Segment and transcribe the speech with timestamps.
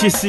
[0.00, 0.28] Vértice!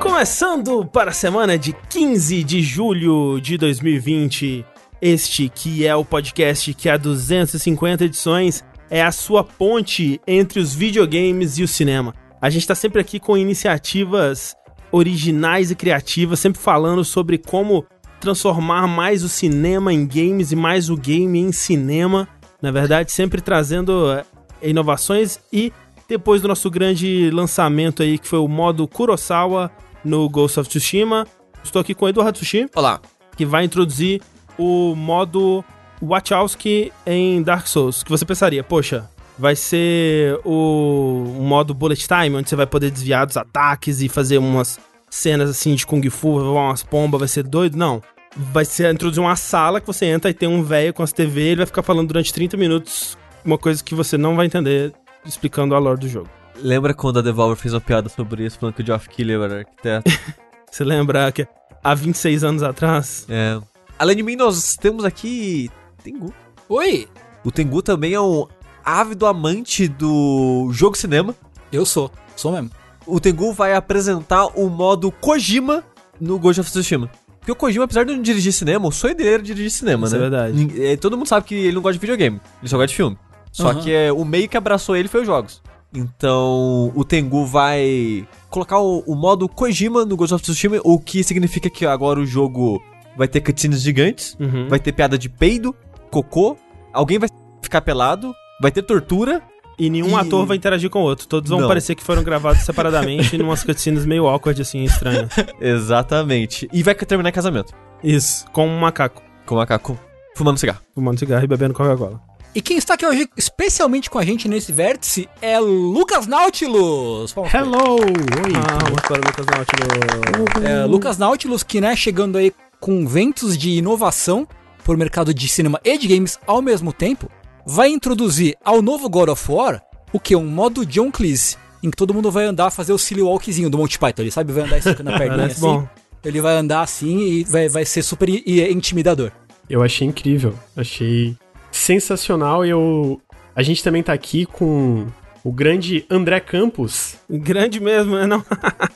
[0.00, 4.66] Começando para a semana de 15 de julho de 2020.
[5.00, 10.74] Este que é o podcast que há 250 edições é a sua ponte entre os
[10.74, 12.14] videogames e o cinema.
[12.38, 14.54] A gente está sempre aqui com iniciativas
[14.92, 17.86] originais e criativas, sempre falando sobre como
[18.20, 22.28] transformar mais o cinema em games e mais o game em cinema.
[22.60, 24.24] Na verdade, sempre trazendo eh,
[24.60, 25.72] inovações e
[26.08, 29.70] depois do nosso grande lançamento aí, que foi o modo Kurosawa
[30.04, 31.26] no Ghost of Tsushima,
[31.62, 32.68] estou aqui com o Eduardo Tsushi.
[32.74, 33.00] Olá.
[33.36, 34.22] Que vai introduzir
[34.58, 35.64] o modo
[36.00, 38.02] Wachowski em Dark Souls.
[38.02, 43.26] Que você pensaria, poxa, vai ser o, modo Bullet Time, onde você vai poder desviar
[43.26, 44.78] dos ataques e fazer umas
[45.10, 47.76] cenas assim de Kung Fu, umas pombas, vai ser doido?
[47.76, 48.02] Não.
[48.36, 51.40] Vai ser introduzir uma sala que você entra e tem um velho com as TV,
[51.40, 54.92] ele vai ficar falando durante 30 minutos uma coisa que você não vai entender
[55.28, 56.28] explicando a lore do jogo.
[56.56, 59.58] Lembra quando a Devolver fez uma piada sobre isso, falando que o Geoff Keighley era
[59.58, 60.10] arquiteto?
[60.70, 61.46] Você lembra que
[61.82, 63.26] há 26 anos atrás?
[63.28, 63.58] É.
[63.98, 65.70] Além de mim, nós temos aqui
[66.02, 66.32] Tengu.
[66.68, 67.08] Oi!
[67.44, 68.46] O Tengu também é um
[68.84, 71.34] ávido amante do jogo cinema.
[71.72, 72.70] Eu sou, sou mesmo.
[73.06, 75.84] O Tengu vai apresentar o modo Kojima
[76.20, 77.10] no Ghost of Tsushima.
[77.38, 80.16] Porque o Kojima, apesar de não dirigir cinema, o sonho dele era dirigir cinema, Isso
[80.16, 80.26] né?
[80.26, 80.82] é verdade.
[80.84, 83.16] É, Todo mundo sabe que ele não gosta de videogame, ele só gosta de filme.
[83.56, 83.80] Só Aham.
[83.80, 85.62] que é, o meio que abraçou ele foi os jogos.
[85.94, 91.24] Então, o Tengu vai colocar o, o modo Kojima no Ghost of Tsushima, o que
[91.24, 92.82] significa que agora o jogo
[93.16, 94.68] vai ter cutscenes gigantes, Uhum.
[94.68, 95.74] vai ter piada de peido,
[96.10, 96.54] cocô,
[96.92, 97.30] alguém vai
[97.62, 99.40] ficar pelado, vai ter tortura.
[99.78, 101.26] E nenhum E- ator vai interagir com o outro.
[101.26, 101.68] Todos vão Não.
[101.68, 105.30] parecer que foram gravados separadamente em umas cutscenes meio awkward, assim, estranhas.
[105.60, 106.68] Exatamente.
[106.72, 107.72] E vai terminar em casamento.
[108.04, 109.22] Isso, com um macaco.
[109.46, 109.98] Com o macaco
[110.34, 110.80] fumando cigarro.
[110.94, 112.20] Fumando cigarro e bebendo Coca-Cola.
[112.56, 117.34] E quem está aqui hoje, especialmente com a gente nesse vértice, é Lucas Nautilus.
[117.36, 117.48] Ele.
[117.54, 117.96] Hello!
[117.96, 118.52] Oi!
[118.56, 120.64] Ah, vamos para o Lucas Nautilus.
[120.64, 122.50] É, Lucas Nautilus, que né, chegando aí
[122.80, 124.48] com ventos de inovação
[124.82, 127.30] por mercado de cinema e de games ao mesmo tempo,
[127.66, 130.34] vai introduzir ao novo God of War o que?
[130.34, 133.76] Um modo John Cleese, em que todo mundo vai andar, fazer o silly walkzinho do
[133.76, 134.54] Monty Python, ele sabe?
[134.54, 135.60] Vai andar esticando a perninha assim.
[135.60, 135.86] bom.
[136.24, 139.30] Ele vai andar assim e vai, vai ser super intimidador.
[139.68, 141.36] Eu achei incrível, achei
[141.76, 143.20] sensacional e eu...
[143.54, 145.06] A gente também tá aqui com
[145.42, 147.16] o grande André Campos.
[147.30, 148.26] Grande mesmo, né?
[148.26, 148.44] Não?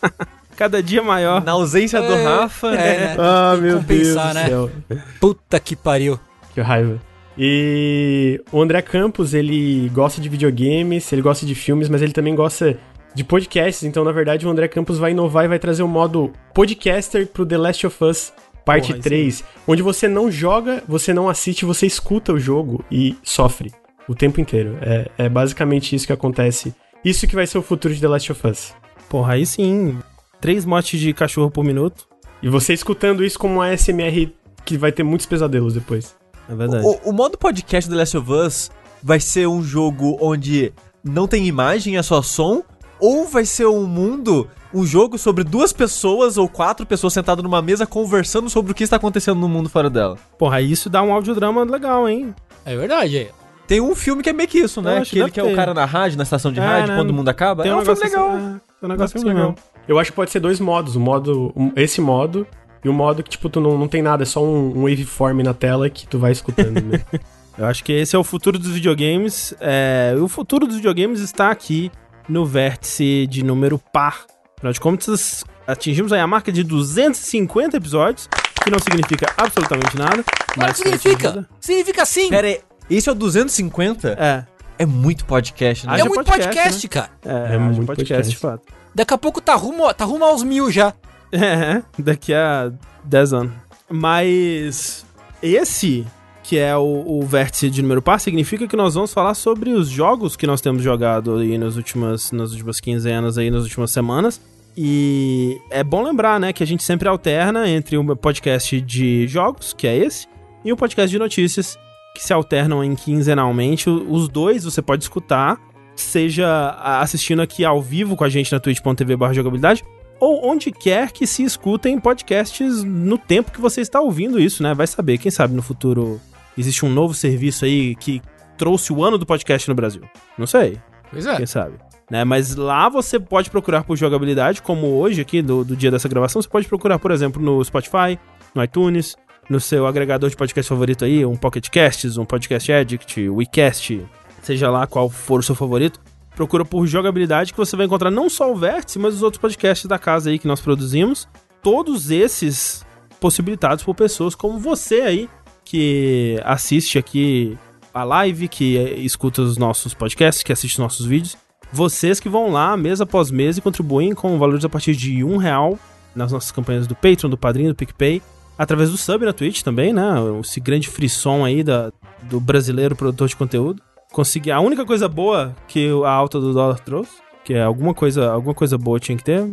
[0.56, 1.42] Cada dia maior.
[1.42, 3.16] Na ausência do É, Rafa, é, né?
[3.18, 4.44] Ah, meu compensar, Deus né?
[4.44, 4.70] do céu.
[5.18, 6.20] Puta que pariu.
[6.52, 7.00] Que raiva.
[7.38, 12.34] E o André Campos, ele gosta de videogames, ele gosta de filmes, mas ele também
[12.34, 12.76] gosta
[13.14, 13.84] de podcasts.
[13.84, 17.46] Então, na verdade, o André Campos vai inovar e vai trazer o modo podcaster pro
[17.46, 18.32] The Last of Us
[18.64, 22.84] parte Porra, aí 3, onde você não joga, você não assiste, você escuta o jogo
[22.90, 23.72] e sofre
[24.08, 24.76] o tempo inteiro.
[24.80, 26.74] É, é basicamente isso que acontece.
[27.04, 28.74] Isso que vai ser o futuro de The Last of Us.
[29.08, 29.98] Porra, aí sim.
[30.40, 32.08] Três motes de cachorro por minuto.
[32.42, 34.32] E você escutando isso como um ASMR
[34.64, 36.16] que vai ter muitos pesadelos depois.
[36.48, 36.84] É verdade.
[36.84, 38.70] O, o modo podcast do The Last of Us
[39.02, 40.72] vai ser um jogo onde
[41.02, 42.62] não tem imagem, é só som?
[42.98, 47.60] Ou vai ser um mundo, um jogo sobre duas pessoas ou quatro pessoas sentadas numa
[47.60, 50.16] mesa conversando sobre o que está acontecendo no mundo fora dela?
[50.38, 52.34] Porra, aí isso dá um audiodrama legal, hein?
[52.64, 53.28] É verdade.
[53.66, 54.96] Tem um filme que é meio que isso, né?
[54.96, 56.96] que Aquele deve que é o cara na rádio, na estação de É, rádio, né?
[56.96, 57.62] quando o mundo acaba.
[57.62, 58.36] Tem é um filme negócio legal.
[58.36, 59.42] assim, é, tem um negócio assim legal.
[59.50, 59.56] mesmo.
[59.88, 60.96] Eu acho que pode ser dois modos.
[60.96, 61.52] O modo.
[61.56, 62.46] um- esse modo
[62.84, 65.42] e o modo que, tipo, tu não, não tem nada, é só um, um waveform
[65.42, 66.80] na tela que tu vai escutando.
[66.80, 67.00] Né?
[67.58, 69.54] Eu acho que esse é o futuro dos videogames.
[69.60, 71.90] É, o futuro dos videogames está aqui
[72.28, 74.24] no vértice de número par.
[74.60, 78.28] Afinal de contas, atingimos aí a marca de 250 episódios,
[78.62, 80.22] que não significa absolutamente nada.
[80.54, 81.28] Mas significa?
[81.28, 81.48] atingida.
[81.58, 82.28] Significa sim.
[82.28, 82.60] Pera aí,
[82.90, 84.16] esse é o 250?
[84.18, 84.44] É,
[84.78, 85.92] É muito podcast, né?
[85.92, 87.10] é haja muito podcast, podcast, cara.
[87.24, 88.30] é, É haja muito podcast, podcast.
[88.30, 88.62] de fato.
[88.94, 90.92] Daqui a pouco tá rumo, tá rumo aos mil já.
[91.32, 92.72] É, daqui a
[93.04, 93.52] 10 anos.
[93.88, 95.06] Mas
[95.40, 96.04] esse,
[96.42, 99.88] que é o, o vértice de número par, significa que nós vamos falar sobre os
[99.88, 104.40] jogos que nós temos jogado aí nas últimas, nas últimas quinzenas, aí nas últimas semanas.
[104.82, 109.74] E é bom lembrar, né, que a gente sempre alterna entre o podcast de jogos,
[109.74, 110.26] que é esse,
[110.64, 111.78] e o podcast de notícias,
[112.14, 113.90] que se alternam em quinzenalmente.
[113.90, 115.60] Os dois você pode escutar,
[115.94, 119.84] seja assistindo aqui ao vivo com a gente na twitch.tv jogabilidade,
[120.18, 124.72] ou onde quer que se escutem podcasts no tempo que você está ouvindo isso, né?
[124.72, 126.18] Vai saber, quem sabe no futuro
[126.56, 128.22] existe um novo serviço aí que
[128.56, 130.00] trouxe o ano do podcast no Brasil.
[130.38, 130.78] Não sei,
[131.10, 131.36] Pois é.
[131.36, 131.74] quem sabe.
[132.10, 132.24] Né?
[132.24, 136.42] Mas lá você pode procurar por jogabilidade, como hoje aqui, do, do dia dessa gravação,
[136.42, 138.18] você pode procurar, por exemplo, no Spotify,
[138.54, 139.16] no iTunes,
[139.48, 144.04] no seu agregador de podcast favorito aí, um Pocket Casts, um Podcast Addict, WeCast,
[144.42, 146.00] seja lá qual for o seu favorito.
[146.34, 149.86] procura por jogabilidade que você vai encontrar não só o Vértice, mas os outros podcasts
[149.86, 151.28] da casa aí que nós produzimos.
[151.62, 152.84] Todos esses
[153.20, 155.28] possibilitados por pessoas como você aí,
[155.64, 157.58] que assiste aqui
[157.92, 161.36] a live, que escuta os nossos podcasts, que assiste os nossos vídeos.
[161.72, 165.36] Vocês que vão lá, mês após mês, e contribuem com valores a partir de um
[165.36, 165.78] real
[166.14, 168.20] nas nossas campanhas do Patreon, do Padrinho, do PicPay,
[168.58, 170.02] através do sub na Twitch também, né?
[170.40, 173.80] Esse grande frisson aí da, do brasileiro produtor de conteúdo.
[174.12, 177.12] Conseguir a única coisa boa que a alta do dólar trouxe,
[177.44, 179.48] que é alguma coisa, alguma coisa boa tinha que ter,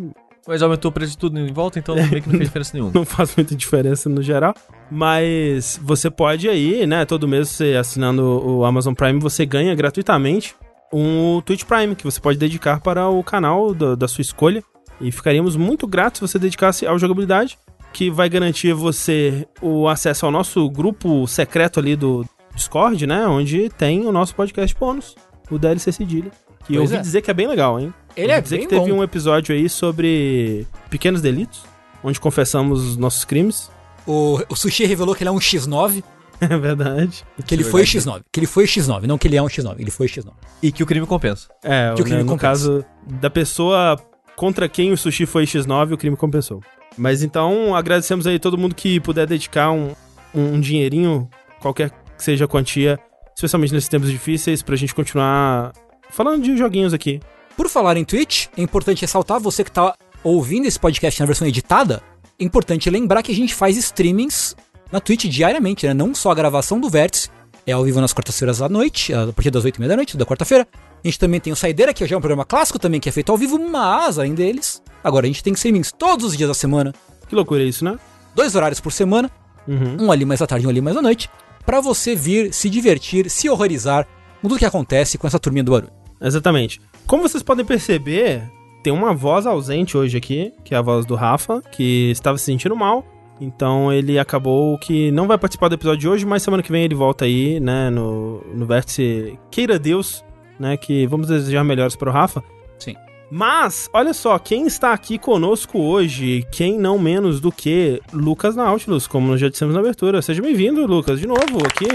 [0.48, 2.92] Mas aumentou o preço de tudo em volta, então meio que não fez diferença nenhuma.
[2.94, 4.56] não faz muita diferença no geral.
[4.90, 7.06] Mas você pode aí, né?
[7.06, 10.56] Todo mês você assinando o Amazon Prime, você ganha gratuitamente
[10.92, 14.64] um Twitch Prime, que você pode dedicar para o canal da, da sua escolha.
[15.00, 17.58] E ficaríamos muito gratos se você dedicasse ao jogabilidade,
[17.94, 22.26] que vai garantir você o acesso ao nosso grupo secreto ali do
[22.56, 23.28] Discord, né?
[23.28, 25.16] Onde tem o nosso podcast bônus,
[25.52, 26.32] o DLC Cedilha.
[26.66, 27.02] Que eu Pois ouvi é.
[27.02, 27.94] dizer que é bem legal, hein?
[28.16, 28.98] Ele Ouvi é dizer bem que teve bom.
[29.00, 31.62] um episódio aí sobre pequenos delitos,
[32.04, 33.70] onde confessamos os nossos crimes.
[34.06, 36.04] O, o Sushi revelou que ele é um X9,
[36.50, 37.26] É verdade.
[37.46, 38.22] que ele foi X9.
[38.32, 40.32] Que ele foi X9, não que ele é um X9, ele foi X9.
[40.62, 41.48] E que o crime compensa.
[41.64, 42.42] É, Que o crime né, no compensa.
[42.48, 42.86] caso
[43.20, 44.00] da pessoa
[44.36, 46.62] contra quem o sushi foi X9, o crime compensou.
[46.98, 49.94] Mas então, agradecemos aí todo mundo que puder dedicar um,
[50.34, 51.30] um, um dinheirinho,
[51.60, 53.00] qualquer que seja a quantia,
[53.36, 55.74] especialmente nesses tempos difíceis, pra gente continuar
[56.10, 57.20] falando de joguinhos aqui.
[57.56, 61.48] Por falar em Twitch, é importante ressaltar, você que tá ouvindo esse podcast na versão
[61.48, 62.02] editada,
[62.40, 64.56] é importante lembrar que a gente faz streamings
[64.92, 65.94] na Twitch diariamente, né?
[65.94, 67.30] Não só a gravação do Vértice,
[67.66, 70.68] é ao vivo nas quartas-feiras à noite, a partir das 8h30 da noite, da quarta-feira.
[71.04, 73.12] A gente também tem o Saideira, que já é um programa clássico também, que é
[73.12, 76.54] feito ao vivo, mas, além deles, agora a gente tem streamings todos os dias da
[76.54, 76.94] semana,
[77.28, 78.00] Que loucura isso, né?
[78.34, 79.30] dois horários por semana,
[79.68, 79.98] Uhum.
[80.06, 81.30] um ali mais à tarde, um ali mais à noite,
[81.66, 84.08] pra você vir se divertir, se horrorizar
[84.42, 85.92] com tudo que acontece com essa turminha do barulho.
[86.22, 86.80] Exatamente.
[87.06, 88.44] Como vocês podem perceber,
[88.82, 92.46] tem uma voz ausente hoje aqui, que é a voz do Rafa, que estava se
[92.46, 93.06] sentindo mal.
[93.40, 96.84] Então ele acabou que não vai participar do episódio de hoje, mas semana que vem
[96.84, 100.24] ele volta aí, né, no, no vértice Queira Deus,
[100.60, 102.44] né, que vamos desejar melhores para o Rafa.
[102.80, 102.96] Sim.
[103.30, 109.06] Mas, olha só, quem está aqui conosco hoje, quem não menos do que Lucas Nautilus,
[109.06, 110.22] como nós já dissemos na abertura.
[110.22, 111.88] Seja bem-vindo, Lucas, de novo aqui.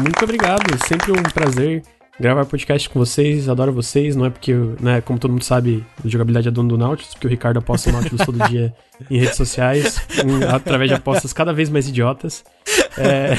[0.00, 1.82] Muito obrigado, sempre um prazer
[2.18, 6.08] gravar podcast com vocês, adoro vocês, não é porque, né, como todo mundo sabe, o
[6.08, 8.74] jogabilidade é dono do Nautilus, porque o Ricardo aposta o Nautilus todo dia
[9.10, 12.44] em redes sociais, um, através de apostas cada vez mais idiotas.
[12.96, 13.34] É,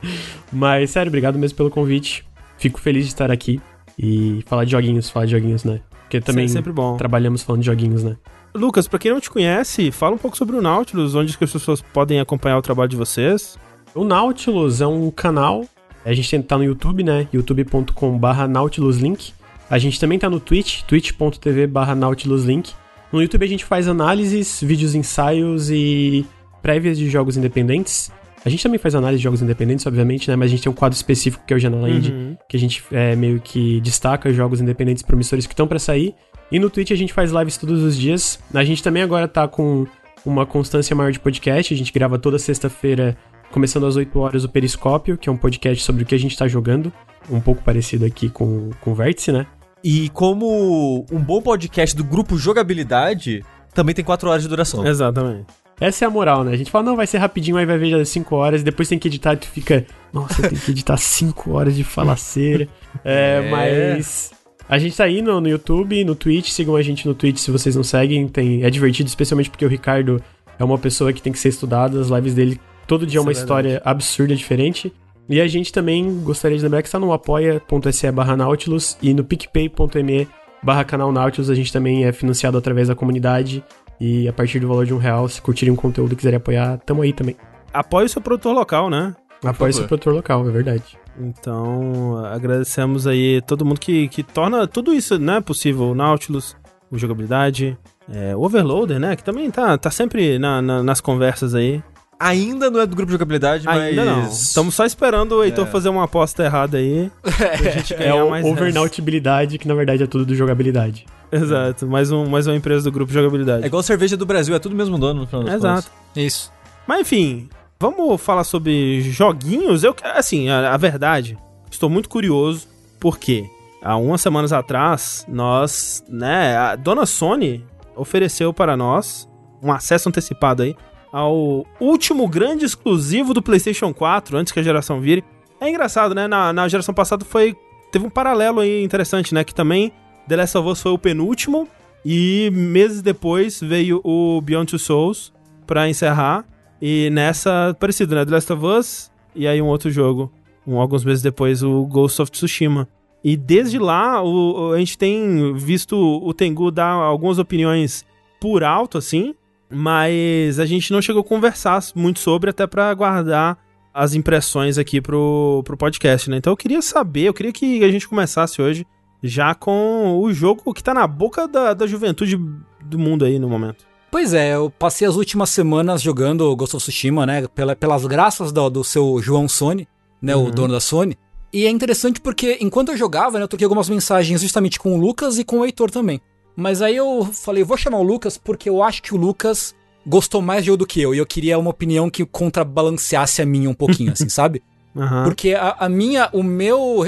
[0.52, 2.24] mas, sério, obrigado mesmo pelo convite,
[2.58, 3.60] fico feliz de estar aqui
[3.98, 6.96] e falar de joguinhos, falar de joguinhos, né, porque também sempre bom.
[6.96, 8.16] trabalhamos falando de joguinhos, né.
[8.54, 11.80] Lucas, pra quem não te conhece, fala um pouco sobre o Nautilus, onde as pessoas
[11.80, 13.58] podem acompanhar o trabalho de vocês.
[13.94, 15.64] O Nautilus é um canal.
[16.08, 17.28] A gente tá no YouTube, né?
[17.32, 19.32] youtube.com.br nautiluslink.
[19.70, 22.72] A gente também tá no Twitch, twitch.tv nautiluslink.
[23.12, 26.24] No YouTube a gente faz análises, vídeos ensaios e
[26.62, 28.10] prévias de jogos independentes.
[28.44, 30.36] A gente também faz análise de jogos independentes, obviamente, né?
[30.36, 32.36] Mas a gente tem um quadro específico que é o Janela Indie, Uhum.
[32.48, 36.14] que a gente é, meio que destaca jogos independentes promissores que estão pra sair.
[36.50, 38.38] E no Twitch a gente faz lives todos os dias.
[38.54, 39.86] A gente também agora tá com
[40.24, 41.74] uma constância maior de podcast.
[41.74, 43.16] A gente grava toda sexta-feira,
[43.50, 46.36] começando às 8 horas, o Periscópio, que é um podcast sobre o que a gente
[46.36, 46.92] tá jogando.
[47.30, 49.46] Um pouco parecido aqui com, com o Vértice, né?
[49.82, 54.86] E como um bom podcast do grupo Jogabilidade, também tem 4 horas de duração.
[54.86, 55.46] Exatamente.
[55.80, 56.52] Essa é a moral, né?
[56.52, 58.98] A gente fala, não, vai ser rapidinho, aí vai ver já 5 horas, depois tem
[58.98, 62.68] que editar e tu fica, nossa, tem que editar 5 horas de falaceira.
[63.04, 63.50] É, É.
[63.50, 64.32] mas
[64.68, 67.50] a gente tá aí no, no YouTube, no Twitch, sigam a gente no Twitch se
[67.50, 70.20] vocês não seguem, tem, é divertido, especialmente porque o Ricardo
[70.58, 73.30] é uma pessoa que tem que ser estudada, as lives dele, todo dia é uma
[73.30, 74.92] é história absurda, diferente.
[75.28, 79.22] E a gente também gostaria de lembrar que está no apoia.se barra Nautilus e no
[79.22, 80.26] picpay.me
[80.62, 83.62] barra canal Nautilus a gente também é financiado através da comunidade
[84.00, 86.78] e a partir do valor de um real, se curtirem o conteúdo e quiserem apoiar,
[86.78, 87.36] tamo aí também.
[87.72, 89.14] Apoie o seu produtor local, né?
[89.44, 89.88] Apoie seu favor.
[89.88, 90.98] produtor local, é verdade.
[91.20, 95.90] Então, agradecemos aí todo mundo que, que torna tudo isso, né, possível.
[95.90, 96.56] O Nautilus,
[96.90, 97.76] o Jogabilidade,
[98.10, 101.82] é, o Overloader, né, que também tá, tá sempre na- na- nas conversas aí.
[102.20, 103.80] Ainda não é do grupo Jogabilidade, mas...
[103.80, 104.28] Ainda não.
[104.28, 105.70] Estamos só esperando o Heitor É.
[105.70, 107.10] fazer uma aposta errada aí.
[107.22, 111.06] pra gente É ganhar o mais overnautibilidade, que na verdade é tudo do jogabilidade.
[111.30, 113.62] Exato, mais, um, mais uma empresa do grupo Jogabilidade.
[113.62, 115.90] É igual cerveja do Brasil, é tudo mesmo dono no final das Exato.
[115.90, 115.92] contas.
[116.16, 116.52] Isso.
[116.86, 117.48] Mas enfim,
[117.78, 119.84] vamos falar sobre joguinhos.
[119.84, 121.36] Eu, assim, a, a verdade,
[121.70, 122.66] estou muito curioso,
[122.98, 123.44] porque
[123.82, 127.62] há umas semanas atrás, nós, né, a dona Sony
[127.94, 129.28] ofereceu para nós
[129.62, 130.74] um acesso antecipado aí
[131.12, 135.24] ao último grande exclusivo do PlayStation 4, antes que a geração vire.
[135.60, 136.28] É engraçado, né?
[136.28, 137.56] Na, na geração passada foi.
[137.90, 139.42] Teve um paralelo aí interessante, né?
[139.42, 139.92] Que também
[140.28, 141.68] The Last of Us foi o penúltimo.
[142.04, 145.32] E meses depois veio o Beyond Two Souls
[145.66, 146.44] pra encerrar.
[146.80, 148.24] E nessa, parecido, né?
[148.24, 150.32] The Last of Us e aí um outro jogo.
[150.66, 152.88] Um, alguns meses depois, o Ghost of Tsushima.
[153.24, 158.04] E desde lá, o, a gente tem visto o Tengu dar algumas opiniões
[158.40, 159.34] por alto, assim,
[159.70, 163.58] mas a gente não chegou a conversar muito sobre, até para guardar
[163.92, 166.36] as impressões aqui pro, pro podcast, né?
[166.36, 168.86] Então eu queria saber, eu queria que a gente começasse hoje
[169.22, 172.38] já com o jogo que tá na boca da, da juventude
[172.84, 173.84] do mundo aí no momento.
[174.10, 177.46] Pois é, eu passei as últimas semanas jogando Ghost of Tsushima, né?
[177.48, 179.86] Pela, pelas graças do, do seu João Sony,
[180.22, 180.34] né?
[180.34, 180.46] Uhum.
[180.46, 181.18] O dono da Sony.
[181.52, 185.00] E é interessante porque enquanto eu jogava, né, eu troquei algumas mensagens justamente com o
[185.00, 186.20] Lucas e com o Heitor também.
[186.58, 190.42] Mas aí eu falei, vou chamar o Lucas porque eu acho que o Lucas gostou
[190.42, 191.14] mais de jogo do que eu.
[191.14, 194.60] E eu queria uma opinião que contrabalanceasse a minha um pouquinho, assim, sabe?
[194.92, 195.22] Uhum.
[195.22, 197.06] Porque a, a, minha, o meu,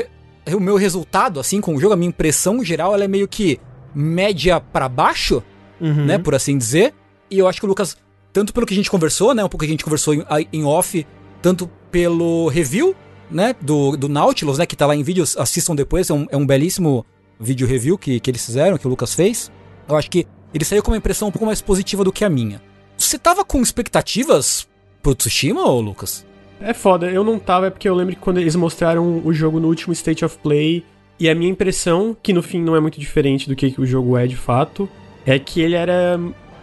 [0.55, 3.59] o meu resultado, assim, com o jogo, a minha impressão geral, ela é meio que
[3.93, 5.43] média para baixo,
[5.81, 6.05] uhum.
[6.05, 6.95] né, por assim dizer.
[7.29, 7.97] E eu acho que o Lucas,
[8.33, 10.65] tanto pelo que a gente conversou, né, um pouco que a gente conversou em, em
[10.65, 11.05] off,
[11.43, 12.95] tanto pelo review
[13.29, 16.37] né, do, do Nautilus, né, que tá lá em vídeo, assistam depois, é um, é
[16.37, 17.05] um belíssimo
[17.41, 19.51] vídeo review que, que eles fizeram, que o Lucas fez.
[19.89, 22.29] Eu acho que ele saiu com uma impressão um pouco mais positiva do que a
[22.29, 22.61] minha.
[22.97, 24.69] Você tava com expectativas
[25.03, 26.27] pro Tsushima, ô Lucas?
[26.61, 29.59] É foda, eu não tava, é porque eu lembro que quando eles mostraram o jogo
[29.59, 30.85] no último State of Play,
[31.19, 34.17] e a minha impressão, que no fim não é muito diferente do que o jogo
[34.17, 34.89] é de fato,
[35.27, 36.19] é que ele era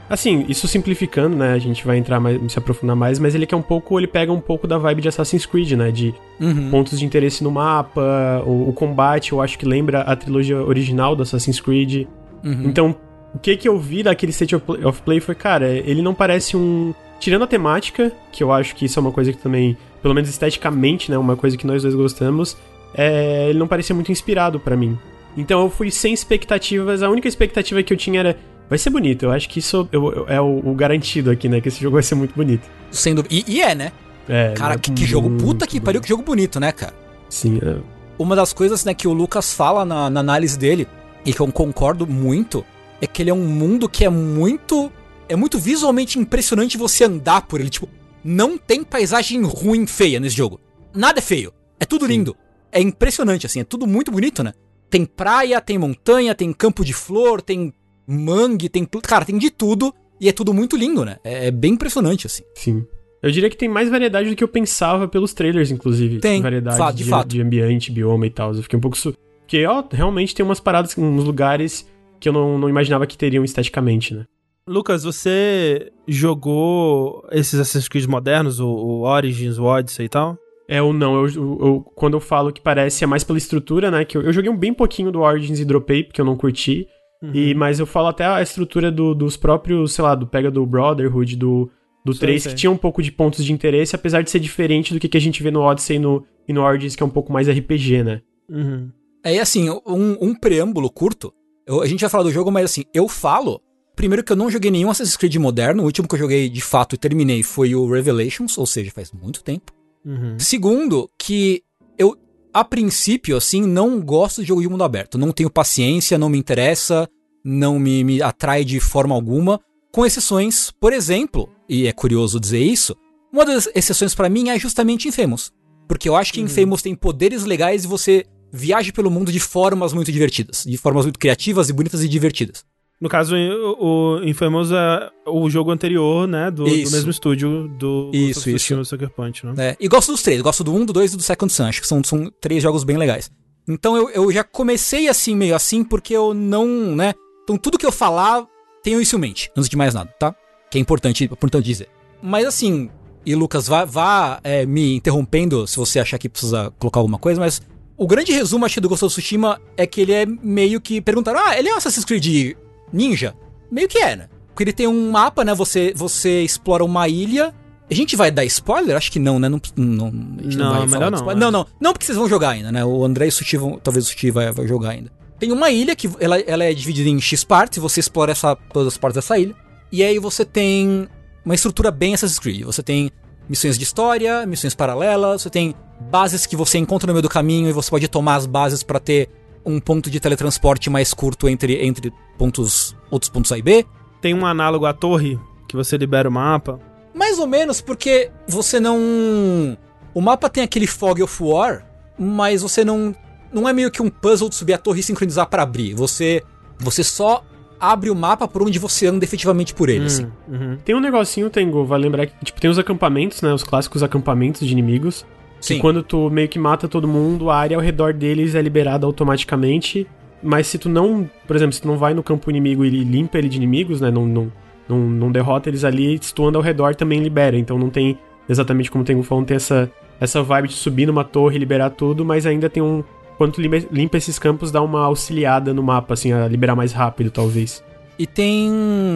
[0.09, 1.53] Assim, isso simplificando, né?
[1.53, 4.31] A gente vai entrar mais, se aprofundar mais, mas ele quer um pouco, ele pega
[4.31, 5.91] um pouco da vibe de Assassin's Creed, né?
[5.91, 6.69] De uhum.
[6.69, 11.15] pontos de interesse no mapa, o, o, combate, eu acho que lembra a trilogia original
[11.15, 12.07] do Assassin's Creed.
[12.43, 12.63] Uhum.
[12.63, 12.95] Então,
[13.35, 16.13] o que que eu vi daquele State of Play, of Play foi, cara, ele não
[16.13, 16.93] parece um.
[17.19, 20.29] Tirando a temática, que eu acho que isso é uma coisa que também, pelo menos
[20.29, 21.17] esteticamente, né?
[21.17, 22.55] Uma coisa que nós dois gostamos,
[22.93, 24.97] é, ele não parecia muito inspirado para mim.
[25.35, 28.37] Então eu fui sem expectativas, a única expectativa que eu tinha era
[28.69, 29.87] Vai ser bonito, eu acho que isso
[30.27, 31.61] é o, garantido aqui, né?
[31.61, 32.67] Que esse jogo vai ser muito bonito.
[32.91, 33.25] Sendo.
[33.29, 33.91] E, e é, né?
[34.27, 34.53] É.
[34.53, 35.29] Cara, é que, que jogo.
[35.37, 36.93] Puta que pariu, que jogo bonito, né, cara?
[37.29, 37.77] Sim, é.
[38.19, 40.87] Uma das coisas, né, que o Lucas fala na, na análise dele,
[41.25, 42.65] e que eu concordo muito,
[42.99, 44.91] é que ele é um mundo que é muito.
[45.29, 47.69] É muito visualmente impressionante você andar por ele.
[47.69, 47.89] Tipo,
[48.23, 50.59] não tem paisagem ruim, feia nesse jogo.
[50.93, 51.53] Nada é feio.
[51.79, 52.11] É tudo Sim.
[52.11, 52.35] lindo.
[52.71, 54.53] É impressionante, assim, é tudo muito bonito, né?
[54.89, 57.73] Tem praia, tem montanha, tem campo de flor, tem
[58.07, 59.07] mangue, tem tudo.
[59.07, 61.17] Cara, tem de tudo e é tudo muito lindo, né?
[61.23, 62.43] É, é, bem impressionante, assim.
[62.55, 62.85] Sim.
[63.21, 66.19] Eu diria que tem mais variedade do que eu pensava pelos trailers, inclusive.
[66.19, 66.41] Tem.
[66.41, 67.27] Variedade fato, de, de, fato.
[67.27, 68.53] de ambiente, bioma e tal.
[68.53, 68.97] Eu fiquei um pouco.
[68.97, 69.13] Su...
[69.41, 71.87] Porque, ó, realmente tem umas paradas, uns lugares
[72.19, 74.25] que eu não, não imaginava que teriam esteticamente, né?
[74.67, 80.37] Lucas, você jogou esses Assassin's Creed modernos, o, o Origins, o Odyssey e tal?
[80.67, 83.89] É ou não, eu, eu, eu, quando eu falo que parece é mais pela estrutura,
[83.89, 84.03] né?
[84.03, 86.85] Que eu, eu joguei um bem pouquinho do Origins e dropei, porque eu não curti.
[87.21, 87.31] Uhum.
[87.33, 90.65] E, mas eu falo até a estrutura do, dos próprios, sei lá, do pega do
[90.65, 91.69] Brotherhood, do,
[92.05, 92.51] do sei, 3, sei.
[92.51, 95.17] que tinha um pouco de pontos de interesse, apesar de ser diferente do que, que
[95.17, 97.49] a gente vê no Odyssey e no, e no Origins, que é um pouco mais
[97.49, 98.21] RPG, né?
[98.49, 98.89] Uhum.
[99.23, 101.33] É assim, um, um preâmbulo curto.
[101.65, 103.61] Eu, a gente vai falar do jogo, mas assim, eu falo.
[103.95, 105.81] Primeiro que eu não joguei nenhum Assassin's Creed moderno.
[105.81, 109.11] O último que eu joguei de fato e terminei foi o Revelations, ou seja, faz
[109.11, 109.73] muito tempo.
[110.05, 110.37] Uhum.
[110.37, 111.63] Segundo, que
[111.97, 112.15] eu
[112.59, 115.17] a princípio, assim, não gosto de jogo de mundo aberto.
[115.17, 117.07] Não tenho paciência, não me interessa,
[117.45, 119.59] não me, me atrai de forma alguma.
[119.91, 122.95] Com exceções, por exemplo, e é curioso dizer isso,
[123.31, 125.51] uma das exceções para mim é justamente Infamous.
[125.87, 126.45] Porque eu acho que uhum.
[126.45, 130.63] Infamous tem poderes legais e você viaja pelo mundo de formas muito divertidas.
[130.65, 132.65] De formas muito criativas e bonitas e divertidas.
[132.99, 136.49] No caso, o, Infamous é o jogo anterior, né?
[136.49, 138.85] Do, do mesmo estúdio do isso, isso.
[138.85, 139.53] Sucker Punch, né?
[139.57, 140.41] É, e gosto dos três.
[140.41, 141.65] Gosto do 1, do 2 e do Second Sun.
[141.65, 143.29] Acho que são, são três jogos bem legais.
[143.67, 147.13] Então eu, eu já comecei assim, meio assim, porque eu não, né?
[147.43, 148.45] Então tudo que eu falar,
[148.81, 150.33] tenho isso em mente, antes de mais nada, tá?
[150.71, 151.89] Que é importante, importante dizer.
[152.21, 152.89] Mas assim,
[153.25, 157.39] e Lucas, vá, vá é, me interrompendo se você achar que precisa colocar alguma coisa,
[157.39, 157.61] mas
[157.97, 161.39] o grande resumo, achei, do Ghost of Tsushima é que ele é meio que perguntaram:
[161.39, 162.55] ah, ele é um Assassin's Creed
[162.91, 163.35] ninja?
[163.71, 164.29] Meio que é, né?
[164.47, 165.53] Porque ele tem um mapa, né?
[165.53, 167.53] Você, você explora uma ilha.
[167.89, 168.97] A gente vai dar spoiler?
[168.97, 169.47] Acho que não, né?
[169.47, 171.25] Não, não, não, não vai melhor não.
[171.25, 171.35] Né?
[171.35, 171.67] Não, não.
[171.79, 172.83] Não, porque vocês vão jogar ainda, né?
[172.83, 173.79] O André e o Sushi vão.
[173.79, 175.11] Talvez o Sushi vai, vai jogar ainda.
[175.39, 178.93] Tem uma ilha que ela, ela é dividida em X partes, você explora essa, todas
[178.93, 179.55] as partes dessa ilha.
[179.91, 181.07] E aí você tem
[181.45, 182.63] uma estrutura bem Assassin's Creed.
[182.63, 183.11] Você tem
[183.47, 185.75] missões de história, missões paralelas, você tem
[186.09, 188.99] bases que você encontra no meio do caminho e você pode tomar as bases para
[188.99, 189.29] ter
[189.67, 193.85] um ponto de teletransporte mais curto entre, entre pontos outros pontos A e B.
[194.21, 196.79] Tem um análogo à torre que você libera o mapa.
[197.13, 199.77] Mais ou menos, porque você não.
[200.13, 201.85] O mapa tem aquele Fog of War,
[202.17, 203.13] mas você não
[203.51, 205.93] não é meio que um puzzle de subir a torre e sincronizar para abrir.
[205.93, 206.41] Você
[206.79, 207.43] você só
[207.79, 210.31] abre o mapa por onde você anda efetivamente por ele, assim.
[210.47, 210.77] Uhum.
[210.83, 213.53] Tem um negocinho, Tengo, vai lembrar que tipo, tem os acampamentos, né?
[213.53, 215.25] Os clássicos acampamentos de inimigos.
[215.59, 215.75] Sim.
[215.75, 219.05] Que quando tu meio que mata todo mundo, a área ao redor deles é liberada
[219.05, 220.07] automaticamente.
[220.41, 223.37] Mas se tu não, por exemplo, se tu não vai no campo inimigo e limpa
[223.37, 224.11] ele de inimigos, né?
[224.11, 224.51] Não, não,
[224.87, 227.57] não, não derrota eles ali, se tu anda ao redor também libera.
[227.57, 231.05] Então não tem exatamente como o Tengu falou, não tem essa, essa vibe de subir
[231.05, 233.03] numa torre e liberar tudo, mas ainda tem um.
[233.37, 236.91] Quando tu limpa, limpa esses campos, dá uma auxiliada no mapa, assim, a liberar mais
[236.91, 237.83] rápido, talvez.
[238.17, 238.71] E tem,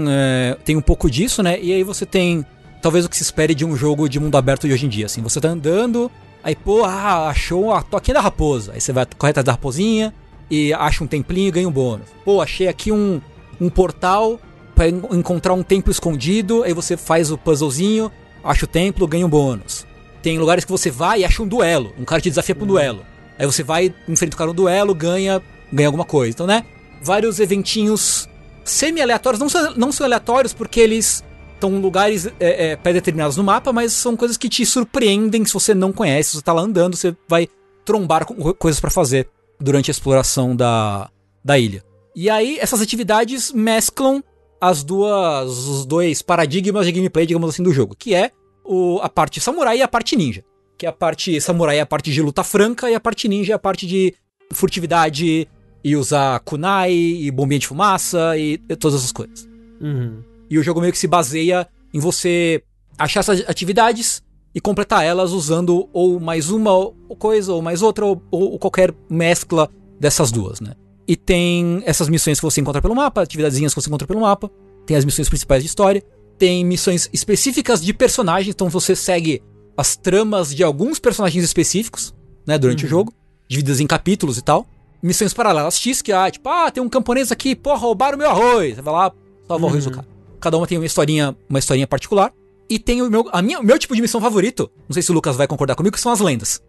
[0.08, 1.60] é, tem um pouco disso, né?
[1.60, 2.46] E aí você tem
[2.82, 5.08] talvez o que se espere de um jogo de mundo aberto de hoje em dia,
[5.08, 5.22] assim.
[5.22, 6.12] Você tá andando,
[6.44, 8.74] aí, pô, ah, achou a toquinha da raposa.
[8.74, 10.14] Aí você vai correr atrás da raposinha
[10.50, 12.08] e acha um templinho e ganha um bônus.
[12.26, 13.22] Pô, achei aqui um,
[13.60, 14.40] um portal
[14.76, 18.12] pra en- encontrar um templo escondido, aí você faz o puzzlezinho,
[18.44, 19.86] acha o templo, ganha um bônus.
[20.22, 22.68] Tem lugares que você vai e acha um duelo, um cara te desafia pra um
[22.68, 23.06] duelo.
[23.40, 26.34] Aí você vai, enfrenta o cara no duelo, ganha, ganha alguma coisa.
[26.34, 26.64] Então, né?
[27.02, 28.30] Vários eventinhos
[28.64, 31.24] semi-aleatórios, não são, não são aleatórios porque eles
[31.62, 35.54] estão em lugares é, é, pré-determinados no mapa, mas são coisas que te surpreendem se
[35.54, 36.32] você não conhece.
[36.32, 37.48] Se você tá lá andando, você vai
[37.86, 41.10] trombar com co- coisas pra fazer durante a exploração da,
[41.46, 41.84] da ilha.
[42.16, 44.24] E aí, essas atividades mesclam
[44.60, 48.32] as duas, os dois paradigmas de gameplay, digamos assim, do jogo, que é
[48.66, 50.44] o, a parte samurai e a parte ninja.
[50.78, 53.56] Que a parte samurai é a parte de luta franca e a parte ninja é
[53.56, 54.14] a parte de
[54.52, 55.48] furtividade
[55.84, 59.48] e usar kunai e bombinha de fumaça e, e todas essas coisas.
[59.80, 60.22] Uhum.
[60.52, 62.62] E o jogo meio que se baseia em você
[63.00, 64.22] achar essas atividades
[64.54, 69.70] e completar elas usando ou mais uma coisa ou mais outra ou, ou qualquer mescla
[69.98, 70.74] dessas duas, né?
[71.08, 74.52] E tem essas missões que você encontra pelo mapa, atividadezinhas que você encontra pelo mapa,
[74.86, 76.04] tem as missões principais de história,
[76.38, 79.42] tem missões específicas de personagens, então você segue
[79.78, 82.14] as tramas de alguns personagens específicos,
[82.46, 83.14] né, durante o jogo,
[83.48, 84.68] divididas em capítulos e tal.
[85.02, 88.76] Missões paralelas X, que ah, tipo, ah, tem um camponês aqui, pô, roubaram meu arroz.
[88.76, 89.12] Você vai lá,
[89.48, 90.11] salva o arroz do cara.
[90.42, 92.34] Cada uma tem uma historinha, uma historinha particular.
[92.70, 95.12] E tem o meu, a minha, o meu tipo de missão favorito, não sei se
[95.12, 96.62] o Lucas vai concordar comigo, que são as lendas.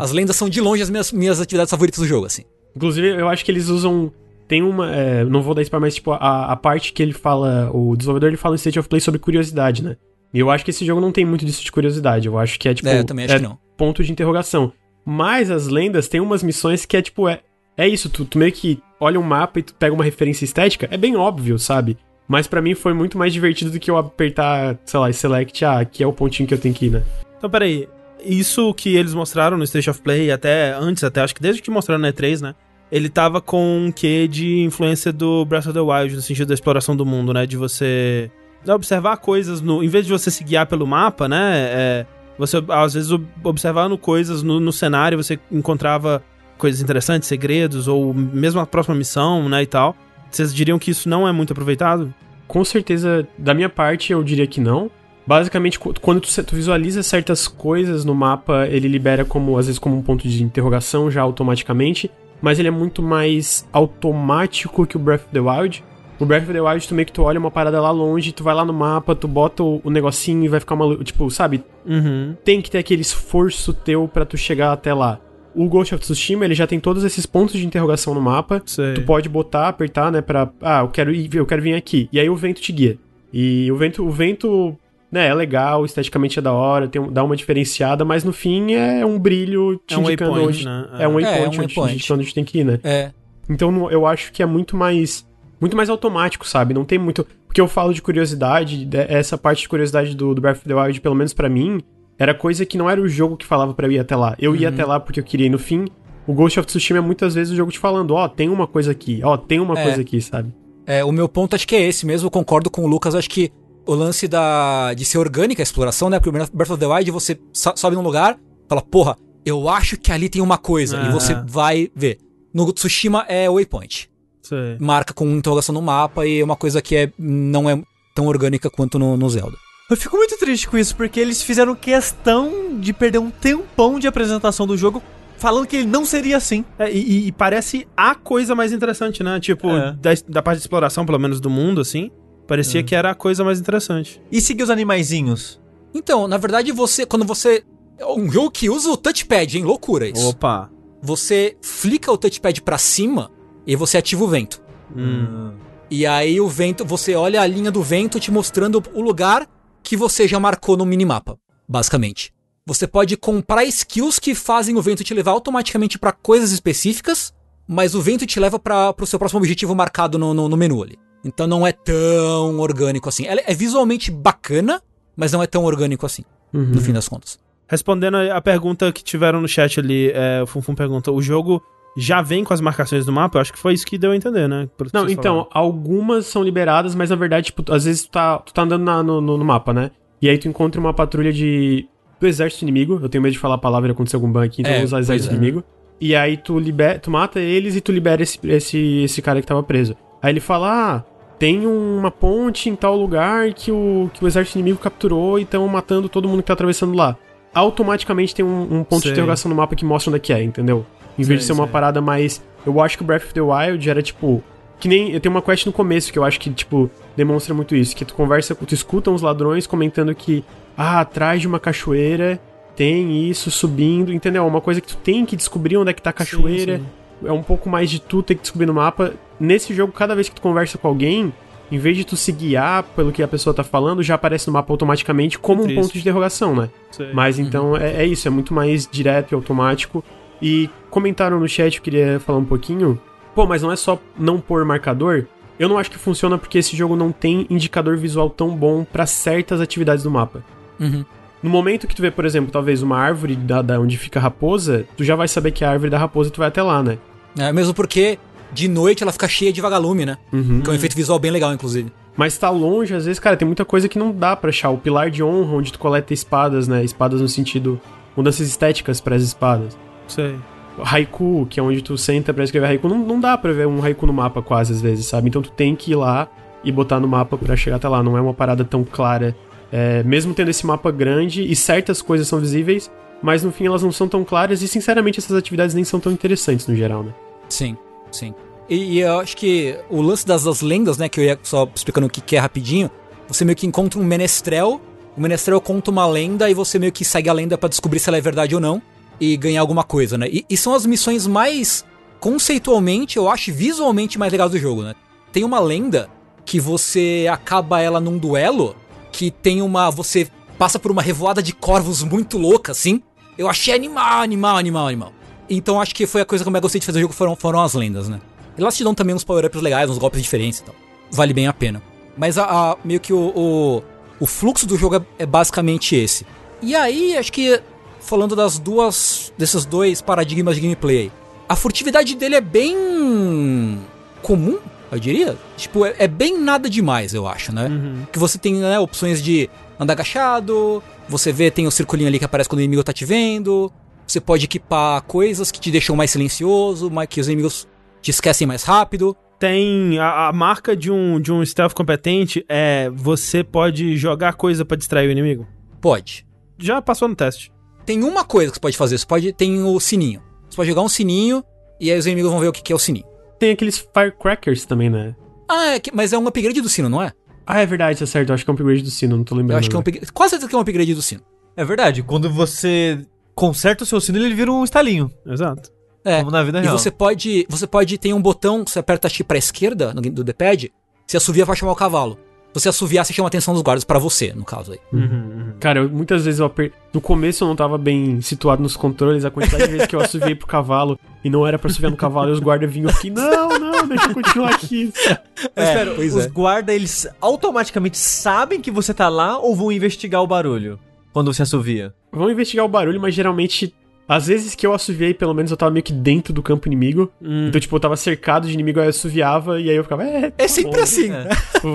[0.00, 2.42] As lendas são de longe as minhas, minhas atividades favoritas do jogo, assim.
[2.74, 4.12] inclusive, eu acho que eles usam.
[4.48, 4.94] Tem uma.
[4.94, 7.70] é, não vou dar spoiler, mas tipo, a, a parte que ele fala.
[7.72, 9.96] O desenvolvedor ele fala em State of Play sobre curiosidade, né?
[10.32, 12.26] E eu acho que esse jogo não tem muito disso de curiosidade.
[12.26, 12.88] Eu acho que é tipo.
[12.88, 13.58] é, eu também acho é que não.
[13.76, 14.72] ponto de interrogação.
[15.04, 17.40] Mas as lendas tem umas missões que é tipo, é,
[17.76, 20.88] é isso, tu, tu meio que olha um mapa e tu pega uma referência estética,
[20.90, 21.98] é bem óbvio, sabe?
[22.28, 25.80] Mas pra mim foi muito mais divertido do que eu apertar, sei lá, select, ah,
[25.80, 27.02] aqui é o pontinho que eu tenho que ir, né?
[27.38, 27.88] Então, peraí.
[28.24, 31.70] Isso que eles mostraram no State of Play, até antes, até acho que desde que
[31.72, 32.54] mostraram na E3, né?
[32.90, 36.54] Ele tava com um quê de influência do Breath of the Wild, no sentido da
[36.54, 37.46] exploração do mundo, né?
[37.46, 38.30] De você
[38.68, 39.82] observar coisas no.
[39.82, 41.52] Em vez de você se guiar pelo mapa, né?
[41.54, 42.06] É,
[42.38, 46.22] você, às vezes, ob- observando coisas no, no cenário, você encontrava
[46.56, 49.62] coisas interessantes, segredos, ou mesmo a próxima missão, né?
[49.64, 49.96] E tal.
[50.32, 52.12] Vocês diriam que isso não é muito aproveitado?
[52.48, 54.90] Com certeza, da minha parte, eu diria que não.
[55.26, 59.78] Basicamente, qu- quando tu, tu visualiza certas coisas no mapa, ele libera como, às vezes,
[59.78, 62.10] como um ponto de interrogação já automaticamente.
[62.40, 65.84] Mas ele é muito mais automático que o Breath of the Wild.
[66.18, 68.42] O Breath of the Wild, tu meio que tu olha uma parada lá longe, tu
[68.44, 70.96] vai lá no mapa, tu bota o, o negocinho e vai ficar uma.
[71.04, 71.62] Tipo, sabe?
[71.86, 72.34] Uhum.
[72.44, 75.18] Tem que ter aquele esforço teu pra tu chegar até lá.
[75.54, 78.62] O Ghost of Tsushima, ele já tem todos esses pontos de interrogação no mapa.
[78.66, 78.94] Sei.
[78.94, 80.50] Tu pode botar, apertar, né, pra...
[80.60, 82.08] Ah, eu quero ir, eu quero vir aqui.
[82.12, 82.98] E aí o vento te guia.
[83.32, 84.76] E o vento, o vento,
[85.10, 89.04] né, é legal, esteticamente é da hora, tem, dá uma diferenciada, mas no fim é
[89.04, 90.64] um brilho te É um indicando waypoint, onde...
[90.64, 90.86] né?
[90.98, 92.12] É um É, é waypoint, um onde, waypoint.
[92.12, 92.78] onde, tem que ir, né?
[92.84, 93.10] É.
[93.48, 95.26] Então eu acho que é muito mais
[95.60, 96.74] muito mais automático, sabe?
[96.74, 97.24] Não tem muito.
[97.46, 100.74] Porque eu falo de curiosidade, de- essa parte de curiosidade do, do Breath of the
[100.74, 101.80] Wild, pelo menos pra mim,
[102.18, 104.34] era coisa que não era o jogo que falava pra eu ir até lá.
[104.38, 104.56] Eu Uhum.
[104.56, 105.86] ia até lá porque eu queria ir no fim.
[106.26, 108.92] O Ghost of Tsushima é muitas vezes o jogo te falando, ó, tem uma coisa
[108.92, 109.82] aqui, ó, tem uma É.
[109.82, 110.54] coisa aqui, sabe?
[110.86, 113.28] É, o meu ponto acho que é esse mesmo, eu concordo com o Lucas, acho
[113.30, 113.50] que
[113.86, 116.20] o lance da de ser orgânica a exploração, né?
[116.20, 120.12] Porque Breath of the Wild você so- sobe num lugar, fala, porra, eu acho que
[120.12, 122.18] ali tem uma coisa, e você vai ver.
[122.54, 124.08] No Tsushima é waypoint.
[124.42, 124.76] Sei.
[124.78, 127.80] Marca com interrogação no mapa e é uma coisa que é, não é
[128.14, 129.56] tão orgânica quanto no, no Zelda.
[129.92, 134.06] Eu fico muito triste com isso, porque eles fizeram questão de perder um tempão de
[134.06, 135.02] apresentação do jogo
[135.36, 136.64] falando que ele não seria assim.
[136.78, 139.38] É, e, e parece a coisa mais interessante, né?
[139.38, 139.92] Tipo, É.
[140.00, 142.10] da, da parte de exploração, pelo menos do mundo, assim.
[142.46, 144.18] Parecia que era a coisa mais interessante.
[144.32, 145.60] E seguir os animaizinhos.
[145.92, 147.62] Então, na verdade, você, quando você.
[147.98, 149.64] É um jogo que usa o touchpad, hein?
[149.64, 150.26] Loucura isso.
[150.26, 150.70] Opa.
[151.02, 153.30] Você flica o touchpad pra cima
[153.66, 154.62] e você ativa o vento.
[154.96, 155.52] Hum.
[155.90, 159.46] E aí o vento, você olha a linha do vento te mostrando o lugar
[159.82, 162.32] que você já marcou no minimapa, basicamente.
[162.64, 167.34] Você pode comprar skills que fazem o vento te levar automaticamente pra coisas específicas,
[167.66, 170.82] mas o vento te leva para o seu próximo objetivo marcado no, no, no, menu
[170.82, 170.96] ali.
[171.24, 173.26] Então não é tão orgânico assim.
[173.26, 174.80] Ela é visualmente bacana,
[175.16, 176.62] mas não é tão orgânico assim, uhum.
[176.66, 177.38] no fim das contas.
[177.66, 181.62] Respondendo a pergunta que tiveram no chat ali, é, o Funfun pergunta: o jogo
[181.96, 183.38] já vem com as marcações do mapa?
[183.38, 184.68] Eu acho que foi isso que deu a entender, né?
[184.92, 185.48] Não, então, falaram.
[185.52, 189.02] algumas são liberadas, mas na verdade, tipo, às vezes tu tá, tu tá andando na,
[189.02, 189.90] no, no, mapa, né?
[190.20, 191.86] E aí tu encontra uma patrulha de
[192.18, 192.98] do exército inimigo.
[193.02, 194.84] Eu tenho medo de falar a palavra e acontecer algum ban aqui, então é, vou
[194.84, 195.36] usar exército é.
[195.36, 195.64] inimigo.
[196.00, 199.46] E aí tu, libera, tu mata eles e tu libera esse, esse, esse cara que
[199.46, 199.96] tava preso.
[200.22, 201.04] Aí ele fala: Ah,
[201.38, 205.66] tem uma ponte em tal lugar que o, que o exército inimigo capturou e estão
[205.68, 207.16] matando todo mundo que tá atravessando lá.
[207.52, 209.10] Automaticamente tem um, um ponto sei.
[209.10, 210.86] de interrogação no mapa que mostra onde é que é, entendeu?
[211.18, 212.42] Em vez sei, de ser uma parada mais.
[212.64, 214.42] Eu acho que o Breath of the Wild era tipo.
[214.78, 215.12] Que nem.
[215.12, 217.94] Eu tenho uma quest no começo que eu acho que, tipo, demonstra muito isso.
[217.94, 220.44] Que tu conversa, tu escuta uns ladrões comentando que.
[220.76, 222.40] Ah, atrás de uma cachoeira
[222.74, 224.46] tem isso subindo, entendeu?
[224.46, 226.78] Uma coisa que tu tem que descobrir onde é que tá a cachoeira.
[226.78, 227.28] Sim, sim.
[227.28, 229.12] É um pouco mais de tu ter que descobrir no mapa.
[229.38, 231.32] Nesse jogo, cada vez que tu conversa com alguém,
[231.70, 234.52] em vez de tu se guiar pelo que a pessoa tá falando, já aparece no
[234.52, 236.68] mapa automaticamente como um ponto de interrogação, né?
[236.90, 237.12] Sei.
[237.12, 237.44] Mas uhum.
[237.44, 237.76] então uhum.
[237.76, 240.04] é, é, isso, é muito mais direto e automático.
[240.42, 243.00] E comentaram no chat, eu queria falar um pouquinho.
[243.34, 245.26] Pô, mas não é só não pôr marcador.
[245.58, 249.06] Eu não acho que funciona porque esse jogo não tem indicador visual tão bom para
[249.06, 250.44] certas atividades do mapa.
[250.80, 251.04] Uhum.
[251.42, 254.22] No momento que tu vê, por exemplo, talvez uma árvore da, da onde fica a
[254.22, 256.62] raposa, tu já vai saber que é a árvore da raposa e tu vai até
[256.62, 256.98] lá, né?
[257.38, 258.18] É, mesmo porque
[258.52, 260.18] de noite ela fica cheia de vagalume, né?
[260.32, 260.60] Uhum.
[260.60, 261.92] Que é um efeito visual bem legal, inclusive.
[262.16, 264.70] Mas tá longe, às vezes, cara, tem muita coisa que não dá pra achar.
[264.70, 266.84] O pilar de honra, onde tu coleta espadas, né?
[266.84, 267.80] Espadas no sentido.
[268.16, 269.76] mudanças estéticas para as espadas.
[270.14, 270.36] Sei.
[270.82, 273.82] Haiku, que é onde tu senta pra escrever haiku, não, não dá pra ver um
[273.82, 275.28] haiku no mapa quase, às vezes, sabe?
[275.28, 276.28] Então tu tem que ir lá
[276.64, 278.02] e botar no mapa para chegar até lá.
[278.02, 279.36] Não é uma parada tão clara
[279.72, 282.90] é, mesmo tendo esse mapa grande e certas coisas são visíveis,
[283.22, 286.12] mas no fim elas não são tão claras e sinceramente essas atividades nem são tão
[286.12, 287.14] interessantes no geral, né?
[287.48, 287.76] Sim,
[288.10, 288.34] sim.
[288.68, 291.66] E, e eu acho que o lance das, das, lendas, né, que eu ia só
[291.74, 292.90] explicando o que, que é rapidinho,
[293.26, 294.78] você meio que encontra um menestrel,
[295.16, 298.10] o menestrel conta uma lenda e você meio que segue a lenda para descobrir se
[298.10, 298.82] ela é verdade ou não
[299.20, 300.28] e ganhar alguma coisa, né?
[300.30, 301.84] E, e são as missões mais
[302.20, 304.94] conceitualmente, eu acho, visualmente mais legais do jogo, né?
[305.32, 306.08] Tem uma lenda
[306.44, 308.76] que você acaba ela num duelo
[309.10, 309.90] que tem uma.
[309.90, 313.02] Você passa por uma revoada de corvos muito louca, assim.
[313.36, 315.12] Eu achei animal, animal, animal, animal.
[315.48, 317.34] Então acho que foi a coisa que eu mais gostei de fazer o jogo foram,
[317.34, 318.20] foram as lendas, né?
[318.56, 320.74] Elas te dão também uns power-ups legais, uns golpes diferentes e tal.
[321.10, 321.82] Vale bem a pena.
[322.16, 323.82] Mas a, a meio que o, o,
[324.20, 326.26] o, fluxo do jogo é, é basicamente esse.
[326.60, 327.60] E aí, acho que
[328.02, 329.32] falando das duas.
[329.38, 331.10] desses dois paradigmas de gameplay.
[331.48, 333.78] A furtividade dele é bem
[334.22, 334.58] comum
[334.92, 335.38] eu diria.
[335.56, 337.66] Tipo, é, é bem nada demais, eu acho, né?
[337.66, 338.06] Uhum.
[338.12, 339.48] Que você tem né, opções de
[339.80, 343.04] andar agachado, você vê, tem o circulinho ali que aparece quando o inimigo tá te
[343.04, 343.72] vendo.
[344.06, 347.66] Você pode equipar coisas que te deixam mais silencioso, que os inimigos
[348.02, 349.16] te esquecem mais rápido.
[349.38, 354.64] Tem a, a marca de um, de um stealth competente é você pode jogar coisa
[354.64, 355.46] para distrair o inimigo?
[355.80, 356.26] Pode.
[356.58, 357.51] Já passou no teste.
[357.84, 360.22] Tem uma coisa que você pode fazer, você pode tem o sininho.
[360.48, 361.44] Você pode jogar um sininho
[361.80, 364.64] e aí os inimigos vão ver o que, que é o sininho tem aqueles firecrackers
[364.64, 365.16] também, né?
[365.48, 367.12] Ah, é que, mas é um upgrade do sino, não é?
[367.44, 368.28] Ah, é verdade, tá certo.
[368.28, 369.54] Eu acho que é um upgrade do sino, não tô lembrando.
[369.54, 370.12] Eu acho que é um upgrade.
[370.12, 371.22] Quase certeza que é um upgrade do sino.
[371.56, 375.10] É verdade, quando você conserta o seu sino, ele vira um estalinho.
[375.26, 375.72] Exato.
[376.04, 376.20] É.
[376.20, 376.72] Como na vida real.
[376.72, 377.44] E você pode.
[377.48, 380.72] Você pode ter um botão, você aperta X pra esquerda no, do D-pad,
[381.04, 382.16] você assovia vai chamar o cavalo
[382.52, 384.78] você assoviar, você chama a atenção dos guardas para você, no caso aí.
[384.92, 385.52] Uhum, uhum.
[385.58, 386.72] Cara, eu, muitas vezes eu aper...
[386.92, 390.00] no começo eu não tava bem situado nos controles, a quantidade de vezes que eu
[390.00, 393.10] assoviei pro cavalo e não era pra assoviar no cavalo e os guardas vinham aqui,
[393.10, 394.92] não, não, deixa eu continuar aqui.
[395.56, 396.28] Mas é, espera, os é.
[396.28, 400.78] guardas, eles automaticamente sabem que você tá lá ou vão investigar o barulho?
[401.12, 401.94] Quando você assovia?
[402.10, 403.74] Vão investigar o barulho, mas geralmente
[404.08, 407.10] às vezes que eu assoviei, pelo menos eu tava meio que dentro do campo inimigo.
[407.20, 407.48] Hum.
[407.48, 410.30] Então, tipo, eu tava cercado de inimigo, aí eu assoviava e aí eu ficava, é.
[410.30, 411.10] Tá é sempre bom, assim.
[411.10, 411.28] É.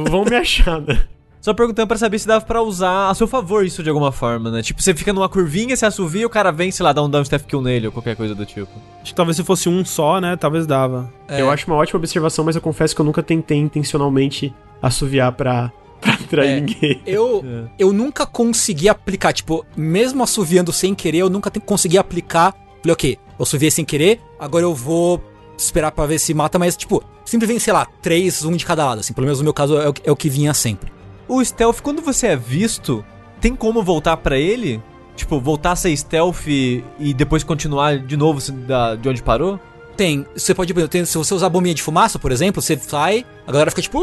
[0.09, 1.01] Vão me achar, né?
[1.39, 4.51] Só perguntando para saber se dava para usar a seu favor isso de alguma forma,
[4.51, 4.61] né?
[4.61, 7.23] Tipo, você fica numa curvinha, você assovia, o cara vem, sei lá, dá um down
[7.23, 8.69] step kill nele ou qualquer coisa do tipo.
[9.01, 10.35] Acho que talvez se fosse um só, né?
[10.35, 11.09] Talvez dava.
[11.27, 11.41] É.
[11.41, 15.71] Eu acho uma ótima observação, mas eu confesso que eu nunca tentei intencionalmente assoviar pra,
[16.01, 17.01] pra atrair é, ninguém.
[17.05, 17.69] Eu, é.
[17.79, 23.19] eu nunca consegui aplicar, tipo, mesmo assoviando sem querer, eu nunca consegui aplicar Falei, ok,
[23.39, 25.21] eu subi sem querer, agora eu vou
[25.57, 28.85] esperar para ver se mata, mas, tipo, sempre vem, sei lá, três, um de cada
[28.85, 29.13] lado, assim.
[29.13, 30.91] Pelo menos no meu caso é o, é o que vinha sempre.
[31.27, 33.03] O stealth, quando você é visto,
[33.41, 34.81] tem como voltar para ele?
[35.15, 39.59] Tipo, voltar a ser stealth e, e depois continuar de novo da, de onde parou?
[39.97, 40.25] Tem.
[40.35, 40.71] Você pode.
[40.87, 43.99] Tem, se você usar bombinha de fumaça, por exemplo, você sai, a galera fica tipo.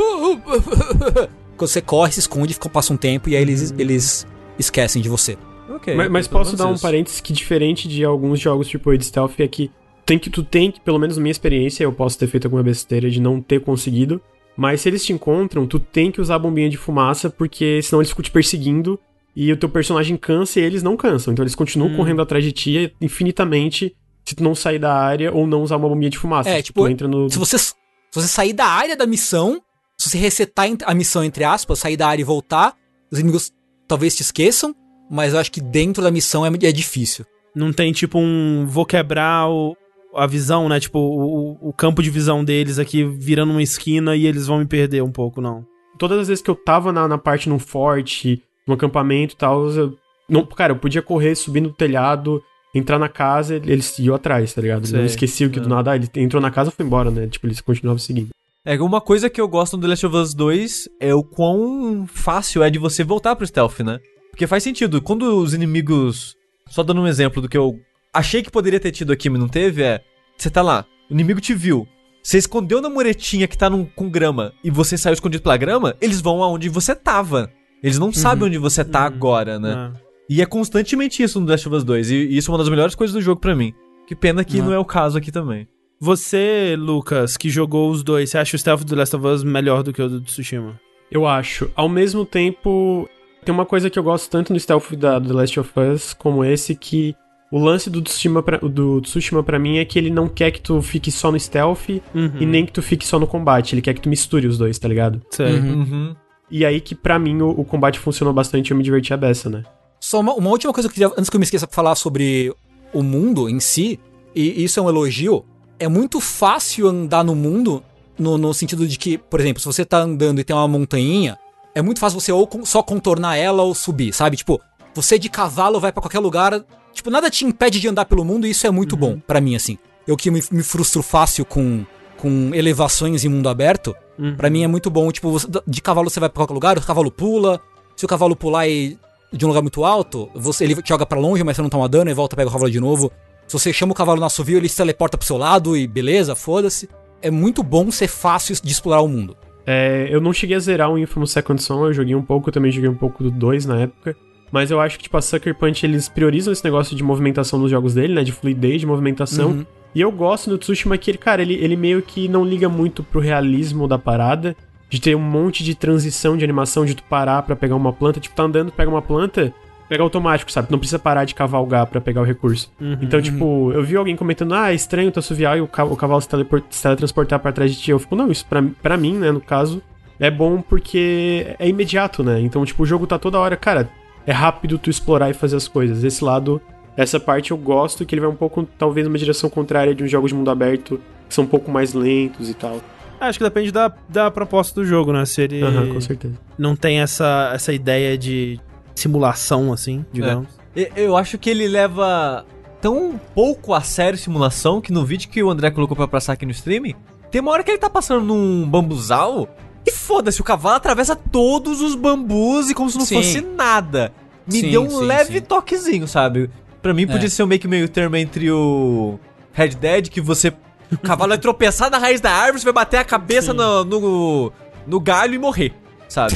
[1.59, 4.27] Você corre, se esconde, fica, passa um tempo e aí eles, eles
[4.59, 5.37] esquecem de você.
[5.69, 5.95] Ok.
[5.95, 9.33] mas, mas pelo posso dar um parênteses que diferente de alguns jogos AAA de stealth
[9.40, 9.71] é que
[10.07, 12.62] tem que tu tem que, pelo menos na minha experiência, eu posso ter feito alguma
[12.62, 14.21] besteira de não ter conseguido,
[14.57, 18.01] mas se eles te encontram, tu tem que usar a bombinha de fumaça, porque senão
[18.01, 19.01] eles ficam te perseguindo
[19.35, 21.33] e o teu personagem cansa e eles não cansam.
[21.33, 21.97] Então eles continuam Hum.
[21.97, 25.88] correndo atrás de ti infinitamente se tu não sair da área ou não usar uma
[25.88, 26.51] bombinha de fumaça.
[26.51, 27.29] É, Se tipo, tu entra no.
[27.31, 27.75] Se você, se
[28.12, 29.61] você sair da área da missão,
[29.98, 32.74] se você resetar a missão, entre aspas, sair da área e voltar,
[33.11, 33.52] os inimigos
[33.87, 34.74] talvez te esqueçam,
[35.11, 37.24] mas eu acho que dentro da missão é, é difícil.
[37.54, 38.66] Não tem tipo um.
[38.66, 39.76] Vou quebrar o-
[40.16, 40.80] a visão, né?
[40.80, 44.66] Tipo, o, o campo de visão deles aqui virando uma esquina e eles vão me
[44.66, 45.64] perder um pouco, não.
[45.98, 49.68] Todas as vezes que eu tava na, na parte num forte, num acampamento e tal,
[49.70, 49.96] eu.
[50.28, 52.42] Não, cara, eu podia correr, subir no telhado,
[52.74, 54.87] entrar na casa, eles iam atrás, tá ligado?
[54.87, 54.98] Sei.
[54.98, 57.26] não esqueciam que do nada, ah, ele entrou na casa e foi embora, né?
[57.28, 58.30] Tipo, eles continuavam seguindo.
[58.64, 62.07] É, uma coisa que eu gosto no The Last of Us 2 é o quão
[62.07, 63.98] fácil é de você voltar pro stealth, né?
[64.31, 65.00] Porque faz sentido.
[65.03, 66.35] Quando os inimigos.
[66.70, 67.79] Só dando um exemplo do que eu
[68.12, 70.00] achei que poderia ter tido aqui, mas não teve, é.
[70.37, 71.87] Você tá lá, o inimigo te viu.
[72.22, 75.94] Você escondeu na muretinha que tá num- com grama e você saiu escondido pela grama,
[76.00, 77.50] eles vão aonde você tava.
[77.83, 79.92] Eles não sabem onde você tá agora, né?
[79.94, 80.05] É.
[80.31, 82.11] E é constantemente isso no The Last of Us 2.
[82.11, 83.74] E e isso é uma das melhores coisas do jogo pra mim.
[84.07, 84.66] Que pena que Não.
[84.66, 85.68] não é o caso aqui também.
[86.05, 89.83] Você, Lucas, que jogou os dois, você acha o stealth do Last of Us melhor
[89.83, 90.79] do que o do Tsushima?
[91.11, 91.71] Eu acho.
[91.75, 93.09] Ao mesmo tempo,
[93.43, 96.12] tem uma coisa que eu gosto tanto no stealth da, do The Last of Us
[96.12, 97.17] como esse, que
[97.51, 100.61] o lance do Tsushima pra, do Tsushima pra mim é que ele não quer que
[100.61, 102.33] tu fique só no stealth Uhum.
[102.38, 103.75] e nem que tu fique só no combate.
[103.75, 105.23] Ele quer que tu misture os dois, tá ligado?
[105.31, 105.59] Sei.
[105.59, 105.73] Uhum.
[105.75, 106.17] Uhum.
[106.51, 109.17] E aí que pra mim o, o combate funcionou bastante e eu me diverti a
[109.17, 109.62] beça, né?
[109.99, 111.95] Só uma, uma última coisa que eu queria, antes que eu me esqueça de falar
[111.95, 112.55] sobre
[112.93, 113.99] o mundo em si,
[114.35, 115.47] e isso é um elogio,
[115.78, 117.82] é muito fácil andar no mundo,
[118.18, 121.38] no, no sentido de que, por exemplo, se você tá andando e tem uma montanha,
[121.74, 124.37] é muito fácil você ou só contornar ela ou subir, sabe?
[124.37, 124.60] Tipo,
[124.94, 128.46] você de cavalo vai pra qualquer lugar, tipo, nada te impede de andar pelo mundo
[128.46, 129.76] e isso é muito bom pra mim, assim.
[130.06, 131.84] Eu que me, me frustro fácil com,
[132.18, 134.37] com elevações em mundo aberto, Uhum.
[134.37, 136.80] Pra mim é muito bom, tipo, você- de cavalo você vai pra qualquer lugar, o
[136.80, 137.60] cavalo pula.
[137.96, 138.96] Se o cavalo pular e
[139.32, 141.88] de um lugar muito alto, você, ele te joga pra longe, mas você não toma
[141.88, 143.10] dano e volta, pega o cavalo de novo.
[143.46, 146.35] Se você chama o cavalo no assovio, ele se teleporta pro seu lado e beleza,
[146.35, 146.88] foda-se.
[147.20, 149.37] É muito bom ser fácil de explorar o mundo.
[149.66, 152.52] É, eu não cheguei a zerar o Infamous Second Son, eu joguei um pouco, eu
[152.52, 154.16] também joguei um pouco do 2 na época.
[154.52, 157.70] Mas eu acho que, tipo, a Sucker Punch, eles priorizam esse negócio de movimentação nos
[157.70, 158.22] jogos dele, né?
[158.22, 159.48] De fluidez, de movimentação.
[159.50, 159.66] Uhum.
[159.94, 163.02] E eu gosto no Tsushima que ele, cara, ele, ele meio que não liga muito
[163.02, 164.57] pro realismo da parada.
[164.88, 168.20] De ter um monte de transição de animação, de tu parar pra pegar uma planta.
[168.20, 169.52] Tipo, tá andando, pega uma planta,
[169.88, 170.68] pega automático, sabe?
[170.70, 172.70] Não precisa parar de cavalgar pra pegar o recurso.
[172.81, 172.97] Uhum.
[173.03, 175.97] Então, tipo, eu vi alguém comentando, ah, é estranho tu assoviar e o, ca- o
[175.97, 176.29] cavalo se,
[176.70, 177.90] se teletransportar pra trás de ti.
[177.90, 179.83] Eu fico, não, isso pra, pra mim, né, no caso,
[180.18, 182.40] é bom porque é imediato, né?
[182.40, 183.88] Então, tipo, o jogo tá toda hora, cara,
[184.27, 186.03] é rápido tu explorar e fazer as coisas.
[186.03, 186.61] Esse lado,
[186.97, 190.11] essa parte eu gosto, que ele vai um pouco, talvez, numa direção contrária de uns
[190.11, 192.81] jogos de mundo aberto, que são um pouco mais lentos e tal.
[193.20, 195.25] Acho que depende da, da proposta do jogo, né?
[195.25, 196.35] Se ele Aham, com certeza.
[196.59, 198.59] não tem essa, essa ideia de
[198.94, 200.48] simulação, assim, digamos.
[200.76, 202.44] E- Eu acho que ele leva
[202.80, 206.44] tão pouco a sério simulação que no vídeo que o André colocou pra passar aqui
[206.44, 206.94] no stream,
[207.30, 209.48] tem uma hora que ele tá passando num bambuzal
[209.87, 213.16] e foda-se, o cavalo atravessa todos os bambus e como se não Sim.
[213.16, 214.12] fosse nada.
[214.46, 215.44] Me Sim, deu um sim, leve sim.
[215.44, 216.50] toquezinho, sabe?
[216.83, 217.30] Pra mim podia É.
[217.30, 219.18] ser um meio que meio termo entre o
[219.52, 220.52] Red Dead, que você.
[220.92, 224.52] O cavalo vai tropeçar na raiz da árvore, você vai bater a cabeça no, no,
[224.87, 225.72] no galho e morrer,
[226.14, 226.35] sabe?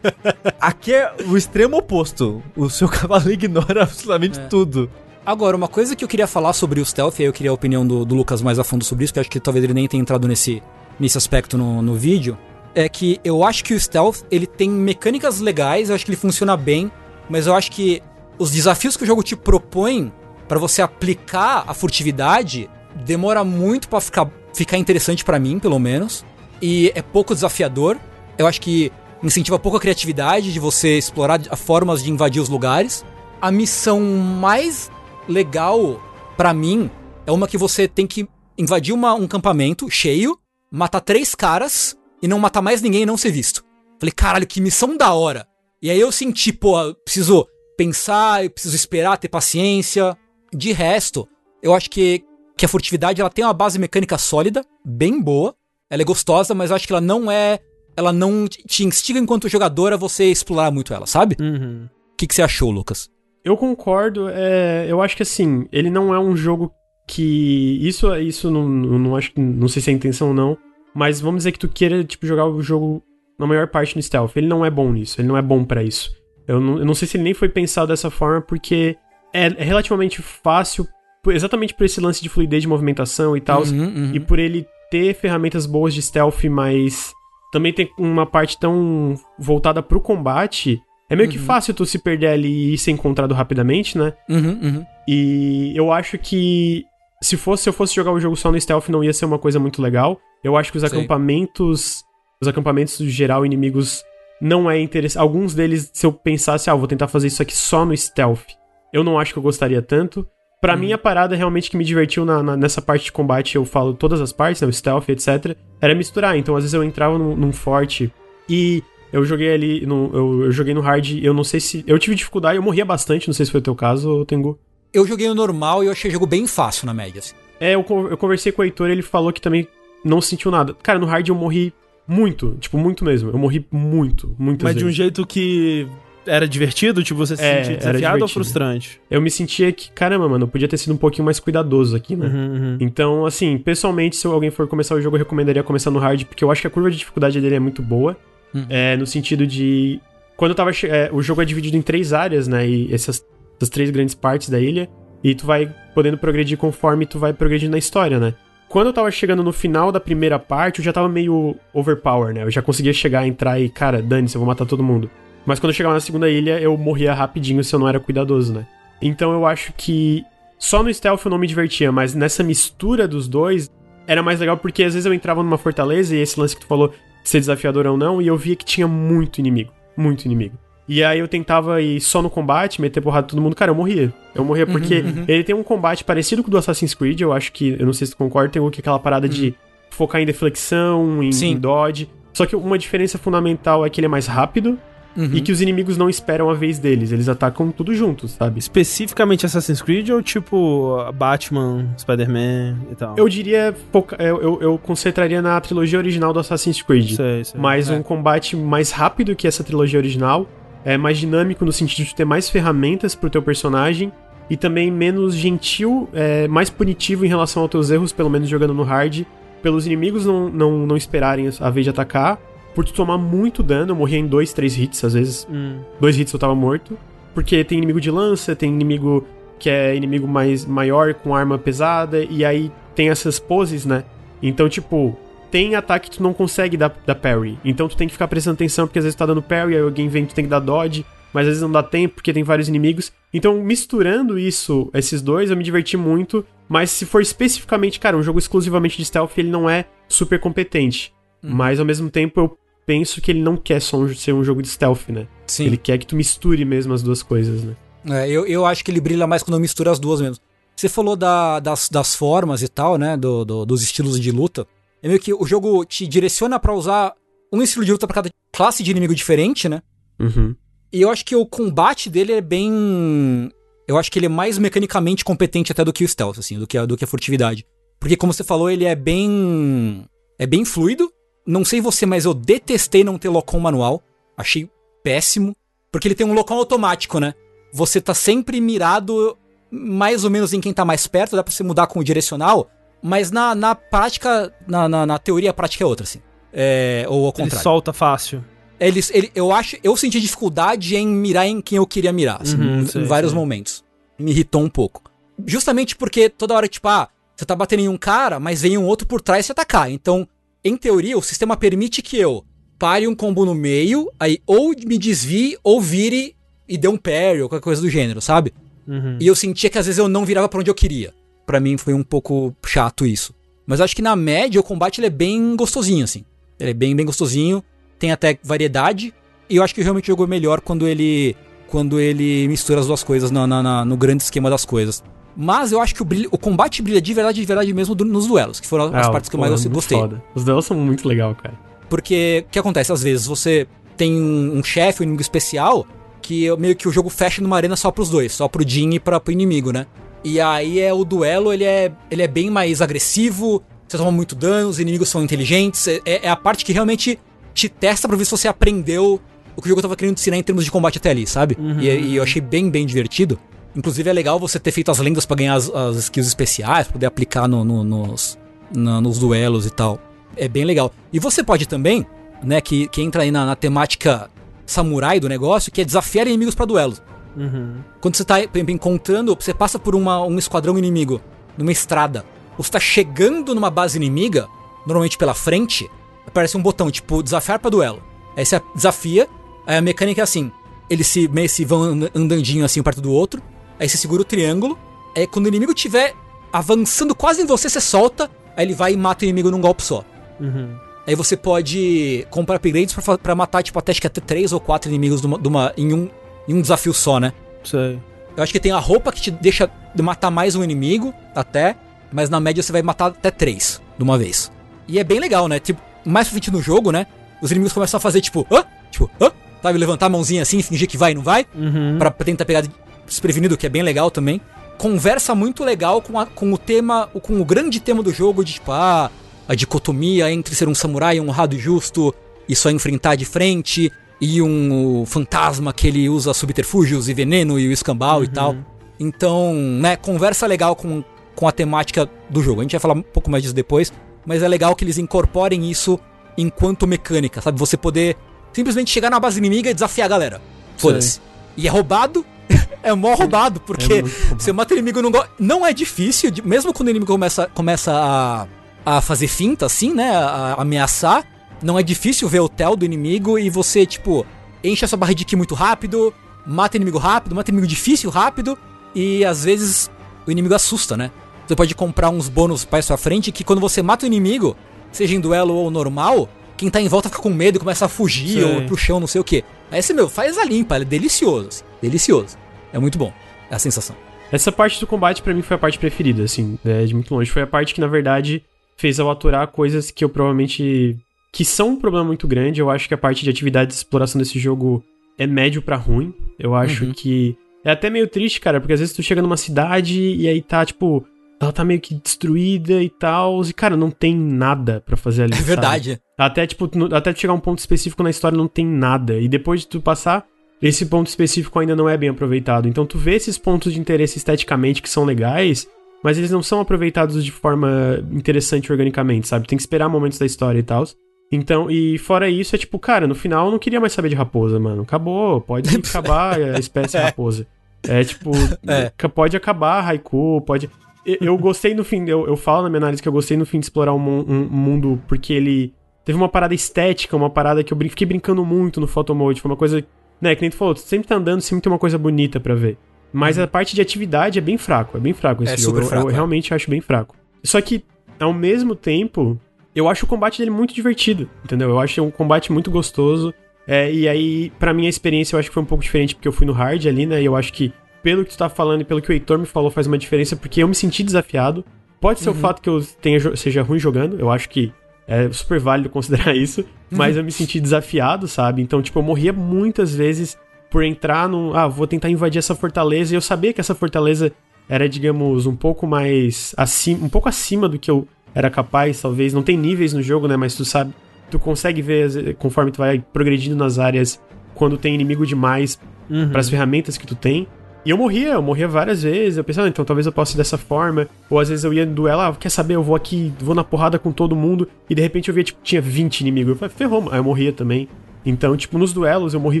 [0.60, 2.42] Aqui é o extremo oposto.
[2.56, 4.46] O seu cavalo ignora absolutamente É.
[4.46, 4.90] tudo.
[5.24, 7.54] Agora, uma coisa que eu queria falar sobre o stealth, e aí eu queria a
[7.54, 9.86] opinião do, do Lucas mais a fundo sobre isso, que acho que talvez ele nem
[9.86, 10.62] tenha entrado nesse,
[10.98, 12.38] nesse aspecto no, no vídeo,
[12.74, 16.16] é que eu acho que o stealth, ele tem mecânicas legais, eu acho que ele
[16.16, 16.90] funciona bem,
[17.28, 18.02] mas eu acho que
[18.38, 20.10] os desafios que o jogo te propõe
[20.48, 22.68] pra você aplicar a furtividade
[23.04, 26.24] demora muito pra ficar, ficar interessante pra mim, pelo menos,
[26.62, 27.98] e é pouco desafiador.
[28.38, 28.90] Eu acho que
[29.22, 33.04] incentiva pouco a criatividade de você explorar formas de invadir os lugares.
[33.40, 34.90] A missão mais
[35.28, 36.00] legal
[36.36, 36.90] pra mim
[37.26, 40.38] é uma que você tem que invadir uma- um campamento cheio,
[40.70, 43.64] matar três caras e não matar mais ninguém e não ser visto.
[43.98, 45.46] Falei, caralho, que missão da hora.
[45.82, 50.16] E aí eu senti, pô, preciso pensar, eu preciso esperar, ter paciência.
[50.52, 51.26] De resto,
[51.62, 52.22] eu acho que,
[52.56, 55.54] que a furtividade ela tem uma base mecânica sólida, bem boa.
[55.88, 57.58] Ela é gostosa, mas eu acho que ela não é.
[57.96, 61.36] Ela não te instiga enquanto jogador a você explorar muito ela, sabe?
[61.38, 61.88] O Uhum.
[62.16, 63.08] que, que você achou, Lucas?
[63.44, 66.70] Eu concordo, é, eu acho que assim, ele não é um jogo
[67.06, 67.78] que.
[67.82, 69.40] Isso, isso não, não, acho que.
[69.40, 70.56] Não sei se é a intenção ou não.
[70.94, 73.02] Mas vamos dizer que tu queira, tipo, jogar o jogo
[73.38, 74.32] na maior parte no stealth.
[74.36, 76.10] Ele não é bom nisso, ele não é bom pra isso.
[76.46, 78.96] Eu não, eu não sei se ele nem foi pensado dessa forma, porque
[79.32, 80.86] é, é relativamente fácil,
[81.28, 84.10] exatamente por esse lance de fluidez de movimentação e tal, Uhum, uhum.
[84.14, 87.12] e por ele ter ferramentas boas de stealth, mas
[87.52, 90.80] também tem uma parte tão voltada pro combate.
[91.08, 91.44] É meio que Uhum.
[91.44, 94.12] fácil tu se perder ali e ser encontrado rapidamente, né?
[94.28, 94.86] Uhum, uhum.
[95.08, 96.84] E eu acho que
[97.20, 99.38] se fosse se eu fosse jogar o jogo só no stealth não ia ser uma
[99.38, 100.20] coisa muito legal.
[100.44, 100.86] Eu acho que os Sim.
[100.96, 102.04] acampamentos,
[102.40, 104.02] os acampamentos do geral inimigos
[104.40, 105.20] não é interessante.
[105.20, 108.46] Alguns deles se eu pensasse, ah, eu vou tentar fazer isso aqui só no stealth,
[108.92, 110.26] eu não acho que eu gostaria tanto.
[110.60, 113.64] Pra mim, a parada realmente que me divertiu na- na- nessa parte de combate, eu
[113.64, 116.36] falo todas as partes, né, o stealth, etc., era misturar.
[116.36, 118.12] Então, às vezes eu entrava num, num forte
[118.48, 121.82] e eu joguei ali, no, eu, eu joguei no hard, eu não sei se...
[121.86, 124.58] Eu tive dificuldade, eu morria bastante, não sei se foi o teu caso, Tengu.
[124.92, 127.20] Eu joguei no normal e eu achei o jogo bem fácil na média.
[127.20, 127.34] assim.
[127.58, 129.66] É, eu, eu conversei com o Heitor ele falou que também
[130.04, 130.74] não sentiu nada.
[130.82, 131.72] Cara, no hard eu morri
[132.06, 133.30] muito, tipo, muito mesmo.
[133.30, 134.96] Eu morri muito, muitas Mas de um vezes.
[134.96, 135.86] jeito que
[136.26, 139.00] era divertido, tipo, você se É, sentia desafiado ou frustrante?
[139.10, 142.16] Eu me sentia que, caramba, mano, eu podia ter sido um pouquinho mais cuidadoso aqui,
[142.16, 142.26] né?
[142.26, 142.76] Uhum, uhum.
[142.80, 146.44] Então, assim, pessoalmente, se alguém for começar o jogo, eu recomendaria começar no hard, porque
[146.44, 148.16] eu acho que a curva de dificuldade dele é muito boa.
[148.54, 148.66] Uhum.
[148.68, 150.00] É, no sentido de.
[150.36, 150.70] Quando eu tava.
[150.70, 152.68] é, o jogo é dividido em três áreas, né?
[152.68, 153.24] E essas,
[153.56, 154.88] essas três grandes partes da ilha.
[155.22, 158.34] E tu vai podendo progredir conforme tu vai progredindo na história, né?
[158.70, 162.44] Quando eu tava chegando no final da primeira parte, eu já tava meio overpower, né?
[162.44, 165.10] Eu já conseguia chegar, entrar e, cara, dane-se, eu vou matar todo mundo.
[165.44, 168.52] Mas quando eu chegava na segunda ilha, eu morria rapidinho se eu não era cuidadoso,
[168.52, 168.66] né?
[169.00, 170.24] Então eu acho que
[170.58, 173.70] só no stealth eu não me divertia, mas nessa mistura dos dois
[174.06, 176.66] era mais legal porque às vezes eu entrava numa fortaleza e esse lance que tu
[176.66, 176.92] falou
[177.24, 179.72] ser desafiador ou não, e eu via que tinha muito inimigo.
[179.96, 180.56] Muito inimigo.
[180.88, 183.74] E aí eu tentava ir só no combate, meter porrada em todo mundo, cara, eu
[183.74, 184.12] morria.
[184.34, 187.52] Eu morria porque ele tem um combate parecido com o do Assassin's Creed, eu acho
[187.52, 189.54] que, eu não sei se tu concorda, tem é aquela parada de
[189.90, 192.10] focar em deflexão, em, em dodge.
[192.32, 194.78] Só que uma diferença fundamental é que ele é mais rápido
[195.16, 195.30] Uhum.
[195.34, 198.60] e que os inimigos não esperam a vez deles, eles atacam tudo juntos, sabe?
[198.60, 203.14] Especificamente Assassin's Creed ou tipo Batman, Spider-Man e tal?
[203.16, 203.74] Eu diria,
[204.18, 207.16] eu, eu, eu concentraria na trilogia original do Assassin's Creed.
[207.16, 207.60] sei, sei.
[207.60, 207.94] mas É.
[207.94, 210.46] um combate mais rápido que essa trilogia original,
[210.84, 214.12] é mais dinâmico no sentido de ter mais ferramentas pro teu personagem
[214.48, 218.74] e também menos gentil, é, mais punitivo em relação aos teus erros, pelo menos jogando
[218.74, 219.24] no hard,
[219.62, 222.38] pelos inimigos não, não, não esperarem a vez de atacar,
[222.74, 225.80] por tu tomar muito dano, eu morria em dois, três hits, às vezes Hum.
[226.00, 226.96] dois hits eu tava morto,
[227.34, 229.26] porque tem inimigo de lança, tem inimigo
[229.58, 234.04] que é inimigo mais maior com arma pesada, e aí tem essas poses, né?
[234.42, 235.16] Então, tipo,
[235.50, 237.58] tem ataque que tu não consegue dar, dar parry.
[237.64, 239.82] Então tu tem que ficar prestando atenção, porque às vezes tu tá dando parry, aí
[239.82, 242.42] alguém vem, tu tem que dar dodge, mas às vezes não dá tempo, porque tem
[242.42, 243.12] vários inimigos.
[243.34, 248.22] Então, misturando isso, esses dois, eu me diverti muito, mas se for especificamente, cara, um
[248.22, 251.12] jogo exclusivamente de stealth, ele não é super competente.
[251.42, 254.60] Mas ao mesmo tempo eu penso que ele não quer só um- ser um jogo
[254.62, 255.26] de stealth, né?
[255.46, 255.66] Sim.
[255.66, 257.76] Ele quer que tu misture mesmo as duas coisas, né?
[258.06, 260.42] É, eu, eu acho que ele brilha mais quando mistura as duas mesmo.
[260.76, 263.16] Você falou da- das, das formas e tal, né?
[263.16, 264.66] do- do- dos estilos de luta.
[265.02, 267.14] É meio que o jogo te direciona pra usar
[267.52, 269.82] um estilo de luta pra cada classe de inimigo diferente, né?
[270.18, 270.54] Uhum.
[270.92, 273.50] E eu acho que o combate dele é bem.
[273.86, 276.66] Eu acho que ele é mais mecanicamente competente até do que o stealth, assim, do
[276.66, 277.64] que a, do que a furtividade.
[277.98, 280.04] Porque, como você falou, ele é bem.
[280.38, 281.10] É bem fluido.
[281.50, 284.02] Não sei você, mas eu detestei não ter local manual.
[284.36, 284.70] Achei
[285.02, 285.56] péssimo.
[285.90, 287.34] Porque ele tem um local automático, né?
[287.72, 289.36] Você tá sempre mirado
[289.70, 292.70] mais ou menos em quem tá mais perto, dá pra você mudar com o direcional.
[293.02, 296.20] Mas na, na prática, na, na, na teoria, a prática é outra, assim.
[296.52, 297.62] É, ou ao Ele contrário.
[297.62, 298.44] solta fácil.
[298.78, 302.56] Eles, ele, eu acho, eu senti dificuldade em mirar em quem eu queria mirar, assim,
[302.56, 303.38] Uhum, em, sei, em vários sei.
[303.40, 303.84] momentos.
[304.18, 305.02] Me irritou um pouco.
[305.46, 308.86] Justamente porque toda hora, tipo, ah, você tá batendo em um cara, mas vem um
[308.86, 309.90] outro por trás te atacar.
[309.90, 310.26] Então,
[310.64, 312.44] em teoria, o sistema permite que eu
[312.78, 316.34] pare um combo no meio, aí ou me desvie, ou vire
[316.68, 318.52] e dê um parry, ou qualquer coisa do gênero, sabe?
[318.86, 319.18] Uhum.
[319.20, 321.12] E eu sentia que às vezes eu não virava pra onde eu queria.
[321.46, 323.34] Pra mim foi um pouco chato isso.
[323.66, 326.24] Mas acho que na média o combate ele é bem gostosinho, assim.
[326.58, 327.62] Ele é bem, bem gostosinho.
[327.98, 329.12] Tem até variedade.
[329.48, 331.36] E eu acho que realmente o jogo é melhor quando ele.
[331.68, 335.04] Quando ele mistura as duas coisas na- na- na- no grande esquema das coisas.
[335.42, 338.04] Mas eu acho que o, brilho- o combate brilha de verdade, de verdade mesmo do-
[338.04, 339.96] nos duelos, que foram as Ah, partes que eu mais é gostei.
[339.98, 340.22] foda.
[340.34, 341.54] Os duelos são muito legal, cara.
[341.88, 342.92] Porque o que acontece?
[342.92, 343.66] Às vezes você
[343.96, 345.86] tem um, um chefe, um inimigo especial,
[346.20, 348.90] que é meio que o jogo fecha numa arena só pros dois, só pro Jin
[348.94, 349.86] e pra, pro inimigo, né?
[350.22, 354.34] E aí é o duelo, ele é, ele é bem mais agressivo, você toma muito
[354.34, 357.18] dano, os inimigos são inteligentes, é, é a parte que realmente
[357.54, 359.18] te testa pra ver se você aprendeu
[359.56, 361.56] o que o jogo tava querendo ensinar em termos de combate até ali, sabe?
[361.80, 363.38] E, e eu achei bem, bem divertido.
[363.74, 367.06] Inclusive é legal você ter feito as lendas pra ganhar as, as skills especiais, poder
[367.06, 368.38] aplicar no- no- nos,
[368.74, 369.98] na- nos duelos e tal.
[370.36, 370.92] É bem legal.
[371.12, 372.04] E você pode também,
[372.42, 374.28] né, que, que entra aí na, na temática
[374.66, 377.02] samurai do negócio, que é desafiar inimigos pra duelos.
[377.36, 377.76] Uhum.
[378.00, 381.20] Quando você tá por exemplo, encontrando, você passa por uma, um esquadrão inimigo
[381.56, 382.24] numa estrada,
[382.58, 384.48] ou você tá chegando numa base inimiga,
[384.86, 385.88] normalmente pela frente,
[386.26, 388.02] aparece um botão tipo desafiar pra duelo.
[388.36, 389.28] Aí você desafia,
[389.66, 390.50] aí a mecânica é assim:
[390.88, 393.40] eles se, meio se vão and- andandinho assim um perto do outro,
[393.80, 394.78] aí você segura o triângulo,
[395.16, 396.14] aí quando o inimigo estiver
[396.52, 399.82] avançando quase em você, você solta, aí ele vai e mata o inimigo num golpe
[399.82, 400.04] só.
[400.38, 400.76] Uhum.
[401.06, 404.60] Aí você pode comprar upgrades pra, pra matar, tipo, até acho que até 3 ou
[404.60, 406.08] 4 inimigos numa, numa- em, um,
[406.46, 407.32] em um desafio só, né?
[407.64, 407.98] Sei.
[408.36, 409.68] Eu acho que tem a roupa que te deixa
[410.00, 411.74] matar mais um inimigo, até,
[412.12, 414.52] mas na média você vai matar até 3 de uma vez.
[414.86, 415.58] E é bem legal, né?
[415.58, 417.06] Tipo, mais pra frente no jogo, né?
[417.42, 418.64] Os inimigos começam a fazer tipo, hã?
[418.90, 419.30] Tipo, hã?
[419.62, 421.96] Sabe, levantar a mãozinha assim, fingir que vai e não vai, Uhum.
[421.98, 422.62] pra tentar pegar
[423.10, 424.40] desprevenido, que é bem legal também.
[424.78, 428.54] Conversa muito legal com, a- com o tema, com o grande tema do jogo de
[428.54, 429.10] tipo, ah,
[429.46, 432.14] a dicotomia entre ser um samurai honrado e justo
[432.48, 437.68] e só enfrentar de frente, e um fantasma que ele usa subterfúgios e veneno e
[437.68, 438.54] o escambau e tal.
[438.98, 441.02] Então, né, conversa legal com,
[441.34, 442.60] com a temática do jogo.
[442.60, 443.92] A gente vai falar um pouco mais disso depois,
[444.26, 445.98] mas é legal que eles incorporem isso
[446.36, 447.58] enquanto mecânica, sabe?
[447.58, 448.16] Você poder
[448.52, 450.42] simplesmente chegar na base inimiga e desafiar a galera.
[450.76, 451.20] Foda-se.
[451.56, 452.24] E é roubado.
[452.82, 454.42] é mó roubado, porque É muito roubado.
[454.42, 458.46] você mata o inimigo não, não é difícil, mesmo quando o inimigo começa, começa a,
[458.84, 460.10] a fazer finta, assim, né?
[460.10, 461.24] A, a ameaçar.
[461.62, 464.24] Não é difícil ver o tel do inimigo e você, tipo,
[464.64, 466.12] enche a sua barra de ki muito rápido,
[466.46, 468.58] mata inimigo rápido, mata inimigo difícil rápido,
[468.94, 469.90] e às vezes
[470.26, 471.10] o inimigo assusta, né?
[471.46, 474.56] Você pode comprar uns bônus pra sua frente que quando você mata o inimigo,
[474.92, 476.28] seja em duelo ou normal,
[476.60, 478.44] quem tá em volta fica com medo e começa a fugir Sei.
[478.44, 479.42] ou pro chão, não sei o que.
[479.70, 482.36] Aí você, meu, faz a limpa, é delicioso, assim, delicioso.
[482.72, 483.12] É muito bom,
[483.50, 483.96] é a sensação.
[484.30, 487.30] Essa parte do combate pra mim foi a parte preferida, assim, é, de muito longe.
[487.30, 488.44] Foi a parte que, na verdade,
[488.76, 490.96] fez eu aturar coisas que eu provavelmente.
[491.32, 492.60] que são um problema muito grande.
[492.60, 494.84] Eu acho que a parte de atividade de exploração desse jogo
[495.18, 496.14] é médio pra ruim.
[496.38, 496.92] Eu acho Uhum.
[496.92, 497.36] que.
[497.64, 500.64] É até meio triste, cara, porque às vezes tu chega numa cidade e aí tá,
[500.64, 501.04] tipo.
[501.40, 503.42] Ela tá meio que destruída e tal.
[503.44, 505.32] E, cara, não tem nada pra fazer ali.
[505.34, 506.00] É sabe?
[506.24, 509.18] Até, tipo, até chegar a um ponto específico na história não tem nada.
[509.18, 510.26] E depois de tu passar,
[510.60, 512.68] esse ponto específico ainda não é bem aproveitado.
[512.68, 515.66] Então tu vê esses pontos de interesse esteticamente que são legais,
[516.04, 519.46] mas eles não são aproveitados de forma interessante organicamente, sabe?
[519.46, 520.84] Tem que esperar momentos da história e tal.
[521.32, 524.14] Então, e fora isso, é tipo, cara, no final eu não queria mais saber de
[524.16, 524.82] raposa, mano.
[524.82, 527.46] Acabou, pode acabar a espécie raposa.
[527.88, 528.30] É tipo,
[528.66, 528.90] É.
[529.08, 530.68] pode acabar a haiku, pode.
[531.06, 533.46] Eu, eu gostei no fim, eu, eu falo na minha análise que eu gostei no
[533.46, 535.72] fim de explorar um, mu- um mundo porque ele
[536.10, 539.40] teve uma parada estética, uma parada que eu fiquei brincando muito no photo mode.
[539.40, 539.84] Foi uma coisa,
[540.20, 542.54] né, que nem tu falou, tu sempre tá andando, sempre tem uma coisa bonita pra
[542.54, 542.76] ver.
[543.12, 545.70] Mas a parte de atividade é bem fraco, é bem fraco esse É jogo.
[545.76, 546.14] super Eu- fraco, eu é.
[546.14, 547.14] realmente acho bem fraco.
[547.44, 547.84] Só que,
[548.18, 549.38] ao mesmo tempo,
[549.74, 551.70] eu acho o combate dele muito divertido, entendeu?
[551.70, 553.32] Eu acho um combate muito gostoso.
[553.66, 556.26] É, e aí, pra mim, a experiência eu acho que foi um pouco diferente, porque
[556.26, 557.20] eu fui no hard ali, né?
[557.22, 559.46] E eu acho que, pelo que tu tá falando e pelo que o Heitor me
[559.46, 561.64] falou, faz uma diferença, porque eu me senti desafiado.
[562.00, 564.72] Pode ser o fato que eu tenha, seja ruim jogando, eu acho que
[565.06, 568.62] é super válido considerar isso, mas eu me senti desafiado, sabe?
[568.62, 570.38] Então, tipo, eu morria muitas vezes
[570.70, 571.54] por entrar num.
[571.54, 574.32] Ah, vou tentar invadir essa fortaleza, e eu sabia que essa fortaleza
[574.68, 579.32] era, digamos, um pouco mais acima, um pouco acima do que eu era capaz, talvez.
[579.34, 580.36] Não tem níveis no jogo, né?
[580.36, 580.92] Mas tu sabe,
[581.30, 584.20] tu consegue ver conforme tu vai progredindo nas áreas
[584.54, 585.78] quando tem inimigo demais
[586.08, 586.28] Uhum.
[586.30, 587.46] para as ferramentas que tu tem.
[587.84, 589.38] E eu morria, eu morria várias vezes.
[589.38, 591.08] Eu pensava, ah, então talvez eu possa ir dessa forma.
[591.30, 592.74] Ou às vezes eu ia no duelo, ah, quer saber?
[592.74, 594.68] Eu vou aqui, vou na porrada com todo mundo.
[594.88, 596.50] E de repente eu via, tipo, tinha 20 inimigos.
[596.52, 597.88] Eu falei, ferrou, aí eu morria também.
[598.24, 599.60] Então, tipo, nos duelos eu morri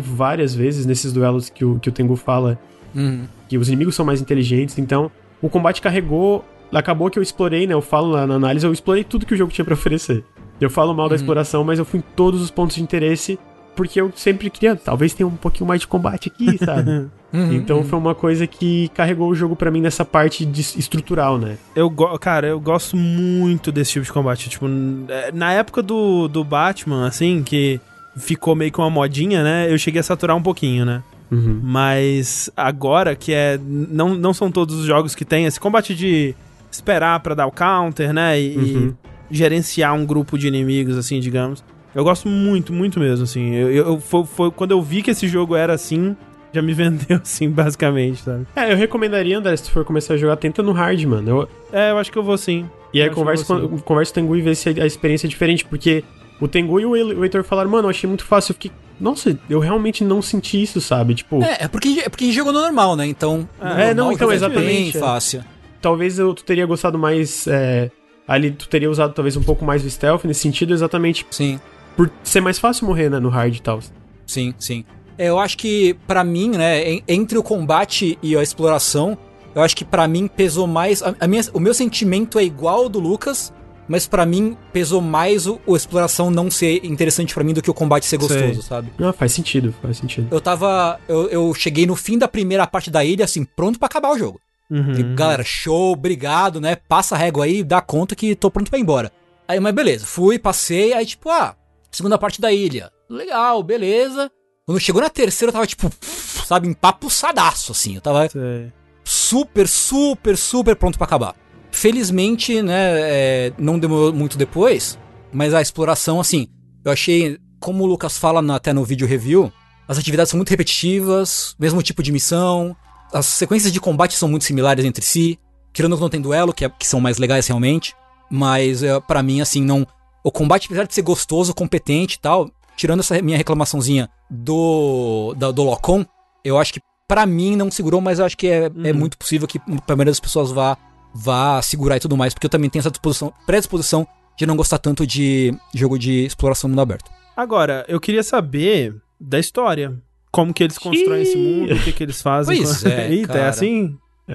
[0.00, 2.58] várias vezes, nesses duelos que o, que o Tengu fala
[2.94, 3.24] Uhum.
[3.48, 5.10] que os inimigos são mais inteligentes, então
[5.40, 6.44] o combate carregou.
[6.72, 7.72] Acabou que eu explorei, né?
[7.74, 10.22] Eu falo lá na análise, eu explorei tudo que o jogo tinha pra oferecer.
[10.60, 13.38] Eu falo mal da exploração, mas eu fui em todos os pontos de interesse,
[13.76, 17.08] porque eu sempre queria, talvez tenha um pouquinho mais de combate aqui, sabe?
[17.32, 17.52] Uhum.
[17.52, 21.56] então foi uma coisa que carregou o jogo pra mim nessa parte de estrutural, né?
[21.76, 24.50] Eu, go- cara, eu gosto muito desse tipo de combate.
[24.50, 24.66] Tipo,
[25.08, 27.80] é, na época do, do Batman, assim, que
[28.16, 29.72] ficou meio que uma modinha, né?
[29.72, 31.02] Eu cheguei a saturar um pouquinho, né?
[31.30, 31.60] Uhum.
[31.62, 33.56] Mas agora que é.
[33.64, 36.34] Não, não são todos os jogos que tem esse combate de
[36.72, 38.40] esperar pra dar o counter, né?
[38.40, 38.94] E, e Uhum.
[39.30, 41.62] gerenciar um grupo de inimigos, assim, digamos.
[41.94, 43.54] Eu gosto muito, muito mesmo, assim.
[43.54, 46.16] Eu, eu- eu- foi, foi quando eu vi que esse jogo era assim,
[46.52, 48.46] já me vendeu, assim, basicamente, sabe?
[48.54, 51.28] É, eu recomendaria, André, se tu for começar a jogar, tenta no hard, mano.
[51.30, 52.68] Eu- É, eu acho que eu vou sim.
[52.92, 55.64] E aí conversa com, conversa com o Tengu e vê se a experiência é diferente,
[55.64, 56.02] porque
[56.40, 58.50] o Tengu e o He- o Heitor falaram, mano, eu achei muito fácil.
[58.52, 61.14] Eu fiquei, nossa, eu realmente não senti isso, sabe?
[61.14, 63.06] Tipo, É, é porque, é porque a gente jogou no normal, né?
[63.06, 63.48] Então.
[63.60, 65.04] no É, não, normal então, jogar é exatamente, Bem é.
[65.04, 65.44] fácil.
[65.80, 67.46] talvez eu, tu teria gostado mais.
[67.46, 67.90] é,
[68.26, 71.58] ali tu teria usado talvez um pouco mais do stealth nesse sentido, exatamente Sim,
[71.96, 73.80] por ser mais fácil morrer, né, no hard e tal.
[74.26, 74.84] sim, sim.
[75.18, 79.18] É, Eu acho que, pra mim, né, en- entre o combate e a exploração,
[79.54, 81.02] eu acho que pra mim pesou mais.
[81.02, 83.52] A, a minha, o meu sentimento é igual ao do Lucas,
[83.86, 87.70] mas pra mim pesou mais o, o exploração não ser interessante pra mim do que
[87.70, 88.62] o combate ser gostoso, Sei.
[88.62, 88.90] sabe?
[88.98, 90.28] Ah, faz sentido, faz sentido.
[90.30, 90.98] Eu tava.
[91.08, 94.18] Eu, eu cheguei no fim da primeira parte da ilha, assim, pronto pra acabar o
[94.18, 94.40] jogo.
[94.70, 94.92] Uhum.
[94.92, 96.76] E, galera, show, obrigado, né?
[96.76, 99.10] Passa a régua aí, dá conta que tô pronto pra ir embora.
[99.48, 101.56] Aí, mas beleza, fui, passei, aí tipo, ah,
[101.90, 102.90] segunda parte da ilha.
[103.08, 104.30] Legal, beleza.
[104.66, 107.94] Quando chegou na terceira, eu tava tipo, sabe, empapuçadaço, assim.
[107.96, 108.72] Eu tava Sei.
[109.04, 111.34] super, super, super pronto pra acabar.
[111.72, 114.98] Felizmente, né, é, não demorou muito depois,
[115.32, 116.48] mas a exploração, assim,
[116.84, 119.52] eu achei, como o Lucas fala na- até no vídeo review,
[119.88, 122.76] as atividades são muito repetitivas, mesmo tipo de missão,
[123.12, 125.38] as sequências de combate são muito similares entre si,
[125.72, 127.94] tirando que não tem duelo, que, é- que são mais legais realmente,
[128.30, 129.86] mas é, para mim, assim, não.
[130.24, 135.50] O combate, apesar de ser gostoso, competente e tal, tirando essa minha reclamaçãozinha do, da-
[135.50, 136.04] do Locom,
[136.44, 139.46] eu acho que pra mim não segurou, mas eu acho que é, é muito possível
[139.48, 140.76] que a maioria das pessoas vá,
[141.14, 144.06] vá segurar e tudo mais, porque eu também tenho essa disposição, predisposição
[144.38, 147.10] de não gostar tanto de jogo de exploração no mundo aberto.
[147.36, 149.98] Agora, eu queria saber da história.
[150.30, 152.56] Como que eles constroem esse mundo, o que que eles fazem.
[152.56, 153.96] Pois com- é, Eita, é assim?
[154.28, 154.34] É,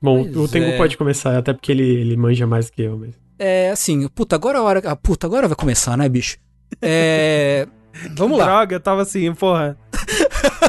[0.00, 0.76] bom, Pois o Tengu é.
[0.76, 2.96] pode começar, até porque ele, ele manja mais que eu.
[2.96, 3.16] Mas...
[3.38, 4.82] É assim, puta, agora a hora.
[4.84, 6.36] Ah, puta, agora vai começar, né, bicho?
[6.80, 7.66] É.
[8.16, 8.44] Vamos lá.
[8.44, 9.76] Droga, eu tava assim, porra.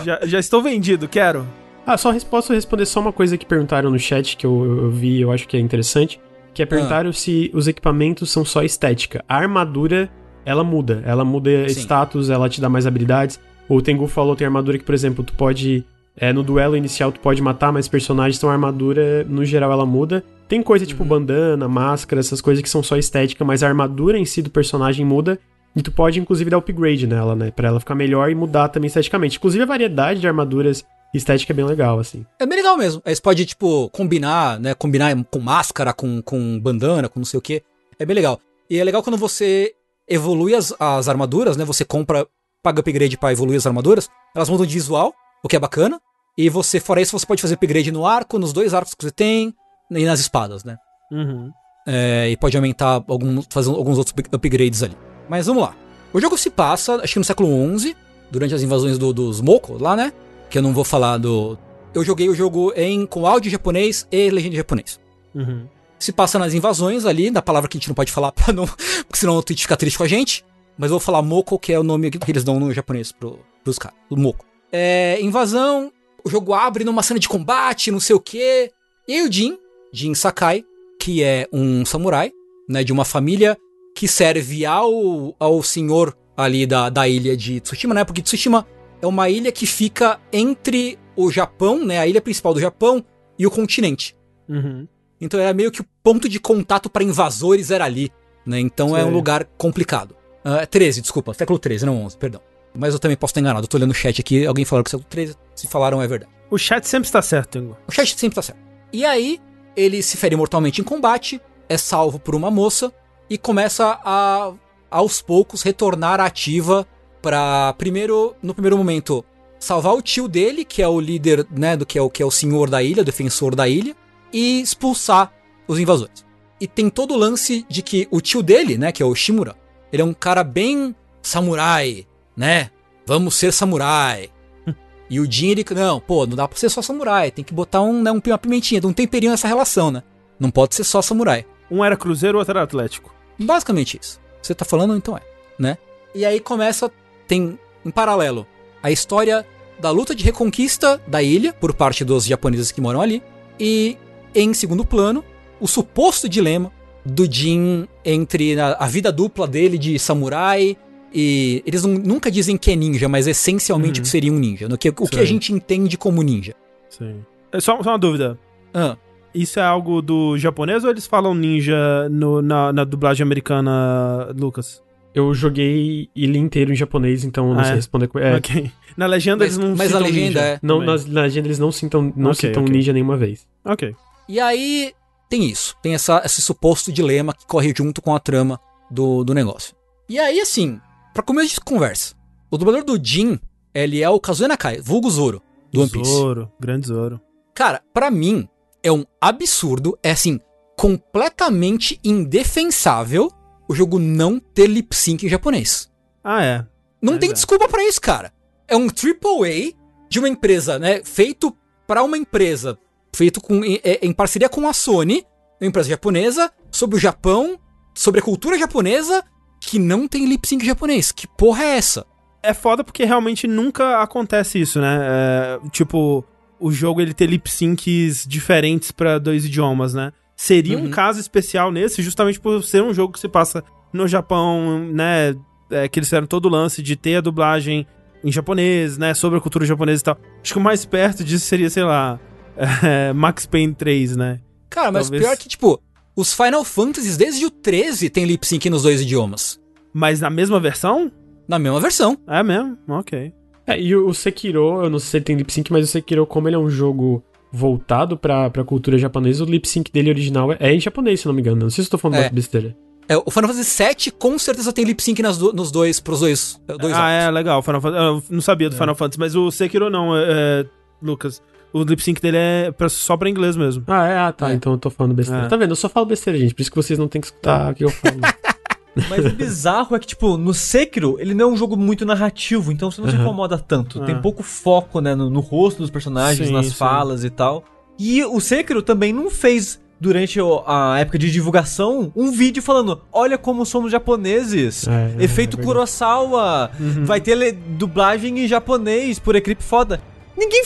[0.03, 1.45] já, já estou vendido, quero.
[1.85, 5.17] Ah, só posso responder só uma coisa que perguntaram no chat que eu, eu vi
[5.17, 6.19] e eu acho que é interessante.
[6.53, 9.23] Que é perguntaram se os equipamentos são só estética.
[9.27, 10.09] A armadura,
[10.45, 11.03] ela muda.
[11.05, 11.81] Ela muda Sim.
[11.81, 13.39] status, ela te dá mais habilidades.
[13.67, 15.83] O Tengu falou, tem armadura que, por exemplo, tu pode...
[16.17, 19.85] É, no duelo inicial tu pode matar mais personagens, então a armadura, no geral, ela
[19.85, 20.23] muda.
[20.47, 24.25] Tem coisa tipo bandana, máscara, essas coisas que são só estética, mas a armadura em
[24.25, 25.39] si do personagem muda.
[25.75, 27.51] E tu pode, inclusive, dar upgrade nela, né?
[27.51, 29.37] Pra ela ficar melhor e mudar também esteticamente.
[29.37, 32.25] Inclusive, a variedade de armaduras estética é bem legal, assim.
[32.39, 33.01] É bem legal mesmo.
[33.03, 34.73] Aí você pode, tipo, combinar, né?
[34.73, 37.61] Combinar com máscara, com, com bandana, com não sei o que.
[37.99, 38.39] É bem legal.
[38.69, 39.73] E é legal quando você
[40.07, 41.65] evolui as, as armaduras, né?
[41.65, 42.25] Você compra,
[42.63, 44.09] paga upgrade pra evoluir as armaduras.
[44.33, 45.13] Elas mudam de visual,
[45.43, 45.99] o que é bacana.
[46.37, 49.11] E você, fora isso, você pode fazer upgrade no arco, nos dois arcos que você
[49.11, 49.53] tem,
[49.91, 50.77] e nas espadas, né?
[51.11, 51.49] Uhum.
[51.87, 54.97] É, e pode aumentar alguns, fazer alguns outros up- upgrades ali.
[55.29, 55.75] Mas vamos lá.
[56.11, 57.95] O jogo se passa, acho que no século XI,
[58.29, 60.11] durante as invasões do- dos Moko, lá, né?
[60.49, 61.57] Que eu não vou falar do.
[61.93, 64.99] Eu joguei o jogo em com áudio japonês e legenda japonês.
[65.33, 65.67] Uhum.
[65.97, 68.65] Se passa nas invasões ali, da palavra que a gente não pode falar pra não.
[68.65, 70.43] Porque senão o Twitch fica triste com a gente.
[70.77, 73.39] Mas eu vou falar Moko, que é o nome que eles dão no japonês pro,
[73.63, 73.97] pros caras.
[74.09, 74.43] Moko.
[74.77, 75.89] É, invasão,
[76.21, 78.69] o jogo abre numa cena de combate, não sei o quê.
[79.07, 79.57] E aí o Jin,
[79.93, 80.65] Jin Sakai,
[80.99, 82.33] que é um samurai,
[82.67, 83.57] né, de uma família
[83.95, 88.03] que serve ao, ao senhor ali da, da ilha de Tsushima, né?
[88.03, 88.67] Porque Tsushima
[89.01, 93.01] é uma ilha que fica entre o Japão, né, a ilha principal do Japão,
[93.39, 94.13] e o continente.
[94.49, 94.85] Uhum.
[95.21, 98.11] Então era meio que o ponto de contato para invasores era ali,
[98.45, 98.59] né?
[98.59, 99.09] Então é Sei.
[99.09, 100.17] um lugar complicado.
[100.43, 102.41] Ah, 13, desculpa, século 13, não 11, perdão.
[102.75, 104.89] Mas eu também posso estar enganado, eu tô olhando o chat aqui, alguém falou que
[104.89, 106.31] século 13, se falaram é verdade.
[106.49, 107.77] O chat sempre está certo, Tengu.
[107.87, 108.59] O chat sempre tá certo.
[108.91, 109.39] E aí,
[109.75, 112.93] ele se fere mortalmente em combate, é salvo por uma moça
[113.29, 114.53] e começa a,
[114.89, 116.87] aos poucos, retornar à ativa
[117.21, 119.25] pra, primeiro, no primeiro momento,
[119.59, 122.25] salvar o tio dele, que é o líder, né, do que é o, que é
[122.25, 123.95] o senhor da ilha, o defensor da ilha,
[124.31, 125.33] e expulsar
[125.67, 126.25] os invasores.
[126.59, 129.55] E tem todo o lance de que o tio dele, né, que é o Shimura,
[129.91, 132.05] ele é um cara bem samurai,
[132.35, 132.69] né?
[133.05, 134.29] Vamos ser samurai.
[135.07, 137.79] E o Jin, ele, não, pô, não dá pra ser só samurai, tem que botar
[137.83, 140.01] um, né, um, uma pimentinha, um temperinho nessa relação, né?
[140.39, 141.45] Não pode ser só samurai.
[141.69, 143.13] Um era Cruzeiro, o outro era Atlético.
[143.39, 144.19] Basicamente isso.
[144.41, 145.21] Você tá falando, então é,
[145.59, 145.77] né?
[146.15, 146.91] E aí começa,
[147.27, 148.47] tem em paralelo
[148.81, 149.45] a história
[149.79, 153.21] da luta de reconquista da ilha por parte dos japoneses que moram ali
[153.59, 153.97] e
[154.33, 155.23] em segundo plano
[155.59, 156.71] o suposto dilema
[157.03, 160.77] do Jin entre a, a vida dupla dele de samurai
[161.15, 164.67] e eles não- nunca dizem que é ninja, mas essencialmente o que seria um ninja,
[164.67, 166.53] no que, o que a gente entende como ninja.
[166.89, 167.21] Sim.
[167.51, 168.37] É só, só uma dúvida.
[168.73, 168.97] Ah,
[169.33, 174.81] Isso é algo do japonês ou eles falam ninja no- na, na dublagem americana, Lucas?
[175.13, 177.75] Eu joguei ele inteiro em japonês, então eu não Ah, sei é?
[177.75, 178.09] responder.
[178.15, 178.71] É, Ok.
[178.97, 181.47] Na legenda Mas- eles não mas a citam legenda ninja é- Não, nas, na legenda
[181.47, 182.73] eles não citam, não Ok, citam ok.
[182.75, 183.45] ninja nenhuma vez.
[183.65, 183.93] Ok.
[184.29, 184.93] E aí
[185.29, 188.57] tem isso, tem essa, esse suposto dilema que corre junto com a trama
[188.89, 189.75] do, do negócio.
[190.07, 190.79] E aí, assim,
[191.15, 192.13] pra começo de conversa,
[192.51, 193.39] o dublador do Jin,
[193.73, 195.41] ele é o Kazuya Nakai, vulgo Zoro,
[195.71, 196.11] do One Piece.
[196.11, 197.21] Zoro, grande Zoro.
[197.53, 198.49] Cara, pra mim,
[198.83, 200.41] é um absurdo, é assim,
[200.77, 203.31] completamente indefensável
[203.65, 205.89] o jogo não ter lip sync em japonês.
[206.21, 206.65] Ah, é.
[207.01, 207.33] Não tem é.
[207.33, 208.33] desculpa pra isso, cara.
[208.67, 209.73] é um AAA
[210.09, 211.01] de uma empresa, né?
[211.01, 211.55] Feito
[211.87, 212.77] para uma empresa,
[213.15, 215.25] feito com, em, é, em parceria com a Sony,
[215.61, 217.57] uma empresa japonesa, sobre o Japão,
[217.95, 219.23] sobre a cultura japonesa,
[219.65, 221.11] que não tem lip sync japonês.
[221.11, 222.05] Que porra é essa?
[222.43, 224.99] É foda porque realmente nunca acontece isso, né?
[225.01, 226.23] É, tipo,
[226.59, 230.11] o jogo ele ter lip syncs diferentes para dois idiomas, né?
[230.35, 230.85] Seria Uhum.
[230.85, 235.35] um caso especial nesse, justamente por ser um jogo que se passa no Japão, né?
[235.71, 237.87] É, que eles fizeram todo o lance de ter a dublagem
[238.23, 239.13] em japonês, né?
[239.13, 240.17] Sobre a cultura japonesa e tal.
[240.43, 242.19] Acho que o mais perto disso seria, sei lá,
[242.83, 244.39] é, Max Payne 3, né?
[244.69, 245.81] Cara, mas Talvez- pior que, tipo,
[246.15, 249.59] os Final Fantasies desde o 13 tem lip sync nos dois idiomas.
[249.93, 251.11] Mas na mesma versão?
[251.47, 252.17] Na mesma versão.
[252.27, 252.77] É mesmo?
[252.87, 253.31] Ok.
[253.67, 256.25] É, e o Sekiro, eu não sei se ele tem lip sync, mas o Sekiro,
[256.25, 260.51] como ele é um jogo voltado pra, pra cultura japonesa, o lip sync dele original
[260.51, 261.61] é, é em japonês, se não me engano.
[261.61, 262.29] Não sei se eu tô falando É.
[262.29, 262.75] besteira.
[263.07, 266.19] É, o Final Fantasy VII com certeza tem lip sync nas do- nos dois, pros
[266.21, 267.61] dois, é, dois ah, é, legal.
[267.61, 270.65] Final Fantasy, eu não sabia do Final Fantasy, mas o Sekiro não, é, é,
[271.01, 271.41] Lucas.
[271.77, 273.83] O lip sync dele é pra- só pra inglês mesmo.
[273.87, 274.17] Ah, é?
[274.17, 274.49] Ah, tá.
[274.51, 274.53] É.
[274.53, 275.43] Então eu tô falando besteira.
[275.45, 275.47] É.
[275.49, 275.71] Tá vendo?
[275.71, 276.53] Eu só falo besteira, gente.
[276.55, 278.15] Por isso que vocês não têm que escutar o que eu falo.
[279.09, 282.71] Mas o bizarro é que, tipo, no Sekiro, ele não é um jogo muito narrativo,
[282.71, 283.25] então você não se Aham.
[283.25, 283.99] incomoda tanto.
[284.05, 284.19] Tem Ah.
[284.19, 286.71] pouco foco, né, no, no rosto dos personagens, Sim, nas sim.
[286.75, 287.65] falas e tal.
[287.99, 293.37] E o Sekiro também não fez, durante a época de divulgação, um vídeo falando: olha
[293.37, 294.87] como somos japoneses.
[294.87, 295.63] É, é, Efeito é.
[295.63, 296.71] Kurosawa.
[297.03, 299.99] Vai ter dublagem em japonês por equipe foda.
[300.37, 300.63] Ninguém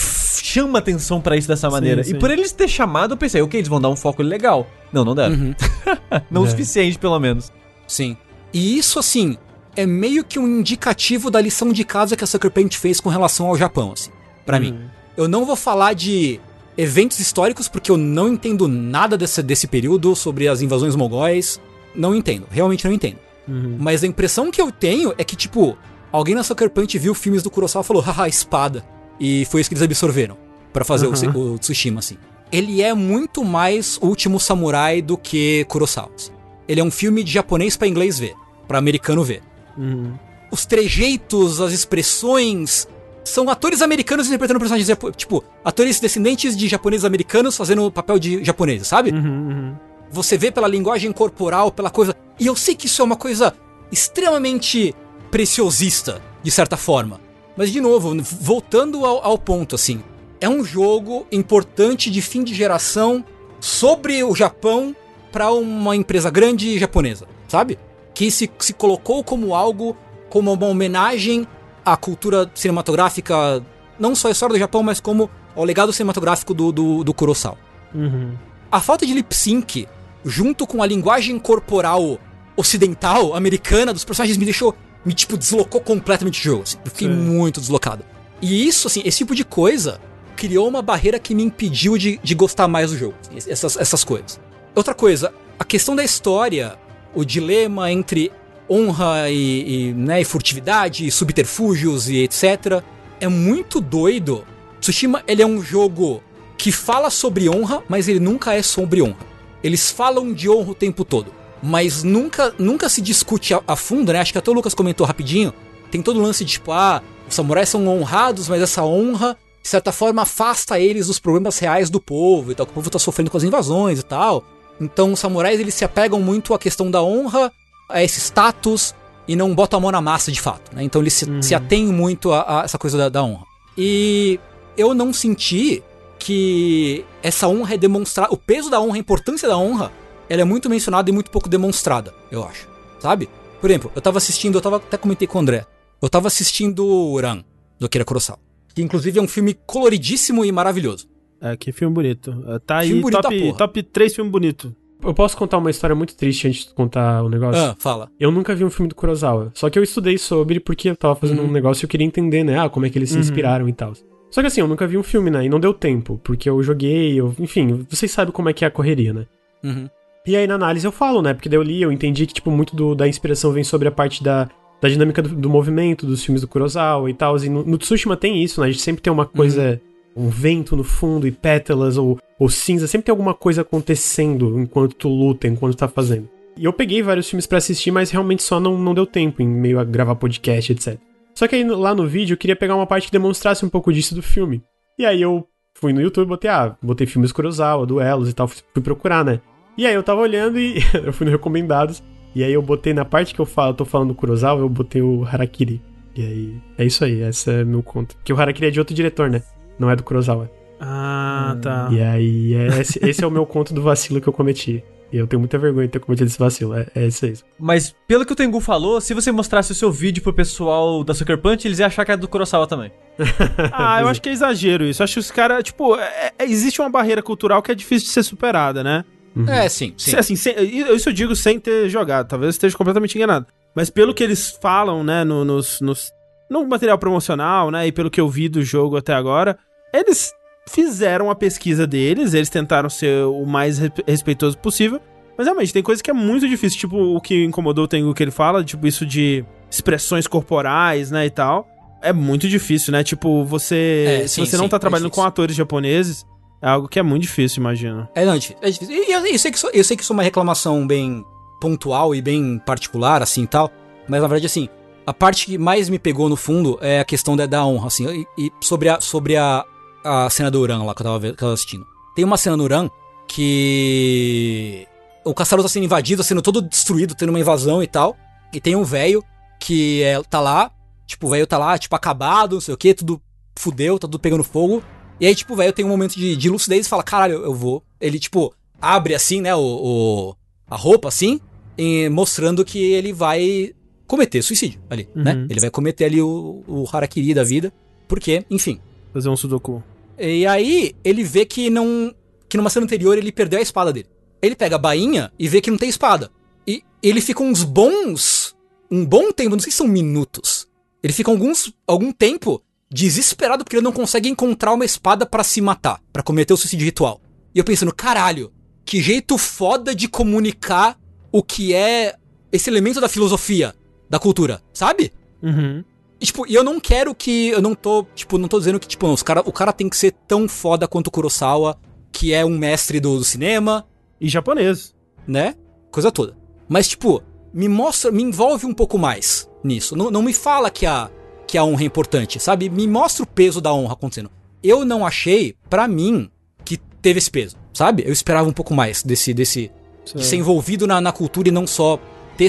[0.50, 2.04] chama atenção pra isso dessa Sim, maneira.
[2.04, 2.12] sim.
[2.12, 4.68] E por eles ter chamado, eu pensei, ok, eles vão dar um foco legal.
[4.92, 5.36] Não, não deram.
[5.36, 5.56] Uhum.
[6.32, 6.50] Não o É.
[6.50, 7.52] suficiente, pelo menos.
[7.88, 8.18] Sim.
[8.54, 9.38] E isso, assim,
[9.76, 13.10] é meio que um indicativo da lição de casa que a Sucker Paint fez com
[13.10, 14.10] relação ao Japão, assim,
[14.46, 14.80] pra mim.
[15.16, 16.40] Eu não vou falar de
[16.78, 21.60] eventos históricos, porque eu não entendo nada desse, desse período, sobre as invasões mogóis.
[21.96, 23.18] Não entendo, realmente não entendo.
[23.48, 23.76] Uhum.
[23.80, 25.78] Mas a impressão que eu tenho é que, tipo,
[26.12, 28.84] alguém na Sucker Punch viu filmes do Kurosawa e falou, haha, espada.
[29.20, 30.38] E foi isso que eles absorveram
[30.72, 31.38] pra fazer o, Aham.
[31.38, 32.18] o Tsushima, assim.
[32.52, 36.10] Ele é muito mais Último Samurai do que Kurosawa.
[36.16, 36.32] assim.
[36.68, 38.34] Ele é um filme de japonês pra inglês ver,
[38.68, 39.42] pra americano ver.
[39.78, 40.14] Uhum.
[40.52, 42.88] Os trejeitos, as expressões.
[43.24, 48.44] São atores americanos interpretando personagens, tipo, atores descendentes de japoneses americanos fazendo o papel de
[48.44, 49.12] japoneses, sabe?
[49.12, 49.76] Uhum, uhum.
[50.12, 52.16] Você vê pela linguagem corporal, pela coisa.
[52.40, 53.54] E eu sei que isso é uma coisa
[53.92, 54.96] extremamente
[55.30, 57.20] preciosista, de certa forma.
[57.56, 60.02] Mas, de novo, voltando ao, ao ponto, assim.
[60.42, 63.24] É um jogo importante de fim de geração
[63.60, 64.96] sobre o Japão
[65.32, 67.78] para uma empresa grande japonesa, sabe?
[68.14, 69.96] Que se, se colocou como algo,
[70.30, 71.46] como uma homenagem
[71.86, 73.64] à cultura cinematográfica,
[74.00, 77.58] não só a história do Japão, mas como ao legado cinematográfico do, do, do Kurosawa.
[77.94, 78.34] Uhum.
[78.72, 79.88] A falta de lip sync,
[80.24, 82.20] junto com a linguagem corporal
[82.56, 84.76] ocidental, americana dos personagens, me deixou.
[85.06, 86.64] Me, tipo, deslocou completamente do jogo.
[86.64, 86.78] assim.
[86.84, 87.14] Eu fiquei Sim.
[87.14, 88.04] muito deslocado.
[88.42, 90.00] E isso, assim, esse tipo de coisa
[90.36, 93.16] criou uma barreira que me impediu de, de gostar mais do jogo.
[93.36, 94.40] assim, Essas, essas coisas.
[94.74, 96.78] Outra coisa, a questão da história,
[97.14, 98.32] o dilema entre
[98.70, 102.84] honra e, e, né, e furtividade, e subterfúgios e etc.
[103.20, 104.46] É muito doido.
[104.80, 106.24] Tsushima, ele é um jogo
[106.58, 109.28] que fala sobre honra, mas ele nunca é sobre honra.
[109.64, 114.14] Eles falam de honra o tempo todo, mas nunca, nunca se discute a, a fundo,
[114.14, 114.20] né?
[114.20, 115.54] Acho que até o Lucas comentou rapidinho.
[115.92, 119.68] Tem todo o lance de tipo, ah, os samurais são honrados, mas essa honra, de
[119.68, 123.00] certa forma, afasta eles dos problemas reais do povo e tal, que o povo tá
[123.00, 124.44] sofrendo com as invasões e tal.
[124.80, 127.52] Então, os samurais eles se apegam muito à questão da honra,
[127.90, 128.94] a esse status
[129.28, 130.84] e não botam a mão na massa de fato, né?
[130.84, 133.44] Então eles se, se atêm muito a, a essa coisa da, da honra.
[133.78, 134.40] E
[134.78, 135.84] eu não senti
[136.18, 138.34] que essa honra é demonstrada.
[138.34, 139.92] O peso da honra, a importância da honra,
[140.30, 142.68] ela é muito mencionada e muito pouco demonstrada, eu acho.
[143.00, 143.28] Sabe?
[143.60, 145.66] Por exemplo, eu tava assistindo, eu tava até comentei com o André.
[146.02, 147.44] Eu tava assistindo Uran,
[147.80, 148.40] do Akira Kurosawa.
[148.74, 151.08] Que inclusive é um filme coloridíssimo e maravilhoso.
[151.42, 152.44] É, que filme bonito.
[152.48, 154.76] É, Tá aí, Filme bonito da top, top 3 filme bonito.
[155.02, 157.62] Eu posso contar uma história muito triste antes de contar o negócio?
[157.62, 158.12] Ah, fala.
[158.20, 159.50] Eu nunca vi um filme do Kurosawa.
[159.54, 161.48] Só que eu estudei sobre porque eu tava fazendo Uhum.
[161.48, 162.60] um negócio e eu queria entender, né?
[162.60, 163.22] Ah, como é que eles se Uhum.
[163.22, 163.94] inspiraram e tal.
[164.30, 165.46] Só que assim, eu nunca vi um filme, né?
[165.46, 167.34] E não deu tempo, porque eu joguei, eu...
[167.40, 169.26] enfim, vocês sabem como é que é a correria, né?
[169.64, 169.90] Uhum.
[170.30, 171.34] E aí na análise eu falo, né?
[171.34, 173.92] Porque daí eu li, eu entendi que, tipo, muito do- da inspiração vem sobre a
[173.92, 174.48] parte da,
[174.80, 177.36] da dinâmica do, do movimento, dos filmes do Kurosawa e tal.
[177.38, 178.68] E no, no Tsushima tem isso, né?
[178.68, 179.82] A gente sempre tem uma coisa,
[180.16, 182.86] um vento no fundo e pétalas ou, ou cinza.
[182.86, 186.30] Sempre tem alguma coisa acontecendo enquanto tu luta, enquanto tu tá fazendo.
[186.56, 189.48] E eu peguei vários filmes pra assistir, mas realmente só não, não deu tempo em
[189.48, 191.00] meio a gravar podcast, etc.
[191.34, 193.92] Só que aí lá no vídeo eu queria pegar uma parte que demonstrasse um pouco
[193.92, 194.62] disso do filme.
[194.98, 198.48] E aí eu fui no YouTube e botei, ah, botei filmes Kurosawa, duelos e tal,
[198.48, 199.40] fui procurar, né?
[199.80, 200.76] E aí eu tava olhando e
[201.06, 202.04] eu fui no recomendados.
[202.36, 205.02] E aí eu botei na parte que eu falo, tô falando do Kurosawa, eu botei
[205.02, 205.82] o Harakiri.
[206.14, 208.14] E aí, é isso aí, essa é meu conto.
[208.18, 209.42] Porque o Harakiri é de outro diretor, né?
[209.80, 210.52] Não é do Kurosawa.
[210.82, 211.88] Ah, tá.
[211.94, 214.84] E aí, é- esse, esse é o meu conto do vacilo que eu cometi.
[215.14, 216.76] E eu tenho muita vergonha de ter cometido esse vacilo.
[216.76, 217.34] É, é isso aí.
[217.58, 221.14] Mas pelo que o Tengu falou, se você mostrasse o seu vídeo pro pessoal da
[221.16, 222.92] Sucker Punch, eles iam achar que era do Kurosawa também.
[223.72, 225.02] Ah, eu acho que é exagero isso.
[225.02, 228.14] Acho que os caras, tipo, é- é- existe uma barreira cultural que é difícil de
[228.14, 229.04] ser superada, né?
[229.48, 230.12] É, sim, sim.
[230.12, 230.56] Se- Assim, sem-
[230.96, 233.46] isso eu digo sem ter jogado, talvez eu esteja completamente enganado.
[233.76, 236.12] Mas pelo que eles falam, né, no, nos, nos-
[236.50, 239.58] no material promocional, né, e pelo que eu vi do jogo até agora,
[239.94, 240.34] eles
[240.68, 245.00] fizeram a pesquisa deles, eles tentaram ser o mais re- respeitoso possível,
[245.38, 248.24] mas realmente tem coisa que é muito difícil, tipo o que incomodou o Tengu que
[248.24, 251.68] ele fala, tipo isso de expressões corporais, né, e tal.
[252.02, 253.04] É muito difícil, né?
[253.04, 254.22] Tipo, você.
[254.24, 255.28] É, se sim, você não sim, tá é trabalhando com difícil.
[255.28, 256.26] atores japoneses,
[256.62, 258.08] é algo que é muito difícil, imagino.
[258.14, 258.58] É, não, é difícil.
[258.62, 258.96] É difícil.
[258.96, 261.26] E eu, eu sei que isso, eu sei que isso é uma reclamação bem
[261.60, 263.72] pontual e bem particular, assim tal.
[264.08, 264.68] Mas na verdade, assim,
[265.06, 268.26] a parte que mais me pegou no fundo é a questão da, da honra, assim.
[268.38, 269.66] E, e sobre, a, sobre a,
[270.04, 271.86] a cena do Uran lá que eu, tava, que eu tava assistindo.
[272.16, 272.90] Tem uma cena no Uran
[273.28, 274.88] que.
[275.24, 278.18] O castelo tá sendo invadido, sendo todo destruído, tendo uma invasão e tal.
[278.54, 279.24] E tem um velho
[279.60, 280.72] que é, tá lá,
[281.06, 283.22] tipo, o velho tá lá, tipo, acabado, não sei o que, tudo
[283.56, 284.82] fudeu, tá tudo pegando fogo.
[285.20, 287.84] E aí, tipo, velho tem um momento de, de lucidez e fala, caralho, eu vou.
[288.00, 290.36] Ele, tipo, abre assim, né, o, o-
[290.70, 291.40] a roupa assim,
[291.78, 293.74] e mostrando que ele vai
[294.08, 295.24] cometer suicídio ali, Uhum.
[295.24, 295.48] né?
[295.50, 297.74] Ele vai cometer ali o, o harakiri da vida,
[298.08, 298.80] porque, enfim.
[299.14, 299.84] Fazer um sudoku.
[300.18, 302.14] E aí, ele vê que não.
[302.48, 304.08] que numa cena anterior ele perdeu a espada dele.
[304.42, 306.32] Ele pega a bainha e vê que não tem espada.
[306.68, 308.56] E ele fica uns bons.
[308.92, 310.68] um bom tempo, não sei se são minutos.
[311.04, 312.62] Ele fica alguns, algum tempo
[312.92, 316.86] desesperado porque ele não consegue encontrar uma espada pra se matar, pra cometer o suicídio
[316.86, 317.22] ritual.
[317.54, 318.52] E eu pensando, caralho,
[318.86, 320.98] que jeito foda de comunicar
[321.32, 322.16] o que é
[322.52, 323.76] esse elemento da filosofia,
[324.10, 325.14] da cultura, sabe?
[325.42, 325.84] Uhum.
[326.20, 327.50] E, tipo, e eu não quero que.
[327.50, 329.88] Eu não tô, tipo, não tô dizendo que, tipo, não, os cara, o cara tem
[329.88, 331.80] que ser tão foda quanto o Kurosawa,
[332.12, 333.88] que é um mestre do, do cinema,
[334.20, 334.94] E japonês.
[335.28, 335.56] né?
[335.92, 336.36] Coisa toda.
[336.68, 337.24] Mas, tipo,
[337.54, 339.96] me mostra, me envolve um pouco mais nisso.
[339.96, 341.10] Não, não me fala que a,
[341.50, 342.70] que a honra é importante, sabe?
[342.70, 344.30] Me mostra o peso da honra acontecendo.
[344.62, 346.30] Eu não achei, pra mim,
[346.64, 348.04] que teve esse peso, sabe?
[348.06, 349.72] Eu esperava um pouco mais desse, desse,
[350.06, 352.00] de ser envolvido na, na cultura e não só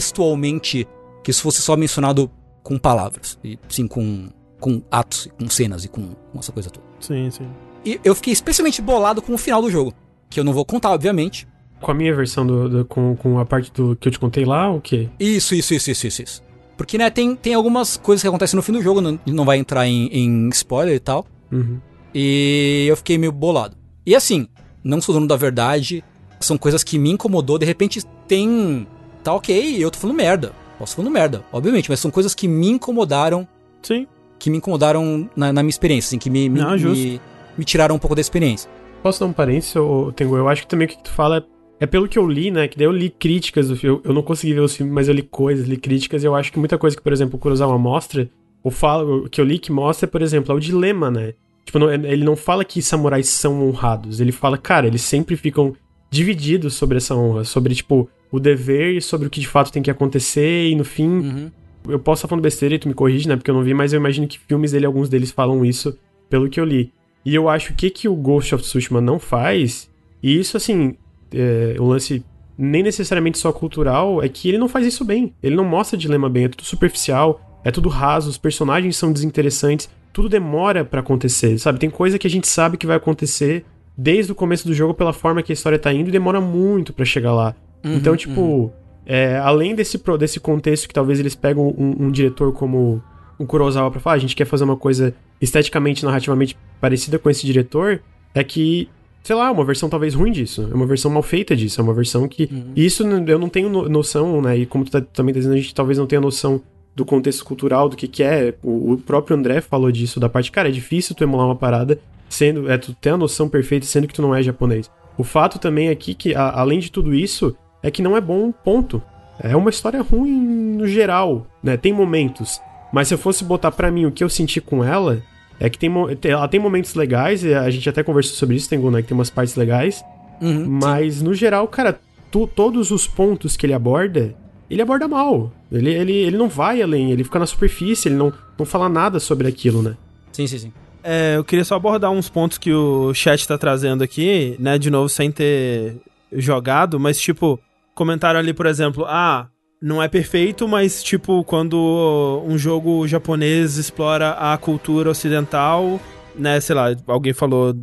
[0.05, 0.87] textualmente,
[1.23, 2.31] que isso fosse só mencionado
[2.63, 4.29] com palavras, e sim com,
[4.61, 6.85] com atos, com cenas e com, com essa coisa toda.
[7.01, 7.49] Sim, sim.
[7.87, 9.95] E eu fiquei especialmente bolado com o final do jogo,
[10.29, 11.49] que eu não vou contar, obviamente.
[11.81, 14.45] Com a minha versão do, do- com, com a parte do que eu te contei
[14.45, 15.09] lá, o quê?
[15.19, 16.23] Isso, isso, isso, isso, isso.
[16.23, 16.50] isso.
[16.81, 19.59] Porque, né, tem, tem algumas coisas que acontecem no fim do jogo, não, não vai
[19.59, 21.27] entrar em, em spoiler e tal.
[21.53, 21.79] Uhum.
[22.15, 23.77] E eu fiquei meio bolado.
[24.07, 24.49] E assim,
[24.83, 26.03] não sou dono da verdade,
[26.41, 28.87] são coisas que me incomodou, de repente tem.
[29.23, 30.55] Tá ok, eu tô falando merda.
[30.79, 33.47] Posso falando merda, obviamente, mas são coisas que me incomodaram,
[33.83, 34.07] Sim.
[34.39, 37.21] que me incomodaram na, na minha experiência, assim, que me, me, Não, me,
[37.59, 38.71] me tiraram um pouco da experiência.
[39.03, 39.75] Posso dar um parênteses,
[40.17, 40.35] Tengu?
[40.35, 41.43] Eu acho que também o que tu fala é,
[41.81, 42.69] é pelo que eu li, né?
[42.69, 44.01] Que daí eu li críticas do filme.
[44.05, 46.23] Eu não consegui ver os filmes, mas eu li coisas, li críticas.
[46.23, 48.29] E eu acho que muita coisa que, por exemplo, o Kurosawa mostra,
[48.63, 51.33] ou fala, o que eu li que mostra, por exemplo, é o dilema, né?
[51.65, 54.21] Tipo, não- ele não fala que samurais são honrados.
[54.21, 55.75] Ele fala, cara, eles sempre ficam
[56.11, 57.45] divididos sobre essa honra.
[57.45, 60.69] Sobre, tipo, o dever e sobre o que de fato tem que acontecer.
[60.69, 61.51] E no fim, Uhum.
[61.89, 63.37] eu posso estar falando besteira e tu me corrige, né?
[63.37, 65.97] Porque eu não vi, mas eu imagino que filmes dele, alguns deles falam isso,
[66.29, 66.93] pelo que eu li.
[67.25, 69.89] E eu acho que o que, que o Ghost of Tsushima não faz,
[70.23, 70.97] e isso, assim,
[71.35, 72.25] é, o lance
[72.59, 75.33] nem necessariamente só cultural, é que ele não faz isso bem.
[75.43, 79.89] Ele não mostra dilema bem, é tudo superficial, é tudo raso, os personagens são desinteressantes,
[80.13, 81.79] tudo demora pra acontecer, sabe?
[81.79, 83.65] Tem coisa que a gente sabe que vai acontecer
[83.97, 86.93] desde o começo do jogo pela forma que a história tá indo e demora muito
[86.93, 87.55] pra chegar lá.
[87.85, 88.73] Uhum, então, tipo,
[89.07, 93.03] é, além desse, pro- desse contexto que talvez eles pegam um, um diretor como
[93.39, 97.31] o Kurosawa pra falar, "Ah, a gente quer fazer uma coisa esteticamente, narrativamente parecida com
[97.31, 98.03] esse diretor,
[98.35, 98.89] é que,
[99.23, 101.85] sei lá, é uma versão talvez ruim disso, é uma versão mal feita disso, é
[101.85, 102.49] uma versão que...
[102.51, 102.73] Uhum.
[102.75, 105.59] Isso eu não tenho no- noção, né, e como tu tá, também tá dizendo, a
[105.59, 106.61] gente talvez não tenha noção
[106.97, 110.51] do contexto cultural, do que que é, o, o próprio André falou disso, da parte,
[110.51, 111.99] cara, é difícil tu emular uma parada,
[112.29, 114.91] sendo, é, tu ter a noção perfeita, sendo que tu não é japonês.
[115.17, 118.51] O fato também aqui que, a- além de tudo isso, é que não é bom,
[118.53, 119.03] ponto.
[119.39, 120.31] É uma história ruim
[120.77, 121.77] no geral, né?
[121.77, 122.61] Tem momentos.
[122.93, 125.23] Mas se eu fosse botar pra mim o que eu senti com ela,
[125.61, 125.89] é que tem,
[126.25, 129.15] ela tem momentos legais, e a gente até conversou sobre isso, tem, né, que tem
[129.17, 130.03] umas partes legais,
[130.41, 130.67] Uhum.
[130.67, 132.01] mas no geral, cara,
[132.31, 134.35] tu- todos os pontos que ele aborda,
[134.71, 135.53] ele aborda mal.
[135.71, 139.21] Ele, ele, ele não vai além, ele fica na superfície, ele não, não fala nada
[139.21, 139.97] sobre aquilo, né?
[140.33, 140.73] Sim, sim, sim.
[141.05, 144.79] É, eu queria só abordar uns pontos que o chat tá trazendo aqui, né?
[144.79, 145.97] De novo, sem ter
[146.33, 147.59] jogado, mas tipo,
[147.95, 149.47] comentaram ali, por exemplo, ah,
[149.81, 155.99] não é perfeito, mas tipo, quando um jogo japonês explora a cultura ocidental,
[156.35, 157.75] né, sei lá, alguém falou,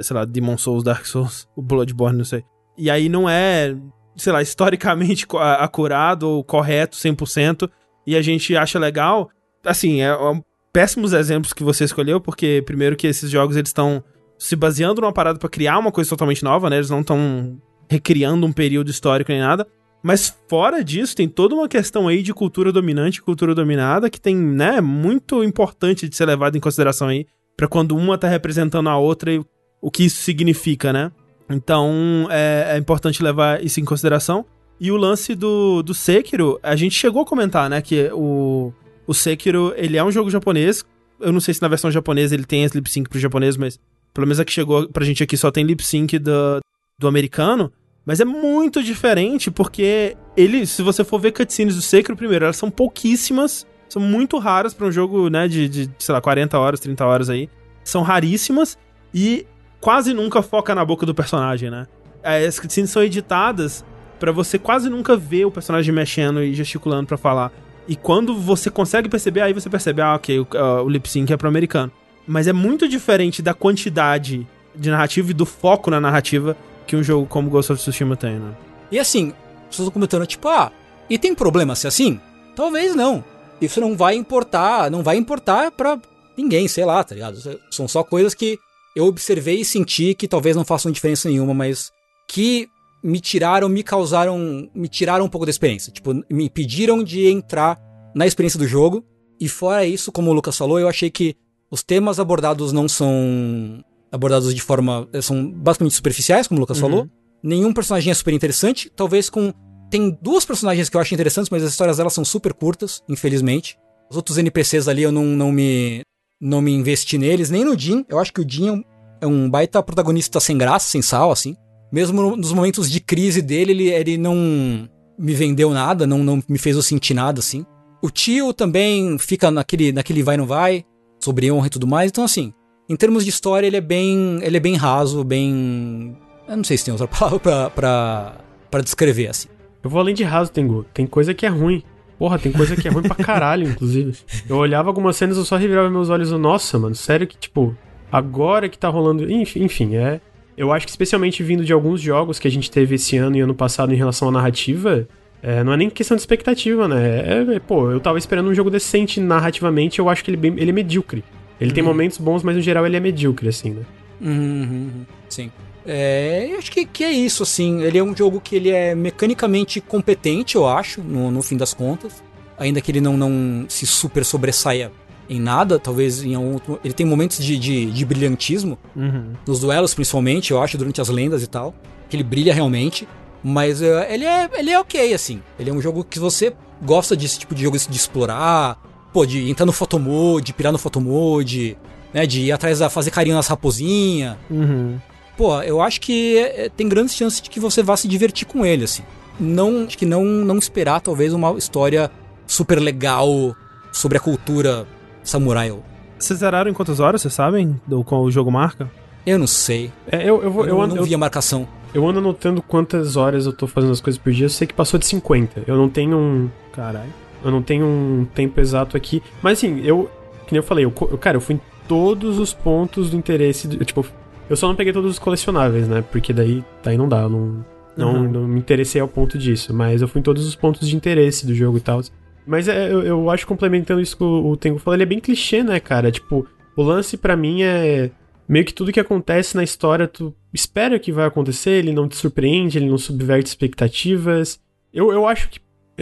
[0.00, 2.44] sei lá, Demon Souls, Dark Souls, o Bloodborne, não sei.
[2.78, 3.76] E aí não é,
[4.16, 5.26] sei lá, historicamente
[5.58, 7.68] acurado ou correto 100%,
[8.06, 9.28] e a gente acha legal.
[9.64, 10.42] Assim, é, é
[10.72, 14.02] péssimos exemplos que você escolheu, porque primeiro que esses jogos eles estão
[14.38, 16.76] se baseando numa parada para criar uma coisa totalmente nova, né?
[16.76, 19.66] Eles não estão recriando um período histórico nem nada.
[20.02, 24.20] Mas fora disso, tem toda uma questão aí de cultura dominante e cultura dominada que
[24.20, 27.26] tem, né, muito importante de ser levado em consideração aí
[27.56, 29.44] para quando uma tá representando a outra e
[29.80, 31.12] o que isso significa, né?
[31.48, 34.46] Então é, é, importante levar isso em consideração.
[34.80, 38.72] E o lance do, do Sekiro, a gente chegou a comentar, né, que o,
[39.06, 40.82] o Sekiro, ele é um jogo japonês.
[41.20, 43.78] Eu não sei se na versão japonesa ele tem as lip sync pro japonês, mas
[44.14, 46.60] pelo menos a que chegou pra gente aqui só tem lip sync do,
[46.98, 47.70] do americano.
[48.10, 52.56] Mas é muito diferente porque ele, se você for ver cutscenes do Sekiro, primeiro, elas
[52.56, 56.80] são pouquíssimas, são muito raras para um jogo, né, de, de, sei lá, 40 horas,
[56.80, 57.48] 30 horas aí.
[57.84, 58.76] São raríssimas
[59.14, 59.46] e
[59.80, 61.86] quase nunca foca na boca do personagem, né?
[62.20, 63.84] As cutscenes são editadas
[64.18, 67.52] para você quase nunca ver o personagem mexendo e gesticulando para falar.
[67.86, 71.32] E quando você consegue perceber, aí você percebe, ah, ok, o, uh, o lip sync
[71.32, 71.92] é pro americano.
[72.26, 74.44] Mas é muito diferente da quantidade
[74.74, 76.56] de narrativa e do foco na narrativa
[76.90, 78.52] que um jogo como Ghost of Tsushima tem, né?
[78.90, 79.32] E assim,
[79.70, 80.72] vocês estão comentando, tipo, ah,
[81.08, 82.20] e tem problema se assim?
[82.56, 83.22] Talvez não.
[83.60, 86.00] Isso não vai importar, não vai importar pra
[86.36, 87.38] ninguém, sei lá, tá ligado?
[87.70, 88.58] São só coisas que
[88.96, 91.92] eu observei e senti que talvez não façam diferença nenhuma, mas
[92.26, 92.68] que
[93.04, 95.92] me tiraram, me causaram, me tiraram um pouco da experiência.
[95.92, 97.80] Tipo, me pediram de entrar
[98.16, 99.04] na experiência do jogo.
[99.38, 101.36] E fora isso, como o Lucas falou, eu achei que
[101.70, 103.80] os temas abordados não são
[104.10, 105.08] abordados de forma.
[105.12, 106.88] Eh, são basicamente superficiais, como o Lucas uhum.
[106.88, 107.08] falou.
[107.42, 108.90] Nenhum personagem é super interessante.
[108.94, 109.52] Talvez com.
[109.90, 113.76] Tem duas personagens que eu acho interessantes, mas as histórias delas são super curtas, infelizmente.
[114.10, 116.02] Os outros NPCs ali eu não, não me.
[116.40, 118.04] Não me investi neles, nem no Jin.
[118.08, 118.82] Eu acho que o Jin
[119.20, 121.54] é um é baita protagonista sem graça, sem sal, assim.
[121.92, 124.88] Mesmo nos momentos de crise dele, ele, ele não
[125.18, 127.66] me vendeu nada, não, não me fez eu sentir nada, assim.
[128.02, 130.84] O tio também fica naquele, naquele vai não vai,
[131.22, 132.10] sobre honra e tudo mais.
[132.10, 132.54] Então, assim,
[132.90, 136.16] em termos de história, ele é bem, ele é bem raso, bem.
[136.48, 138.34] Eu não sei se tem outra palavra pra, pra,
[138.68, 139.46] pra descrever, assim.
[139.80, 140.84] Eu vou além de raso, Tengu.
[140.92, 141.84] Tem coisa que é ruim.
[142.18, 144.18] Porra, tem coisa que é ruim pra caralho, inclusive.
[144.48, 147.38] Eu olhava algumas cenas e eu só revirava meus olhos e nossa, mano, sério que,
[147.38, 147.76] tipo,
[148.10, 149.30] agora que tá rolando.
[149.30, 150.20] Enfim, enfim, é.
[150.56, 153.40] Eu acho que especialmente vindo de alguns jogos que a gente teve esse ano e
[153.40, 155.06] ano passado em relação à narrativa,
[155.40, 157.20] é, não é nem questão de expectativa, né?
[157.20, 160.54] É, é, pô, eu tava esperando um jogo decente narrativamente, eu acho que ele, bem,
[160.58, 161.22] ele é medíocre.
[161.60, 161.74] Ele uhum.
[161.74, 163.82] tem momentos bons, mas no geral ele é medíocre, assim, né?
[164.20, 165.50] Uhum, uhum, sim.
[165.86, 167.82] É, acho que, que é isso, assim.
[167.82, 171.74] Ele é um jogo que ele é mecanicamente competente, eu acho, no, no fim das
[171.74, 172.22] contas.
[172.58, 174.92] Ainda que ele não, não se super sobressaia
[175.28, 176.78] em nada, talvez em outro.
[176.84, 179.32] Ele tem momentos de, de, de brilhantismo, uhum.
[179.46, 181.74] nos duelos principalmente, eu acho, durante as lendas e tal.
[182.08, 183.08] Que ele brilha realmente.
[183.42, 185.40] Mas uh, ele, é, ele é ok, assim.
[185.58, 186.52] Ele é um jogo que você
[186.82, 188.78] gosta desse tipo de jogo de explorar,
[189.12, 191.76] pô, de entrar no photomode, pirar no photomode,
[192.12, 192.26] né?
[192.26, 194.36] De ir atrás da fazer carinho nas raposinhas.
[194.50, 194.98] Uhum.
[195.36, 198.64] Pô, eu acho que é, tem grandes chances de que você vá se divertir com
[198.64, 199.02] ele, assim.
[199.38, 202.10] Não, acho que não, não esperar, talvez, uma história
[202.46, 203.56] super legal
[203.90, 204.86] sobre a cultura
[205.22, 205.72] samurai.
[206.18, 207.80] Vocês zeraram em quantas horas, vocês sabem?
[207.86, 208.90] Do qual o jogo marca?
[209.24, 209.90] Eu não sei.
[210.10, 211.66] É, eu, eu, vou, eu, eu ando, não vi a marcação.
[211.94, 214.46] Eu ando anotando quantas horas eu tô fazendo as coisas por dia.
[214.46, 215.64] Eu sei que passou de 50.
[215.66, 216.50] Eu não tenho um.
[216.72, 217.12] Caralho.
[217.44, 219.22] Eu não tenho um tempo exato aqui.
[219.42, 220.10] Mas assim, eu.
[220.46, 223.68] Que nem eu falei, eu, cara, eu fui em todos os pontos do interesse.
[223.68, 224.04] Do, tipo,
[224.48, 226.02] eu só não peguei todos os colecionáveis, né?
[226.02, 227.22] Porque daí, daí não dá.
[227.22, 227.64] Eu não,
[227.96, 228.30] não, uhum.
[228.30, 229.72] não me interessei ao ponto disso.
[229.72, 232.00] Mas eu fui em todos os pontos de interesse do jogo e tal.
[232.46, 235.20] Mas é, eu, eu acho complementando isso que o, o Tengu falou, ele é bem
[235.20, 236.10] clichê, né, cara?
[236.10, 238.10] Tipo, o lance para mim é.
[238.48, 242.16] Meio que tudo que acontece na história, tu espera que vai acontecer, ele não te
[242.16, 244.58] surpreende, ele não subverte expectativas.
[244.92, 245.60] Eu, eu acho que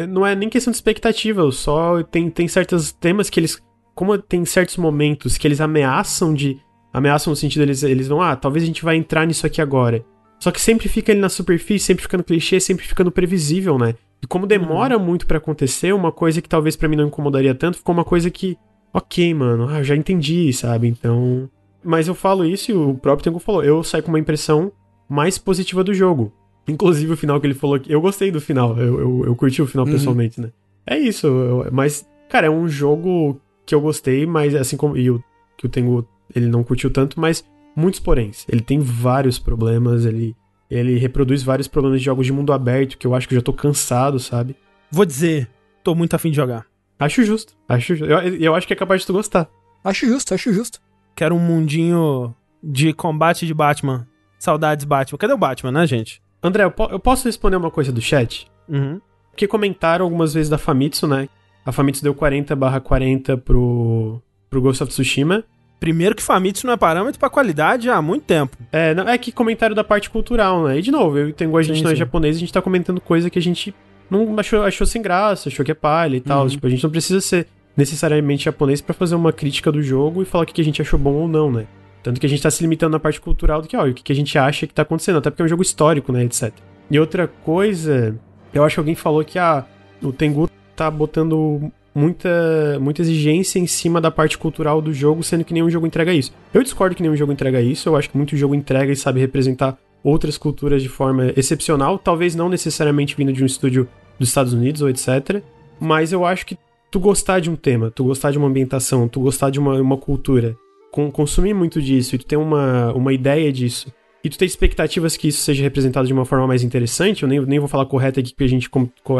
[0.08, 3.60] não é nem questão de expectativa, só tem, tem certos temas que eles.
[3.94, 6.58] Como tem certos momentos que eles ameaçam de.
[6.92, 10.04] Ameaçam no sentido, eles, eles vão, ah, talvez a gente vai entrar nisso aqui agora.
[10.40, 13.94] Só que sempre fica ele na superfície, sempre ficando clichê, sempre ficando previsível, né?
[14.22, 15.04] E como demora uhum.
[15.04, 18.30] muito para acontecer, uma coisa que talvez para mim não incomodaria tanto, ficou uma coisa
[18.30, 18.56] que,
[18.92, 20.88] ok, mano, ah, já entendi, sabe?
[20.88, 21.48] Então.
[21.84, 24.72] Mas eu falo isso e o próprio Tengu falou, eu saio com uma impressão
[25.08, 26.32] mais positiva do jogo.
[26.68, 27.90] Inclusive o final que ele falou aqui.
[27.90, 28.78] Eu gostei do final.
[28.78, 29.92] Eu, eu, eu curti o final uhum.
[29.92, 30.50] pessoalmente, né?
[30.86, 31.26] É isso.
[31.26, 34.96] Eu, mas, cara, é um jogo que eu gostei, mas assim como.
[34.96, 35.22] E o
[35.56, 37.44] que o Tengu ele não curtiu tanto, mas
[37.74, 38.44] muitos poréns.
[38.48, 40.36] Ele tem vários problemas, ele,
[40.70, 43.42] ele reproduz vários problemas de jogos de mundo aberto que eu acho que eu já
[43.42, 44.56] tô cansado, sabe?
[44.90, 45.48] vou dizer,
[45.84, 46.66] tô muito afim de jogar.
[46.98, 47.54] Acho justo.
[47.68, 48.10] Acho justo.
[48.10, 49.48] Eu, eu acho que é capaz de tu gostar.
[49.84, 50.80] Acho justo, acho justo.
[51.14, 54.06] Quero um mundinho de combate de Batman.
[54.38, 55.18] Saudades Batman.
[55.18, 56.22] Cadê o Batman, né, gente?
[56.42, 58.46] André, eu, po- eu posso responder uma coisa do chat?
[58.68, 59.00] Uhum.
[59.30, 61.28] Porque comentaram algumas vezes da Famitsu, né?
[61.64, 65.44] A Famitsu deu 40 barra 40 pro, pro Ghost of Tsushima.
[65.80, 68.56] Primeiro que Famitsu não é parâmetro pra qualidade há muito tempo.
[68.72, 70.78] É, não, é que comentário da parte cultural, né?
[70.78, 71.98] E de novo, eu o Tengu, a gente Sim, não é sim.
[72.00, 73.72] japonês, a gente tá comentando coisa que a gente
[74.10, 76.42] não achou, achou sem graça, achou que é palha e tal.
[76.42, 76.48] Uhum.
[76.48, 80.24] Tipo, a gente não precisa ser necessariamente japonês pra fazer uma crítica do jogo e
[80.24, 81.66] falar o que a gente achou bom ou não, né?
[82.08, 84.10] Tanto que a gente tá se limitando na parte cultural do que, ó, o que
[84.10, 86.50] a gente acha que tá acontecendo, até porque é um jogo histórico, né, etc.
[86.90, 88.18] E outra coisa,
[88.50, 89.66] eu acho que alguém falou que ah,
[90.02, 95.44] o Tengu tá botando muita, muita exigência em cima da parte cultural do jogo, sendo
[95.44, 96.32] que nenhum jogo entrega isso.
[96.54, 99.20] Eu discordo que nenhum jogo entrega isso, eu acho que muito jogo entrega e sabe
[99.20, 103.86] representar outras culturas de forma excepcional, talvez não necessariamente vindo de um estúdio
[104.18, 105.42] dos Estados Unidos ou etc.
[105.78, 106.56] Mas eu acho que
[106.90, 109.98] tu gostar de um tema, tu gostar de uma ambientação, tu gostar de uma, uma
[109.98, 110.56] cultura,
[110.90, 113.92] com, consumir muito disso e tu ter uma, uma ideia disso,
[114.24, 117.40] e tu ter expectativas que isso seja representado de uma forma mais interessante, eu nem,
[117.40, 118.68] nem vou falar correta aqui porque a gente,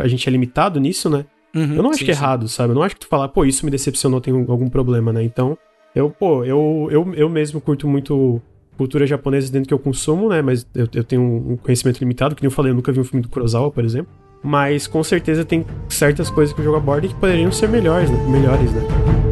[0.03, 1.25] a gente é limitado nisso, né?
[1.55, 2.21] Uhum, Eu não acho sim, que é sim.
[2.21, 2.71] errado, sabe?
[2.73, 5.23] Eu não acho que tu falar, pô, isso me decepcionou, tem um- algum problema, né?
[5.23, 5.57] Então,
[5.95, 8.41] eu, pô, eu, eu, eu mesmo curto muito
[8.77, 10.43] cultura japonesa dentro que eu consumo, né?
[10.43, 13.05] Mas eu, eu tenho um conhecimento limitado, que nem eu falei, eu nunca vi um
[13.05, 14.13] filme do Kurosawa, por exemplo.
[14.43, 18.19] Mas com certeza tem certas coisas que o jogo aborda que poderiam ser melhores, né?
[18.29, 19.28] Melhores, né?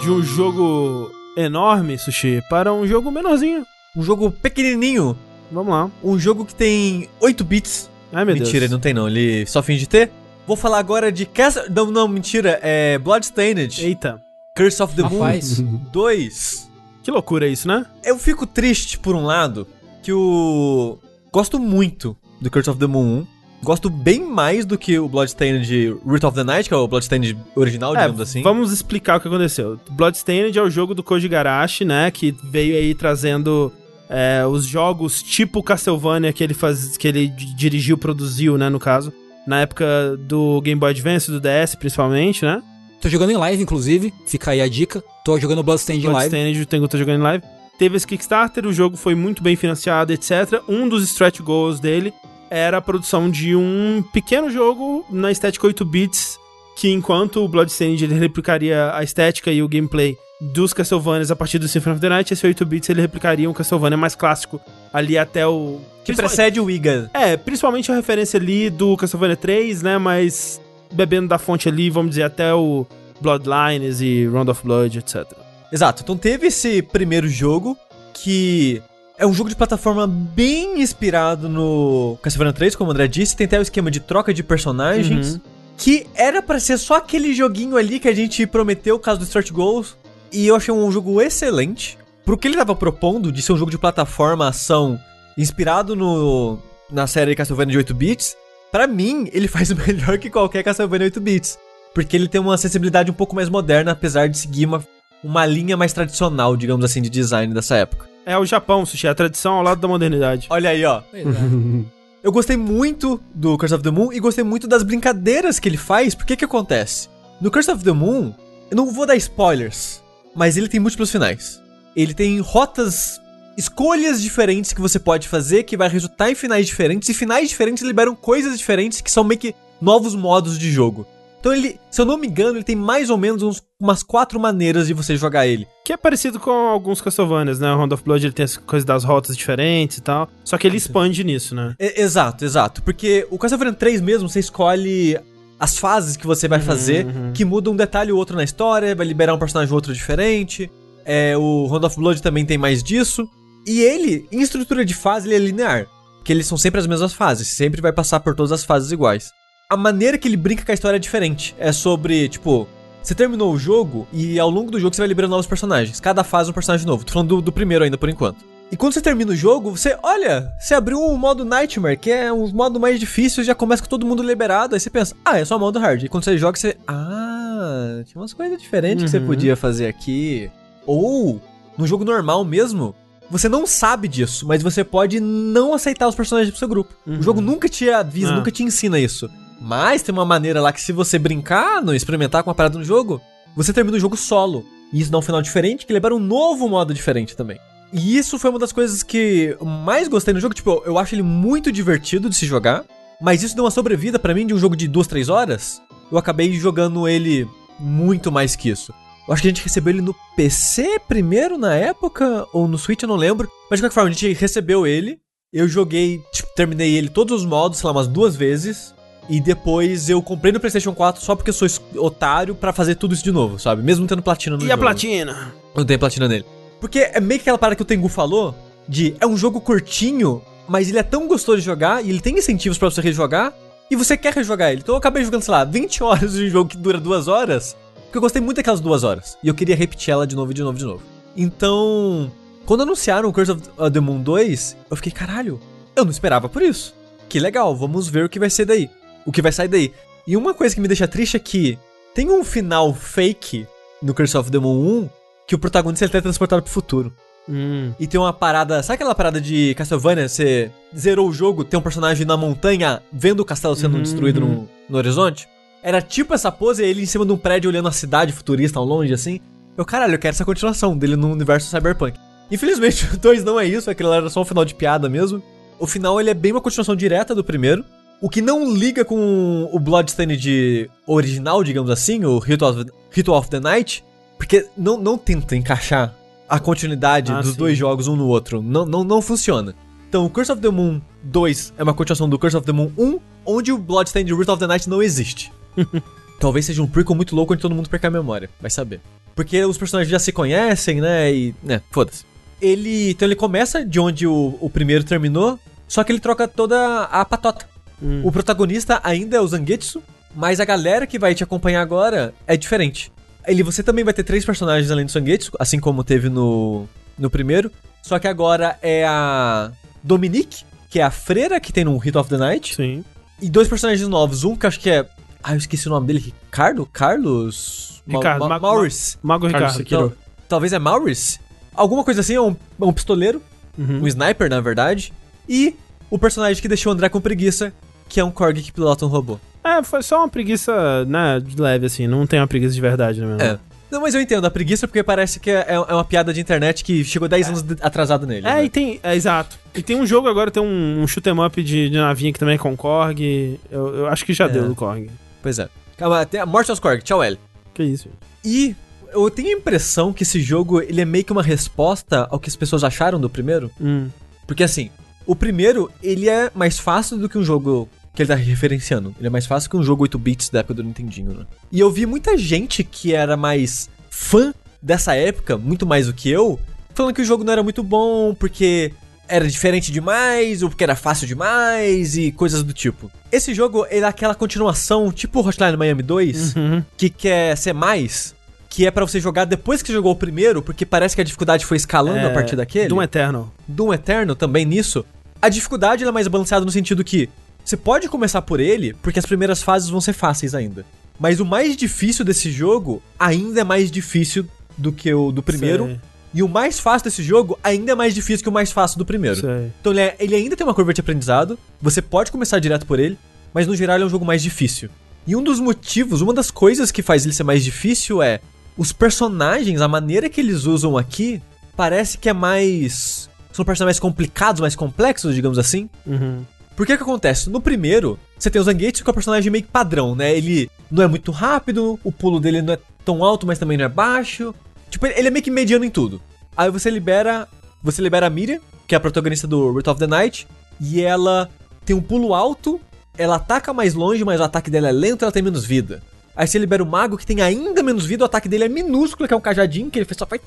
[0.00, 3.64] De um jogo enorme, Sushi, para um jogo menorzinho.
[3.96, 5.16] Um jogo pequenininho,
[5.50, 5.90] Vamos lá.
[6.02, 7.90] um jogo que tem 8 bits.
[8.12, 8.70] Ai, meu mentira, Deus.
[8.70, 10.10] não tem não, ele só finge ter.
[10.46, 11.64] Vou falar agora de Castle...
[11.70, 14.20] Não, não, mentira, é Bloodstained, Eita,
[14.56, 15.60] Curse of the Rapaz.
[15.60, 16.70] Moon 2.
[17.02, 17.84] que loucura isso, né?
[18.04, 19.66] Eu fico triste, por um lado,
[20.02, 20.98] que o...
[21.32, 23.26] Gosto muito do Curse of the Moon 1.
[23.62, 27.36] Gosto bem mais do que o Bloodstained Root of the Night, que é o Bloodstained
[27.54, 28.42] original, É, digamos assim.
[28.42, 29.78] vamos explicar o que aconteceu.
[29.90, 32.10] Bloodstained é o jogo do Koji Garashi, né?
[32.10, 33.70] Que veio aí trazendo
[34.08, 38.68] é, os jogos tipo Castlevania que ele, faz, que ele di- dirigiu, produziu, né?
[38.70, 39.12] No caso.
[39.46, 42.62] Na época do Game Boy Advance, do DS principalmente, né?
[43.00, 44.12] Tô jogando em live, inclusive.
[44.26, 45.02] Fica aí a dica.
[45.24, 46.30] Tô jogando Bloodstained em live.
[46.30, 47.44] Bloodstained, tá jogando em live.
[47.78, 50.62] Teve esse Kickstarter, o jogo foi muito bem financiado, etc.
[50.68, 52.12] Um dos stretch goals dele
[52.50, 56.38] era a produção de um pequeno jogo na estética 8 bits,
[56.76, 61.58] que enquanto o Bloodstained ele replicaria a estética e o gameplay dos Castlevanias a partir
[61.58, 64.60] do Symphony of the Night, esse 8 bits ele replicaria um Castlevania mais clássico
[64.92, 67.10] ali até o Que precede o Iga.
[67.12, 70.60] É, principalmente a referência ali do Castlevania 3, né, mas
[70.92, 72.86] bebendo da fonte ali, vamos dizer, até o
[73.20, 75.26] Bloodlines e Round of Blood, etc.
[75.70, 77.76] Exato, então teve esse primeiro jogo
[78.12, 78.82] que
[79.20, 83.44] é um jogo de plataforma bem inspirado no Castlevania 3, como o André disse, tem
[83.44, 85.40] até o esquema de troca de personagens, Uhum.
[85.76, 89.50] que era pra ser só aquele joguinho ali que a gente prometeu, caso do Start
[89.52, 89.96] Goals,
[90.32, 91.98] e eu achei um jogo excelente.
[92.24, 94.98] Pro que ele tava propondo de ser um jogo de plataforma ação
[95.36, 96.58] inspirado no
[96.90, 98.36] na série Castlevania de 8 bits,
[98.72, 101.58] pra mim ele faz melhor que qualquer Castlevania 8 bits,
[101.94, 104.82] porque ele tem uma sensibilidade um pouco mais moderna, apesar de seguir uma
[105.22, 108.08] uma linha mais tradicional, digamos assim, de design dessa época.
[108.24, 110.46] É o Japão, Sushi, é a tradição ao lado da modernidade.
[110.50, 111.02] Olha aí, ó.
[111.10, 111.30] Pois é.
[112.22, 115.78] Eu gostei muito do Curse of the Moon e gostei muito das brincadeiras que ele
[115.78, 117.08] faz, porque que acontece?
[117.40, 118.34] No Curse of the Moon,
[118.70, 120.02] eu não vou dar spoilers,
[120.36, 121.62] mas ele tem múltiplos finais.
[121.96, 123.18] Ele tem rotas,
[123.56, 127.82] escolhas diferentes que você pode fazer que vai resultar em finais diferentes, e finais diferentes
[127.82, 131.06] liberam coisas diferentes que são meio que novos modos de jogo.
[131.40, 134.38] Então ele, se eu não me engano, ele tem mais ou menos uns- umas quatro
[134.38, 135.66] maneiras de você jogar ele.
[135.84, 137.72] Que é parecido com alguns Castlevanias, né?
[137.72, 140.28] O Round of Blood ele tem essa coisa das rotas diferentes e tal.
[140.44, 141.74] Só que ele expande nisso, né?
[141.80, 142.82] E- exato, exato.
[142.82, 145.18] Porque o Castlevania 3 mesmo, você escolhe
[145.58, 147.32] as fases que você vai fazer, uhum.
[147.32, 150.70] que muda um detalhe ou outro na história, vai liberar um personagem ou outro diferente.
[151.06, 153.26] É, o Round of Blood também tem mais disso.
[153.66, 155.86] E ele, em estrutura de fase, ele é linear.
[156.18, 159.30] Porque eles são sempre as mesmas fases, sempre vai passar por todas as fases iguais.
[159.70, 161.54] A maneira que ele brinca com a história é diferente.
[161.58, 162.66] É sobre, tipo,
[163.02, 166.00] você terminou o jogo e ao longo do jogo você vai liberando novos personagens.
[166.00, 167.04] Cada fase um personagem novo.
[167.04, 168.44] Tô falando do, do primeiro ainda por enquanto.
[168.72, 172.32] E quando você termina o jogo, você, olha, você abriu um modo Nightmare, que é
[172.32, 174.74] um modo mais difícil, já começa com todo mundo liberado.
[174.74, 176.02] Aí você pensa, ah, é só modo hard.
[176.04, 179.26] E quando você joga, você, ah, tinha umas coisas diferentes que você Uhum.
[179.26, 180.50] podia fazer aqui.
[180.86, 181.40] Ou,
[181.76, 182.94] no jogo normal mesmo,
[183.28, 186.94] você não sabe disso, mas você pode não aceitar os personagens do seu grupo.
[187.06, 187.18] Uhum.
[187.18, 188.36] O jogo nunca te avisa, Ah.
[188.36, 189.28] nunca te ensina isso.
[189.60, 192.84] Mas tem uma maneira lá que se você brincar, não experimentar com uma parada no
[192.84, 193.20] jogo,
[193.54, 194.64] você termina o jogo solo.
[194.92, 197.58] E isso dá um final diferente, que libera um novo modo diferente também.
[197.92, 200.54] E isso foi uma das coisas que mais gostei no jogo.
[200.54, 202.84] Tipo, eu acho ele muito divertido de se jogar.
[203.20, 205.82] Mas isso deu uma sobrevida pra mim de um jogo de duas, três horas.
[206.10, 207.46] Eu acabei jogando ele
[207.78, 208.94] muito mais que isso.
[209.28, 213.02] Eu acho que a gente recebeu ele no PC primeiro na época, ou no Switch,
[213.02, 213.48] eu não lembro.
[213.70, 215.20] Mas de qualquer forma, a gente recebeu ele.
[215.52, 218.94] Eu joguei, tipo, terminei ele todos os modos, sei lá, umas duas vezes.
[219.30, 221.68] E depois eu comprei no PlayStation 4 só porque eu sou
[221.98, 223.80] otário pra fazer tudo isso de novo, sabe?
[223.80, 224.74] Mesmo tendo platina no E jogo.
[224.74, 225.54] a platina?
[225.72, 226.44] Não tem platina nele.
[226.80, 228.52] Porque é meio que aquela parada que o Tengu falou,
[228.88, 232.36] de é um jogo curtinho, mas ele é tão gostoso de jogar, e ele tem
[232.36, 233.54] incentivos pra você rejogar,
[233.88, 234.80] e você quer rejogar ele.
[234.80, 237.76] Então eu acabei jogando, sei lá, 20 horas de um jogo que dura duas horas,
[238.06, 239.38] porque eu gostei muito daquelas duas horas.
[239.44, 241.02] E eu queria repetir ela de novo, de novo, de novo.
[241.36, 242.32] Então,
[242.66, 245.60] quando anunciaram o Curse of the Moon 2, eu fiquei, caralho,
[245.94, 246.94] eu não esperava por isso.
[247.28, 248.90] Que legal, vamos ver o que vai ser daí.
[249.30, 249.92] O que vai sair daí.
[250.26, 251.78] E uma coisa que me deixa triste é que
[252.12, 253.64] tem um final fake
[254.02, 255.08] no Curse of the Moon 1
[255.46, 257.12] que o protagonista ele é transportado pro futuro.
[257.48, 257.92] Hum.
[258.00, 258.82] E tem uma parada.
[258.82, 260.28] Sabe aquela parada de Castlevania?
[260.28, 264.40] Você zerou o jogo, tem um personagem na montanha vendo o castelo sendo Uhum, destruído
[264.40, 265.48] no, no horizonte?
[265.80, 268.84] Era tipo essa pose, ele em cima de um prédio olhando a cidade futurista ao
[268.84, 269.38] longe, assim.
[269.78, 272.18] Eu, caralho, eu quero essa continuação dele no universo cyberpunk.
[272.50, 275.40] Infelizmente, o 2 não é isso, aquele era só um final de piada mesmo.
[275.78, 277.84] O final, ele é bem uma continuação direta do primeiro.
[278.20, 283.48] O que não liga com o Bloodstained original, digamos assim, o Ritual of, Ritual of
[283.48, 284.04] the Night,
[284.36, 286.14] porque não, não tenta encaixar
[286.48, 287.56] a continuidade Ah, dos sim.
[287.58, 288.60] dois jogos um no outro.
[288.60, 289.74] Não, não, não funciona.
[290.08, 292.90] Então, o Curse of the Moon 2 é uma continuação do Curse of the Moon
[292.98, 295.52] 1, onde o Bloodstained Ritual of the Night não existe.
[296.38, 299.00] Talvez seja um prequel muito louco onde todo mundo perca a memória, vai saber.
[299.36, 301.32] Porque os personagens já se conhecem, né?
[301.32, 301.54] E.
[301.62, 302.24] né, foda-se.
[302.60, 303.10] Ele.
[303.10, 307.24] Então ele começa de onde o, o primeiro terminou, só que ele troca toda a
[307.24, 307.69] patota.
[308.02, 308.22] Hum.
[308.24, 310.02] O protagonista ainda é o Zangetsu,
[310.34, 313.12] mas a galera que vai te acompanhar agora é diferente.
[313.46, 316.86] Ele, você também vai ter três personagens além do Zangetsu, assim como teve no,
[317.18, 317.70] no primeiro.
[318.02, 319.70] Só que agora é a
[320.02, 322.74] Dominique, que é a freira que tem no Hit of the Night.
[322.74, 323.04] Sim.
[323.40, 324.44] E dois personagens novos.
[324.44, 325.06] Um que eu acho que é.
[325.42, 326.18] Ah, eu esqueci o nome dele.
[326.18, 326.86] Ricardo?
[326.86, 328.02] Carlos?
[328.06, 329.16] Ricardo, Ma Ma- Maurice.
[329.22, 329.76] Mago Carlos Ricardo.
[329.78, 330.08] Sekiro.
[330.10, 330.16] Tal-
[330.48, 331.38] talvez é Maurice?
[331.74, 333.42] Alguma coisa assim, é um, é um pistoleiro.
[333.78, 334.02] Uhum.
[334.02, 335.12] Um sniper, na verdade.
[335.48, 335.74] E
[336.10, 337.72] o personagem que deixou o André com preguiça,
[338.10, 339.38] que é um Korg que pilota um robô.
[339.64, 342.06] É, foi só uma preguiça, né, de leve, assim.
[342.06, 343.36] Não tem uma preguiça de verdade, né?
[343.40, 343.58] É.
[343.90, 346.84] Não, mas eu entendo a preguiça porque parece que é, é uma piada de internet
[346.84, 348.46] que chegou 10 anos de- atrasado nele.
[348.46, 348.64] É, né?
[348.64, 349.00] e tem.
[349.02, 349.58] É, exato.
[349.74, 352.38] E tem um jogo agora, tem um, um shoot 'em up de, de navinha que
[352.38, 353.58] também é com Korg.
[353.70, 354.48] Eu, eu acho que já É.
[354.48, 355.10] deu do Korg.
[355.42, 355.68] Pois é.
[355.96, 357.02] Calma, tem a Morte aos Korg.
[357.02, 357.36] Tchau, L.
[357.74, 358.08] Que isso.
[358.44, 358.74] E
[359.12, 362.48] eu tenho a impressão que esse jogo ele é meio que uma resposta ao que
[362.48, 363.70] as pessoas acharam do primeiro.
[363.80, 364.08] Hum.
[364.46, 364.88] Porque assim,
[365.26, 369.14] o primeiro, ele é mais fácil do que um jogo que ele tá referenciando.
[369.18, 371.46] Ele é mais fácil que um jogo 8 bits da época do Nintendinho, né?
[371.70, 376.28] E eu vi muita gente que era mais fã dessa época, muito mais do que
[376.28, 376.58] eu,
[376.94, 378.92] falando que o jogo não era muito bom porque
[379.28, 383.08] era diferente demais, ou porque era fácil demais e coisas do tipo.
[383.30, 386.82] Esse jogo, ele é aquela continuação, tipo Hotline Miami 2, Uhum.
[386.96, 388.34] que quer ser mais,
[388.68, 391.24] que é pra você jogar depois que você jogou o primeiro, porque parece que a
[391.24, 392.88] dificuldade foi escalando É, a partir daquele.
[392.88, 393.52] Doom Eternal.
[393.68, 395.04] Doom Eterno também nisso,
[395.40, 397.28] a dificuldade ela é mais balanceada no sentido que
[397.64, 400.84] você pode começar por ele, porque as primeiras fases vão ser fáceis ainda.
[401.18, 404.46] Mas o mais difícil desse jogo ainda é mais difícil
[404.76, 405.84] do que o do primeiro.
[405.86, 406.00] Sei,
[406.32, 409.04] E o mais fácil desse jogo ainda é mais difícil que o mais fácil do
[409.04, 409.40] primeiro.
[409.40, 409.70] sei.
[409.80, 412.98] Então ele, é- ele ainda tem uma curva de aprendizado, você pode começar direto por
[412.98, 413.18] ele,
[413.52, 414.88] mas no geral ele é um jogo mais difícil.
[415.26, 418.40] E um dos motivos, uma das coisas que faz ele ser mais difícil é
[418.78, 421.42] os personagens, a maneira que eles usam aqui,
[421.76, 423.28] parece que é mais.
[423.52, 425.90] São personagens mais complicados, mais complexos, digamos assim.
[426.06, 426.44] Uhum.
[426.80, 427.50] Por que que acontece?
[427.50, 430.34] No primeiro, você tem o Zangetsu que é um personagem meio que padrão, né?
[430.34, 433.84] Ele não é muito rápido, o pulo dele não é tão alto, mas também não
[433.84, 434.54] é baixo.
[434.88, 436.22] Tipo, ele é meio que mediano em tudo.
[436.56, 437.46] Aí você libera,
[437.82, 440.48] você libera a Miriam, que é a protagonista do Ritual of the Night,
[440.80, 441.50] e ela
[441.84, 442.80] tem um pulo alto,
[443.18, 446.02] ela ataca mais longe, mas o ataque dela é lento e ela tem menos vida.
[446.34, 449.28] Aí você libera o mago, que tem ainda menos vida, o ataque dele é minúsculo,
[449.28, 450.40] que é um cajadinho, que ele só faz...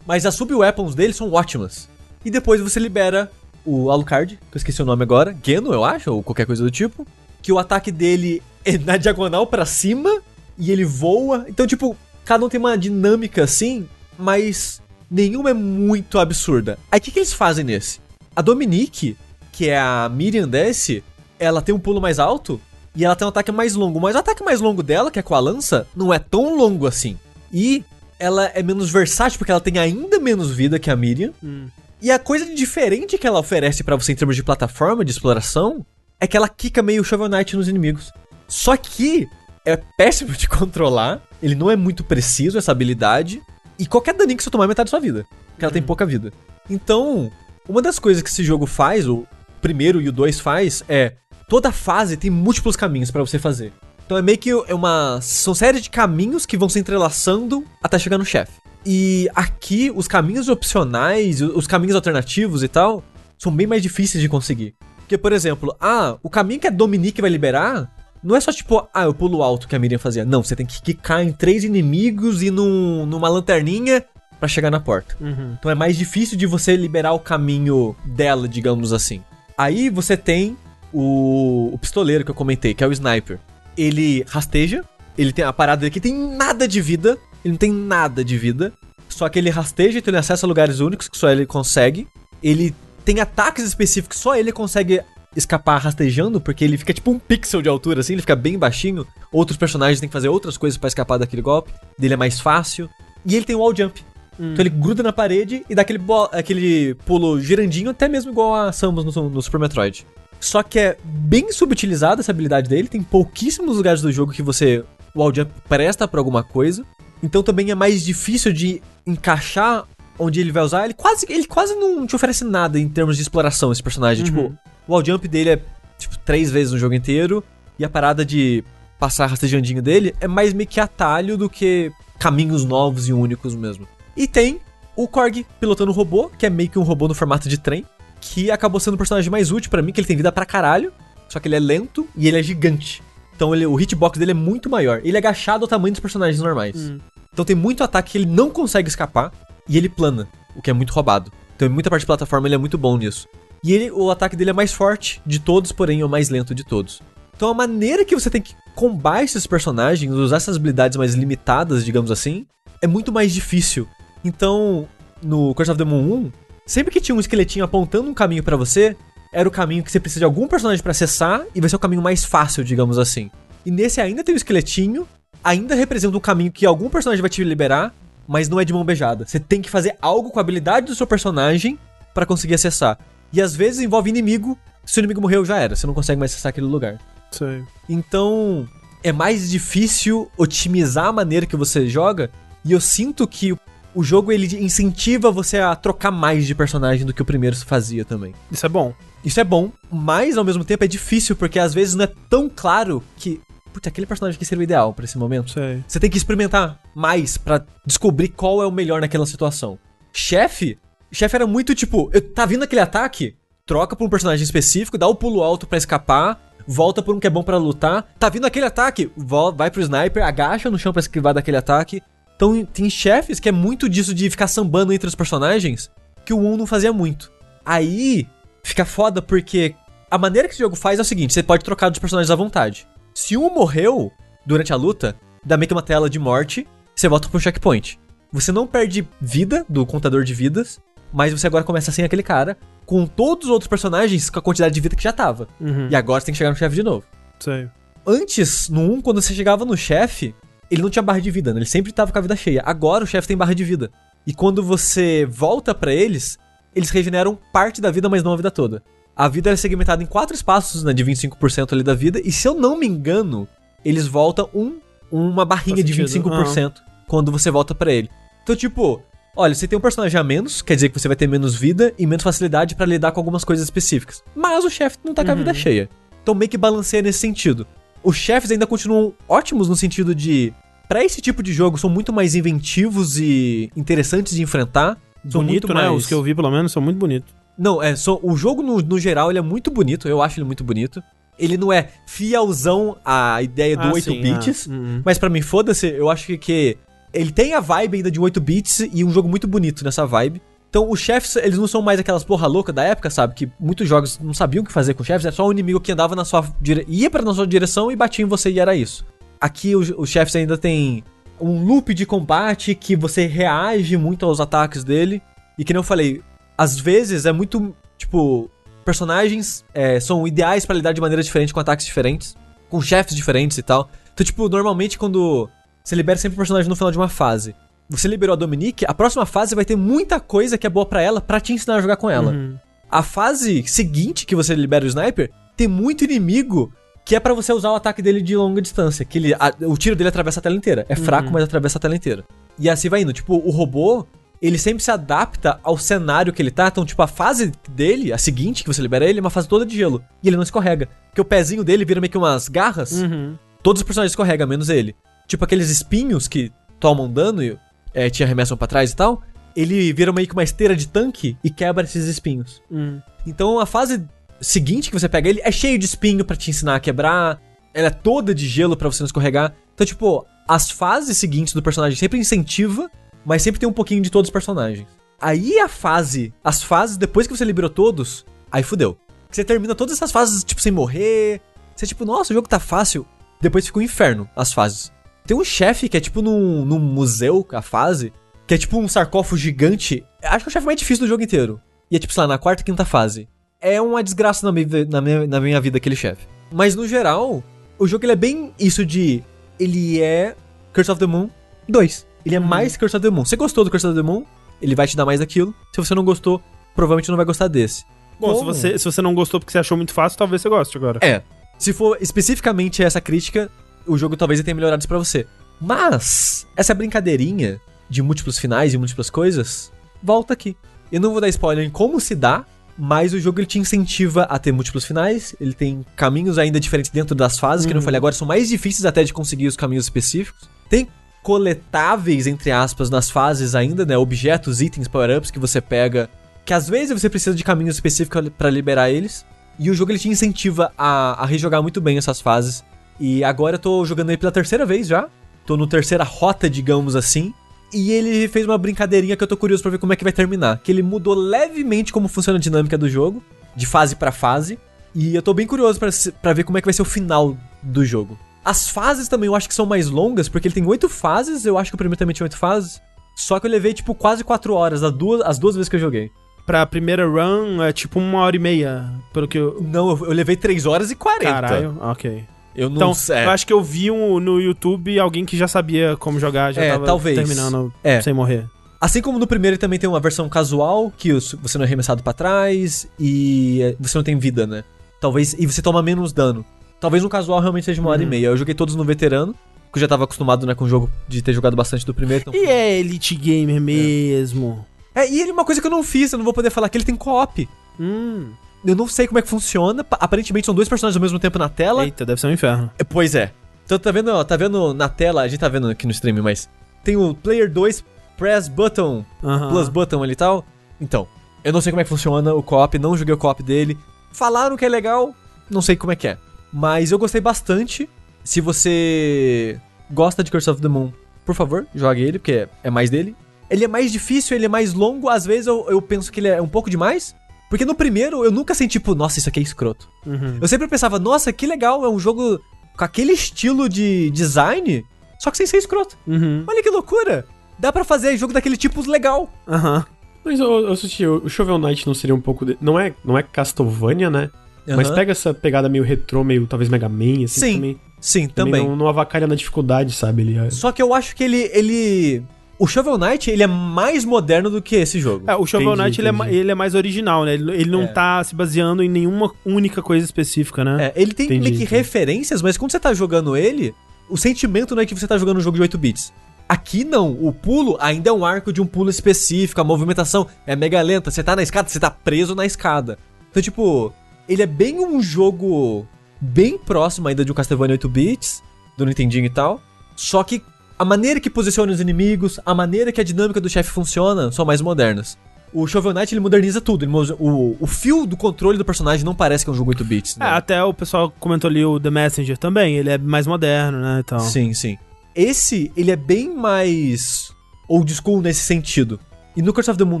[0.06, 1.88] Mas as sub-weapons dele são ótimas.
[2.22, 3.32] E depois você libera
[3.64, 6.70] o Alucard, que eu esqueci o nome agora, Geno, eu acho, ou qualquer coisa do
[6.70, 7.06] tipo,
[7.40, 10.20] que o ataque dele é na diagonal pra cima
[10.58, 11.46] e ele voa.
[11.48, 14.80] Então, tipo, cada um tem uma dinâmica assim, mas
[15.10, 16.78] nenhuma é muito absurda.
[16.90, 18.00] Aí o que, que eles fazem nesse?
[18.34, 19.16] A Dominique,
[19.50, 21.04] que é a Miriam desse,
[21.38, 22.60] ela tem um pulo mais alto
[22.94, 24.00] e ela tem um ataque mais longo.
[24.00, 26.86] Mas o ataque mais longo dela, que é com a lança, não é tão longo
[26.86, 27.18] assim.
[27.52, 27.84] E
[28.18, 31.32] ela é menos versátil porque ela tem ainda menos vida que a Miriam.
[31.42, 31.66] Hum.
[32.02, 35.86] E a coisa diferente que ela oferece pra você em termos de plataforma, de exploração,
[36.18, 38.10] é que ela quica meio Shovel Knight nos inimigos.
[38.48, 39.28] Só que
[39.64, 43.40] é péssimo de controlar, ele não é muito preciso essa habilidade,
[43.78, 46.04] e qualquer daninho que você tomar é metade da sua vida, porque ela tem pouca
[46.04, 46.32] vida.
[46.68, 47.30] Então,
[47.68, 49.24] uma das coisas que esse jogo faz, o
[49.60, 51.14] primeiro e o dois faz, é
[51.48, 53.72] toda fase tem múltiplos caminhos pra você fazer.
[54.04, 55.20] Então é meio que é uma.
[55.22, 58.61] São série de caminhos que vão se entrelaçando até chegar no chefe.
[58.84, 63.04] E aqui, os caminhos opcionais, os caminhos alternativos e tal,
[63.38, 64.74] são bem mais difíceis de conseguir.
[64.96, 67.90] Porque, por exemplo, ah, o caminho que a Dominique vai liberar
[68.22, 70.24] não é só tipo, ah, eu pulo alto que a Miriam fazia.
[70.24, 74.04] Não, você tem que quicar em três inimigos e num, numa lanterninha
[74.38, 75.16] pra chegar na porta.
[75.20, 75.56] Uhum.
[75.58, 79.22] Então é mais difícil de você liberar o caminho dela, digamos assim.
[79.58, 80.56] Aí você tem
[80.92, 83.38] o, o pistoleiro que eu comentei, que é o sniper.
[83.76, 84.84] Ele rasteja,
[85.16, 88.36] ele tem a parada dele que tem nada de vida, ele não tem nada de
[88.38, 88.72] vida.
[89.08, 92.06] Só que ele rasteja, então ele acessa lugares únicos que só ele consegue.
[92.42, 92.74] Ele
[93.04, 95.02] tem ataques específicos que só ele consegue
[95.36, 99.06] escapar rastejando, porque ele fica tipo um pixel de altura, assim, ele fica bem baixinho.
[99.30, 101.72] Outros personagens têm que fazer outras coisas pra escapar daquele golpe.
[101.98, 102.88] Dele é mais fácil.
[103.24, 104.02] E ele tem wall jump.
[104.38, 106.00] Então ele gruda na parede e dá aquele,
[106.32, 110.06] aquele pulo girandinho, até mesmo igual a Samus no, no Super Metroid.
[110.40, 114.84] Só que é bem subutilizada essa habilidade dele, tem pouquíssimos lugares do jogo que você.
[115.14, 116.84] O wall jump presta pra alguma coisa.
[117.22, 119.86] Então também é mais difícil de encaixar
[120.18, 120.84] onde ele vai usar.
[120.84, 124.24] Ele quase, ele quase não te oferece nada em termos de exploração, esse personagem.
[124.24, 124.30] Uhum.
[124.30, 125.62] Tipo, o wall jump dele é
[125.98, 127.42] tipo três vezes no jogo inteiro.
[127.78, 128.64] E a parada de
[128.98, 133.86] passar rastejandinho dele é mais meio que atalho do que caminhos novos e únicos mesmo.
[134.16, 134.60] E tem
[134.94, 137.84] o Korg pilotando o robô, que é meio que um robô no formato de trem,
[138.20, 140.92] que acabou sendo o personagem mais útil pra mim, que ele tem vida pra caralho,
[141.28, 143.02] só que ele é lento e ele é gigante.
[143.34, 145.00] Então ele, o hitbox dele é muito maior.
[145.02, 146.76] Ele é agachado ao tamanho dos personagens normais.
[146.76, 146.98] Hum.
[147.32, 149.32] Então tem muito ataque que ele não consegue escapar
[149.66, 151.32] e ele plana, o que é muito roubado.
[151.56, 153.26] Então em muita parte de plataforma ele é muito bom nisso.
[153.64, 156.54] E ele, o ataque dele é mais forte de todos, porém é o mais lento
[156.54, 157.00] de todos.
[157.34, 161.84] Então a maneira que você tem que combar esses personagens, usar essas habilidades mais limitadas,
[161.84, 162.46] digamos assim,
[162.82, 163.86] é muito mais difícil.
[164.24, 164.86] Então,
[165.22, 166.32] no Curse of the Moon 1,
[166.66, 168.96] sempre que tinha um esqueletinho apontando um caminho pra você,
[169.32, 171.78] era o caminho que você precisa de algum personagem pra acessar e vai ser o
[171.78, 173.30] caminho mais fácil, digamos assim.
[173.64, 175.06] E nesse ainda tem o esqueletinho,
[175.42, 177.94] ainda representa um caminho que algum personagem vai te liberar,
[178.26, 179.26] mas não é de mão beijada.
[179.26, 181.78] Você tem que fazer algo com a habilidade do seu personagem
[182.14, 182.98] pra conseguir acessar.
[183.32, 186.32] E às vezes envolve inimigo, se o inimigo morreu já era, você não consegue mais
[186.32, 186.98] acessar aquele lugar.
[187.30, 187.62] Sei.
[187.88, 188.68] Então,
[189.02, 192.30] é mais difícil otimizar a maneira que você joga,
[192.64, 193.56] e eu sinto que
[193.94, 198.04] o jogo ele incentiva você a trocar mais de personagem do que o primeiro fazia
[198.04, 198.34] também.
[198.50, 198.94] Isso é bom.
[199.24, 202.50] Isso é bom, mas ao mesmo tempo é difícil porque às vezes não é tão
[202.54, 203.40] claro que,
[203.72, 205.50] putz, aquele personagem aqui seria o ideal pra esse momento.
[205.50, 205.82] Sei.
[205.86, 209.78] Você tem que experimentar mais pra descobrir qual é o melhor naquela situação.
[210.12, 210.78] Chefe,
[211.10, 213.36] chefe era muito tipo, tá vindo aquele ataque,
[213.66, 217.26] troca pra um personagem específico, dá o pulo alto pra escapar, volta por um que
[217.26, 218.02] é bom pra lutar.
[218.18, 219.10] Tá vindo aquele ataque,
[219.56, 222.02] vai pro sniper, agacha no chão pra esquivar daquele ataque.
[222.36, 225.90] Então tem chefes que é muito disso de ficar sambando entre os personagens,
[226.24, 227.32] que o 1 não fazia muito.
[227.64, 228.26] Aí
[228.62, 229.74] fica foda porque
[230.10, 232.34] a maneira que esse jogo faz é o seguinte: você pode trocar dos personagens à
[232.34, 232.86] vontade.
[233.14, 234.10] Se um morreu
[234.44, 237.98] durante a luta, dá meio que uma tela de morte, você volta pro checkpoint.
[238.32, 240.80] Você não perde vida do contador de vidas,
[241.12, 242.56] mas você agora começa sem aquele cara,
[242.86, 245.46] com todos os outros personagens com a quantidade de vida que já tava.
[245.60, 245.88] Uhum.
[245.90, 247.04] E agora você tem que chegar no chefe de novo.
[247.38, 247.68] Sei.
[248.06, 250.34] Antes, no 1, quando você chegava no chefe,
[250.70, 251.58] ele não tinha barra de vida, né?
[251.58, 252.62] Ele sempre tava com a vida cheia.
[252.64, 253.90] Agora o chefe tem barra de vida.
[254.26, 256.38] E quando você volta pra eles,
[256.74, 258.82] eles regeneram parte da vida, mas não a vida toda.
[259.16, 260.92] A vida é segmentada em quatro espaços, né?
[260.92, 262.20] De 25% ali da vida.
[262.24, 263.46] E se eu não me engano,
[263.84, 264.78] eles voltam um,
[265.10, 266.30] uma barrinha de sentido.
[266.30, 266.74] 25%
[267.06, 268.08] quando você volta pra ele.
[268.42, 269.02] Então, tipo,
[269.36, 271.92] olha, você tem um personagem a menos, quer dizer que você vai ter menos vida
[271.98, 274.22] e menos facilidade pra lidar com algumas coisas específicas.
[274.34, 275.88] Mas o chefe não tá com a vida cheia.
[276.22, 277.66] Então meio que balanceia nesse sentido.
[278.02, 280.52] Os chefes ainda continuam ótimos no sentido de.
[280.88, 284.98] Pra esse tipo de jogo, são muito mais inventivos e interessantes de enfrentar.
[285.28, 285.88] São Bonito, muito né?
[285.88, 287.32] mais- Os que eu vi, pelo menos, são muito bonitos.
[287.56, 288.18] Não, é só.
[288.22, 290.08] O jogo, no, no geral, ele é muito bonito.
[290.08, 291.02] Eu acho ele muito bonito.
[291.38, 294.68] Ele não é fielzão à ideia do Ah, 8 sim, bits.
[294.68, 295.02] ah, uhum.
[295.04, 296.78] Mas pra mim, foda-se, eu acho que, que
[297.12, 300.40] ele tem a vibe ainda de 8 bits e um jogo muito bonito nessa vibe.
[300.70, 303.34] Então, os chefes, eles não são mais aquelas porra louca da época, sabe?
[303.34, 305.92] Que muitos jogos não sabiam o que fazer com chefes, é só um inimigo que
[305.92, 306.86] andava na sua dire...
[306.88, 309.04] ia para na sua direção e batia em você e era isso.
[309.38, 311.04] Aqui os, os chefes ainda tem
[311.38, 315.20] um loop de combate que você reage muito aos ataques dele.
[315.58, 316.22] E que nem eu falei,
[316.62, 318.50] às vezes é muito, tipo,
[318.84, 322.36] personagens é, são ideais para lidar de maneira diferente com ataques diferentes,
[322.70, 323.90] com chefes diferentes e tal.
[324.14, 325.48] Então, tipo, normalmente quando
[325.82, 327.54] você libera sempre o personagem no final de uma fase
[327.88, 331.02] você liberou a Dominique, a próxima fase vai ter muita coisa que é boa para
[331.02, 332.32] ela para te ensinar a jogar com ela.
[332.32, 332.56] Uhum.
[332.90, 336.72] A fase seguinte que você libera o sniper, tem muito inimigo
[337.04, 339.76] que é para você usar o ataque dele de longa distância, que ele, a, o
[339.76, 340.86] tiro dele atravessa a tela inteira.
[340.88, 341.34] É fraco, uhum.
[341.34, 342.24] mas atravessa a tela inteira.
[342.58, 343.12] E assim vai indo.
[343.12, 344.06] Tipo, o robô,
[344.42, 346.66] ele sempre se adapta ao cenário que ele tá.
[346.66, 349.64] Então, tipo, a fase dele, a seguinte que você libera ele, é uma fase toda
[349.64, 350.02] de gelo.
[350.20, 350.88] E ele não escorrega.
[351.08, 352.90] Porque o pezinho dele vira meio que umas garras.
[352.90, 353.38] Uhum.
[353.62, 354.96] Todos os personagens escorregam, menos ele.
[355.28, 356.50] Tipo aqueles espinhos que
[356.80, 357.56] tomam dano e
[357.94, 359.22] é, te arremessam para trás e tal,
[359.54, 362.60] ele vira meio que uma esteira de tanque e quebra esses espinhos.
[362.68, 363.00] Hum.
[363.24, 364.04] Então a fase
[364.40, 367.40] seguinte que você pega ele é cheio de espinho para te ensinar a quebrar,
[367.72, 369.54] ela é toda de gelo para você não escorregar.
[369.74, 372.90] Então, tipo, as fases seguintes do personagem sempre incentiva,
[373.24, 374.86] mas sempre tem um pouquinho de todos os personagens.
[375.20, 378.98] Aí a fase, as fases depois que você liberou todos, aí fudeu.
[379.30, 381.40] Você termina todas essas fases, tipo, sem morrer.
[381.74, 383.06] Você, tipo, nossa, o jogo tá fácil.
[383.40, 384.92] Depois fica um inferno as fases.
[385.26, 388.12] Tem um chefe que é tipo num, num museu, a fase,
[388.46, 390.04] que é tipo um sarcófago gigante.
[390.22, 391.60] Acho que é o chefe mais difícil do jogo inteiro.
[391.90, 393.28] E é tipo, sei lá, na quarta, quinta fase.
[393.60, 396.26] É uma desgraça na minha, na minha, na minha vida aquele chefe.
[396.52, 397.42] Mas no geral,
[397.78, 399.22] o jogo ele é bem isso de.
[399.58, 400.34] Ele é
[400.72, 401.30] Curse of the Moon
[401.68, 402.06] 2.
[402.24, 402.46] Ele é uhum.
[402.46, 403.24] mais Curse of the Moon.
[403.24, 404.24] Você gostou do Curse of the Moon?
[404.60, 405.54] Ele vai te dar mais daquilo.
[405.72, 406.42] Se você não gostou,
[406.74, 407.84] provavelmente não vai gostar desse.
[408.18, 410.76] Bom, se você, se você não gostou porque você achou muito fácil, talvez você goste
[410.76, 411.00] agora.
[411.02, 411.22] É.
[411.58, 413.50] Se for especificamente essa crítica,
[413.86, 415.26] o jogo talvez tenha melhorado isso pra você.
[415.60, 419.72] Mas, essa brincadeirinha de múltiplos finais e múltiplas coisas,
[420.02, 420.56] volta aqui.
[420.90, 422.44] Eu não vou dar spoiler em como se dá,
[422.76, 426.90] mas o jogo ele te incentiva a ter múltiplos finais, ele tem caminhos ainda diferentes
[426.90, 427.68] dentro das fases, uhum.
[427.68, 430.48] que eu não falei agora, são mais difíceis até de conseguir os caminhos específicos.
[430.68, 430.88] Tem
[431.22, 433.96] coletáveis, entre aspas, nas fases ainda, né?
[433.96, 436.10] Objetos, itens, power-ups que você pega,
[436.44, 439.24] que às vezes você precisa de caminhos específicos para liberar eles.
[439.58, 442.64] E o jogo ele te incentiva a, a rejogar muito bem essas fases.
[442.98, 445.08] E agora eu tô jogando ele pela terceira vez já.
[445.46, 447.32] Tô no terceira rota, digamos assim.
[447.72, 450.12] E ele fez uma brincadeirinha que eu tô curioso para ver como é que vai
[450.12, 450.58] terminar.
[450.58, 453.22] Que ele mudou levemente como funciona a dinâmica do jogo,
[453.54, 454.58] de fase para fase.
[454.94, 455.80] E eu tô bem curioso
[456.20, 458.18] para ver como é que vai ser o final do jogo.
[458.44, 461.56] As fases também eu acho que são mais longas, porque ele tem oito fases, eu
[461.56, 462.80] acho que o primeiro também tinha oito fases.
[463.14, 465.80] Só que eu levei, tipo, quase quatro horas, as duas, as duas vezes que eu
[465.80, 466.10] joguei.
[466.44, 469.58] Pra primeira run é tipo uma hora e meia, pelo que eu...
[469.60, 471.32] Não, eu, eu levei três horas e quarenta.
[471.32, 472.24] Caralho, ok.
[472.54, 473.24] Eu não então, sei.
[473.24, 476.62] eu acho que eu vi um, no YouTube alguém que já sabia como jogar, já
[476.62, 477.16] é, tava talvez.
[477.16, 478.00] terminando é.
[478.00, 478.46] sem morrer.
[478.80, 482.02] Assim como no primeiro ele também tem uma versão casual, que você não é arremessado
[482.02, 484.64] para trás e é, você não tem vida, né?
[485.00, 485.34] Talvez.
[485.38, 486.44] E você toma menos dano.
[486.82, 488.10] Talvez no casual realmente seja uma hora e uhum.
[488.10, 488.26] meia.
[488.26, 489.36] Eu joguei todos no veterano,
[489.66, 492.24] porque eu já tava acostumado né, com o jogo de ter jogado bastante do primeiro.
[492.26, 492.34] Então...
[492.34, 494.66] E é Elite Gamer mesmo.
[494.92, 495.02] É.
[495.02, 496.68] é, e ele é uma coisa que eu não fiz, eu não vou poder falar
[496.68, 497.48] que ele tem co-op.
[497.78, 498.32] Hum.
[498.64, 499.86] Eu não sei como é que funciona.
[499.92, 501.84] Aparentemente são dois personagens ao mesmo tempo na tela.
[501.84, 502.68] Eita, deve ser um inferno.
[502.76, 503.32] É, pois é.
[503.64, 506.20] Então tá vendo, ó, tá vendo na tela, a gente tá vendo aqui no stream,
[506.20, 506.50] mas
[506.82, 507.84] tem o player 2
[508.16, 509.04] press button,
[509.50, 510.44] plus button ali e tal.
[510.80, 511.06] Então,
[511.44, 513.78] eu não sei como é que funciona o co-op, não joguei o co-op dele.
[514.12, 515.14] Falaram que é legal,
[515.48, 516.18] não sei como é que é.
[516.52, 517.88] Mas eu gostei bastante.
[518.24, 519.58] Se você
[519.90, 520.92] gosta de Curse of the Moon,
[521.24, 523.16] por favor, jogue ele, porque é mais dele.
[523.50, 526.28] Ele é mais difícil, ele é mais longo, às vezes eu, eu penso que ele
[526.28, 527.14] é um pouco demais.
[527.50, 529.88] Porque no primeiro eu nunca senti, tipo, nossa, isso aqui é escroto.
[530.06, 530.38] Uhum.
[530.40, 532.40] Eu sempre pensava, nossa, que legal, é um jogo
[532.76, 534.84] com aquele estilo de design,
[535.18, 535.98] só que sem ser escroto.
[536.06, 536.44] Uhum.
[536.46, 537.26] Olha que loucura!
[537.58, 539.30] Dá para fazer jogo daquele tipo legal.
[539.46, 539.78] Aham.
[539.78, 539.84] Uhum.
[540.24, 542.44] Mas eu, eu assisti, o Shovel Knight não seria um pouco.
[542.44, 542.56] De...
[542.60, 544.30] Não é não é Castlevania, né?
[544.66, 547.80] Mas pega essa pegada meio retrô, meio talvez Mega Man, assim sim, também.
[548.00, 548.52] Sim, também.
[548.52, 548.68] também.
[548.68, 550.22] Não, não avacalha na dificuldade, sabe?
[550.22, 550.50] Ele é...
[550.50, 552.22] Só que eu acho que ele, ele
[552.62, 555.28] o Shovel Knight, ele é mais moderno do que esse jogo.
[555.28, 557.34] É, o Shovel entendi, Knight, ele é, ele é, mais original, né?
[557.34, 557.86] Ele, ele não é.
[557.88, 560.86] tá se baseando em nenhuma única coisa específica, né?
[560.86, 561.74] É, ele tem entendi, meio que entendi.
[561.74, 563.74] referências, mas quando você tá jogando ele,
[564.08, 566.12] o sentimento não é que você tá jogando um jogo de 8 bits.
[566.48, 570.54] Aqui não, o pulo ainda é um arco de um pulo específico, a movimentação é
[570.54, 572.96] mega lenta, você tá na escada, você tá preso na escada.
[573.30, 573.92] Então, tipo,
[574.32, 575.86] ele é bem um jogo
[576.20, 578.42] bem próximo ainda de um Castlevania 8 bits,
[578.76, 579.60] do Nintendinho e tal,
[579.96, 580.42] só que
[580.78, 584.44] a maneira que posiciona os inimigos, a maneira que a dinâmica do chefe funciona são
[584.44, 585.18] mais modernas.
[585.52, 586.84] O Shovel Knight ele moderniza tudo.
[586.84, 589.84] Ele, o, o fio do controle do personagem não parece que é um jogo 8
[589.84, 590.16] bits.
[590.16, 590.26] Né?
[590.26, 592.76] É, até o pessoal comentou ali o The Messenger também.
[592.76, 594.00] Ele é mais moderno, né?
[594.00, 594.18] Então.
[594.18, 594.78] Sim, sim.
[595.14, 597.30] Esse, ele é bem mais
[597.68, 598.98] old school nesse sentido.
[599.36, 600.00] E no Curse of the Moon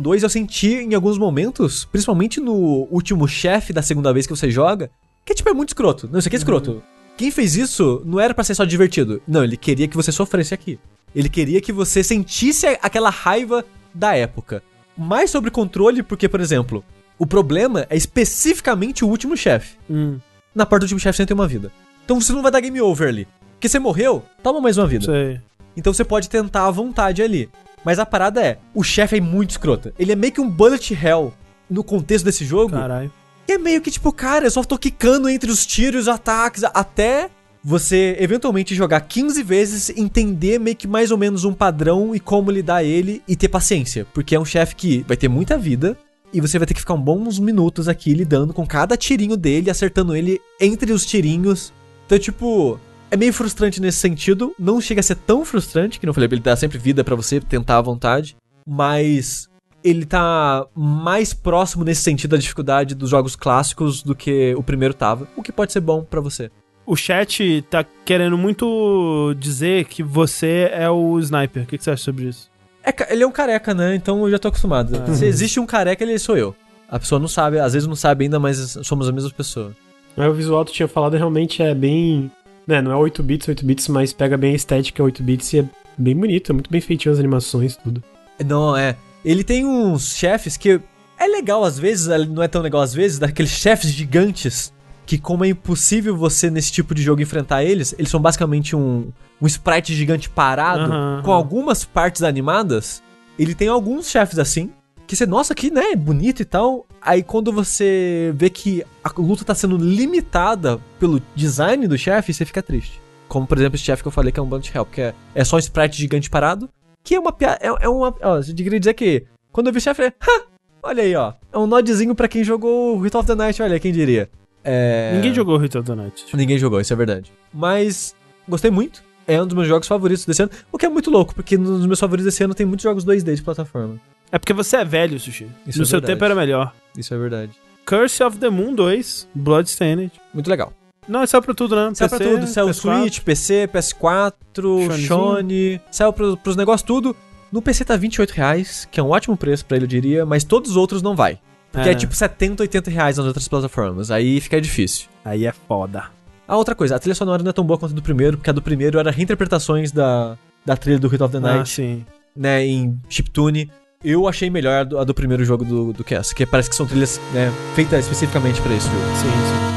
[0.00, 4.50] 2 eu senti em alguns momentos, principalmente no último chefe da segunda vez que você
[4.50, 4.90] joga,
[5.24, 6.08] que tipo é muito escroto.
[6.10, 6.82] Não, isso aqui é escroto.
[7.16, 9.22] Quem fez isso não era pra ser só divertido.
[9.26, 10.78] Não, ele queria que você sofresse aqui.
[11.14, 13.64] Ele queria que você sentisse aquela raiva
[13.94, 14.62] da época.
[14.96, 16.84] Mais sobre controle, porque, por exemplo,
[17.18, 19.76] o problema é especificamente o último chefe.
[19.88, 20.18] Hum,
[20.54, 21.70] Na parte do último chefe você tem uma vida.
[22.04, 23.26] Então você não vai dar game over ali.
[23.54, 25.04] Porque você morreu, toma mais uma vida.
[25.06, 25.40] sei.
[25.76, 27.48] Então você pode tentar à vontade ali.
[27.84, 29.92] Mas a parada é, o chefe é muito escrota.
[29.98, 31.32] Ele é meio que um bullet hell
[31.68, 32.72] no contexto desse jogo.
[32.72, 33.10] Caralho.
[33.48, 36.62] E é meio que tipo, cara, eu só tô quicando entre os tiros os ataques
[36.64, 37.28] até
[37.64, 42.50] você eventualmente jogar 15 vezes, entender meio que mais ou menos um padrão e como
[42.50, 44.06] lidar ele e ter paciência.
[44.12, 45.96] Porque é um chefe que vai ter muita vida
[46.32, 49.70] e você vai ter que ficar uns bons minutos aqui lidando com cada tirinho dele,
[49.70, 51.72] acertando ele entre os tirinhos.
[52.06, 52.80] Então, tipo,
[53.12, 54.54] é meio frustrante nesse sentido.
[54.58, 57.38] Não chega a ser tão frustrante, que não falei, ele dá sempre vida pra você
[57.40, 58.34] tentar à vontade.
[58.66, 59.48] Mas
[59.84, 64.94] ele tá mais próximo nesse sentido da dificuldade dos jogos clássicos do que o primeiro
[64.94, 66.50] tava, o que pode ser bom pra você.
[66.86, 71.64] O chat tá querendo muito dizer que você é o sniper.
[71.64, 72.50] O que, que você acha sobre isso?
[72.82, 73.94] É, ele é um careca, né?
[73.94, 75.04] Então eu já tô acostumado.
[75.06, 75.14] Ah.
[75.14, 76.54] Se existe um careca, ele sou eu.
[76.88, 79.72] A pessoa não sabe, às vezes não sabe ainda, mas somos a mesma pessoa.
[80.16, 82.30] Mas o visual que tu tinha falado realmente é bem.
[82.66, 85.58] Né, não é 8 bits, 8 bits, mas pega bem a estética 8 bits e
[85.60, 85.64] é
[85.98, 88.02] bem bonito, é muito bem feitinho as animações, tudo.
[88.44, 88.96] Não, é.
[89.24, 90.80] Ele tem uns chefes que
[91.18, 94.72] é legal às vezes, não é tão legal às vezes, daqueles chefes gigantes
[95.04, 99.10] que como é impossível você nesse tipo de jogo enfrentar eles, eles são basicamente um,
[99.40, 103.02] um sprite gigante parado Aham, com algumas partes animadas.
[103.38, 104.70] Ele tem alguns chefes assim,
[105.06, 106.86] que você, nossa, que né, bonito e tal.
[107.04, 112.44] Aí quando você vê que a luta tá sendo limitada pelo design do chefe, você
[112.44, 113.00] fica triste.
[113.28, 115.14] Como, por exemplo, esse chefe que eu falei que é um Bullet Hell, que é,
[115.34, 116.68] é só um sprite gigante parado,
[117.02, 117.58] que é uma piada.
[117.60, 118.14] É, é uma.
[118.22, 119.24] Ó, eu queria dizer que.
[119.50, 120.52] Quando eu vi o chefe, falei, ha!
[120.82, 121.32] Olha aí, ó.
[121.52, 124.28] É um nodzinho pra quem jogou Ritual of the Night, olha, quem diria.
[124.64, 125.12] É...
[125.14, 126.36] Ninguém jogou Ritual of the Night.
[126.36, 127.32] Ninguém jogou, isso é verdade.
[127.52, 128.14] Mas
[128.48, 129.02] gostei muito.
[129.26, 130.50] É um dos meus jogos favoritos desse ano.
[130.70, 133.34] O que é muito louco, porque nos meus favoritos desse ano tem muitos jogos 2D
[133.34, 134.00] de plataforma.
[134.32, 135.46] É porque você é velho, Sushi.
[135.66, 136.06] Isso no é seu verdade.
[136.06, 136.72] tempo era melhor.
[136.96, 137.52] Isso é verdade.
[137.84, 140.10] Curse of the Moon 2, Bloodstained.
[140.32, 140.72] Muito legal.
[141.06, 141.90] Não, saiu pra tudo, né?
[141.94, 142.46] Saiu pra tudo.
[142.46, 142.74] Saiu PS4.
[143.02, 145.06] Switch, PC, PS4, Shonezinho.
[145.06, 145.80] Shone.
[145.90, 147.14] Saiu pro, pros negócios tudo.
[147.50, 150.24] No PC tá 28 reais, que é um ótimo preço pra ele, eu diria.
[150.24, 151.38] Mas todos os outros não vai.
[151.70, 151.94] Porque é, É.
[151.94, 154.10] tipo 70, 80 reais nas outras plataformas.
[154.10, 155.08] Aí fica difícil.
[155.24, 156.04] Aí é foda.
[156.46, 158.50] A outra coisa, a trilha sonora não é tão boa quanto a do primeiro, porque
[158.50, 162.04] a do primeiro era reinterpretações da, da trilha do Ritual of the Ah, Night, sim.
[162.36, 163.70] né, em chiptune.
[164.04, 166.76] Eu achei melhor a do, a do primeiro jogo do, do essa, que parece que
[166.76, 169.16] são trilhas né, feitas especificamente pra esse jogo.
[169.16, 169.71] Sim, sim.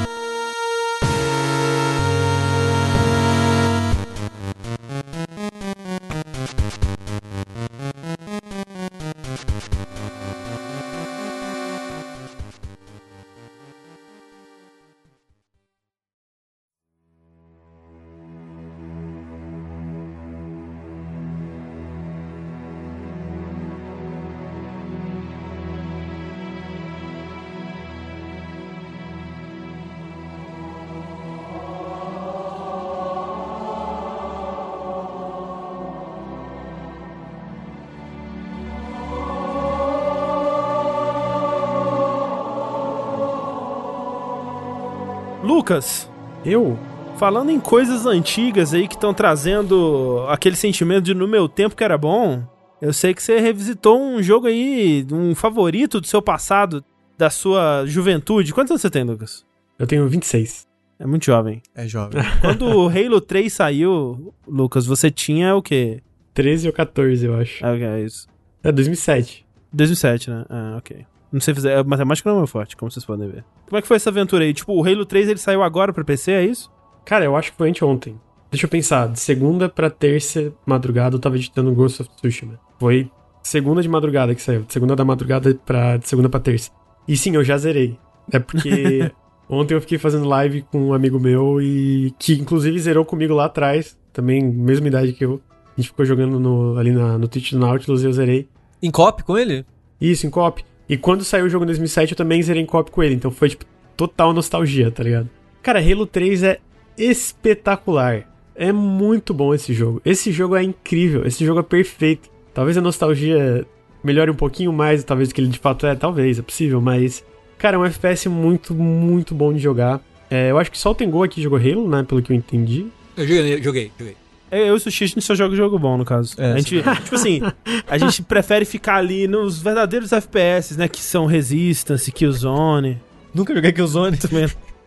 [45.66, 46.08] Lucas,
[46.46, 46.78] Eu?
[47.18, 51.84] falando em coisas antigas aí que estão trazendo aquele sentimento de no meu tempo que
[51.84, 52.44] era bom,
[52.80, 56.86] eu sei que você revisitou um jogo aí, um favorito do seu passado,
[57.18, 58.54] da sua juventude.
[58.54, 59.44] Quantos anos você tem, Lucas?
[59.80, 60.68] Eu tenho 26.
[61.00, 61.64] É muito jovem.
[61.74, 62.22] É jovem.
[62.42, 66.00] Quando o Halo 3 saiu, Lucas, você tinha o quê?
[66.36, 67.66] 13 ou 14, eu acho.
[67.66, 68.28] Ah, ok, é isso.
[68.64, 69.44] É 2007.
[69.74, 70.46] 2007, né?
[70.48, 71.08] Ah, ok.
[71.36, 71.74] Não sei fazer.
[71.74, 73.44] A matemática não é meu forte, como vocês podem ver.
[73.68, 74.53] Como é que foi essa aventura aí?
[74.53, 76.72] Tipo, o Halo 3 ele saiu agora pra PC, é isso?
[77.03, 78.18] Cara, eu acho que foi anteontem.
[78.49, 79.10] Deixa eu pensar.
[79.10, 82.57] De segunda pra terça madrugada eu tava editando Ghost of Tsushima.
[82.80, 83.12] Foi
[83.44, 84.62] segunda de madrugada que saiu.
[84.64, 86.72] De segunda da madrugada pra de segunda pra terça.
[87.06, 87.99] E sim, eu já zerei.
[88.32, 89.12] É porque
[89.49, 93.45] ontem eu fiquei fazendo live com um amigo meu e que inclusive zerou comigo lá
[93.45, 93.98] atrás.
[94.14, 95.41] Também, mesma idade que eu.
[95.78, 98.48] A gente ficou jogando no- ali na- no Twitch do Nautilus e eu zerei.
[98.82, 99.66] Em cop com ele?
[99.99, 100.64] Isso, em co-op.
[100.88, 103.16] E quando saiu o jogo em 2007, eu também zerei em co-op com ele.
[103.16, 103.66] Então foi, tipo,
[103.98, 105.30] total nostalgia, tá ligado?
[105.64, 106.60] Cara, Halo 3 é
[106.98, 108.30] espetacular.
[108.56, 110.02] É muito bom esse jogo.
[110.06, 111.26] Esse jogo é incrível.
[111.26, 112.30] Esse jogo é perfeito.
[112.53, 113.66] Talvez a nostalgia
[114.03, 115.95] melhore um pouquinho mais, talvez, que ele de fato é.
[115.95, 116.80] Talvez, é possível.
[116.80, 117.24] Mas,
[117.57, 120.02] cara, é um FPS muito, muito bom de jogar.
[120.30, 122.03] É, eu acho que só o Tengu aqui jogou Halo, né?
[122.03, 122.88] Pelo que eu entendi.
[123.18, 124.16] Eu joguei, joguei, joguei.
[124.60, 126.36] Eu e o Sushi, a gente só joga jogo bom, no caso.
[126.38, 127.41] É, a gente, tipo assim,
[127.88, 130.88] a gente prefere ficar ali nos verdadeiros FPS, né?
[130.88, 133.02] Que são Resistance, Killzone.
[133.34, 134.18] Nunca joguei Killzone.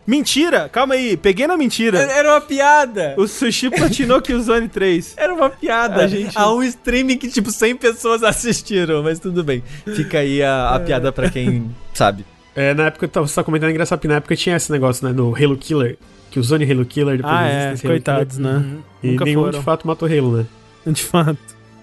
[0.07, 0.67] Mentira!
[0.69, 1.99] Calma aí, peguei na mentira.
[1.99, 3.13] Era uma piada.
[3.15, 5.13] O Sushi platinou Killzone 3.
[5.17, 6.03] Era uma piada.
[6.03, 9.61] A gente- Há um streaming que, tipo, 100 pessoas assistiram, mas tudo bem.
[9.95, 12.25] Fica aí a, a piada pra quem sabe.
[12.55, 14.71] É, na época, eu tava- você tava comentando, é engraçado, porque na época tinha esse
[14.71, 15.95] negócio, né, do Halo Killer,
[16.29, 18.59] que o Zone Halo Killer, depois Ah, é, coitados, né?
[18.59, 19.59] Killer, e Nunca nenhum foram.
[19.59, 20.45] de fato matou Halo, né?
[20.85, 21.37] De fato.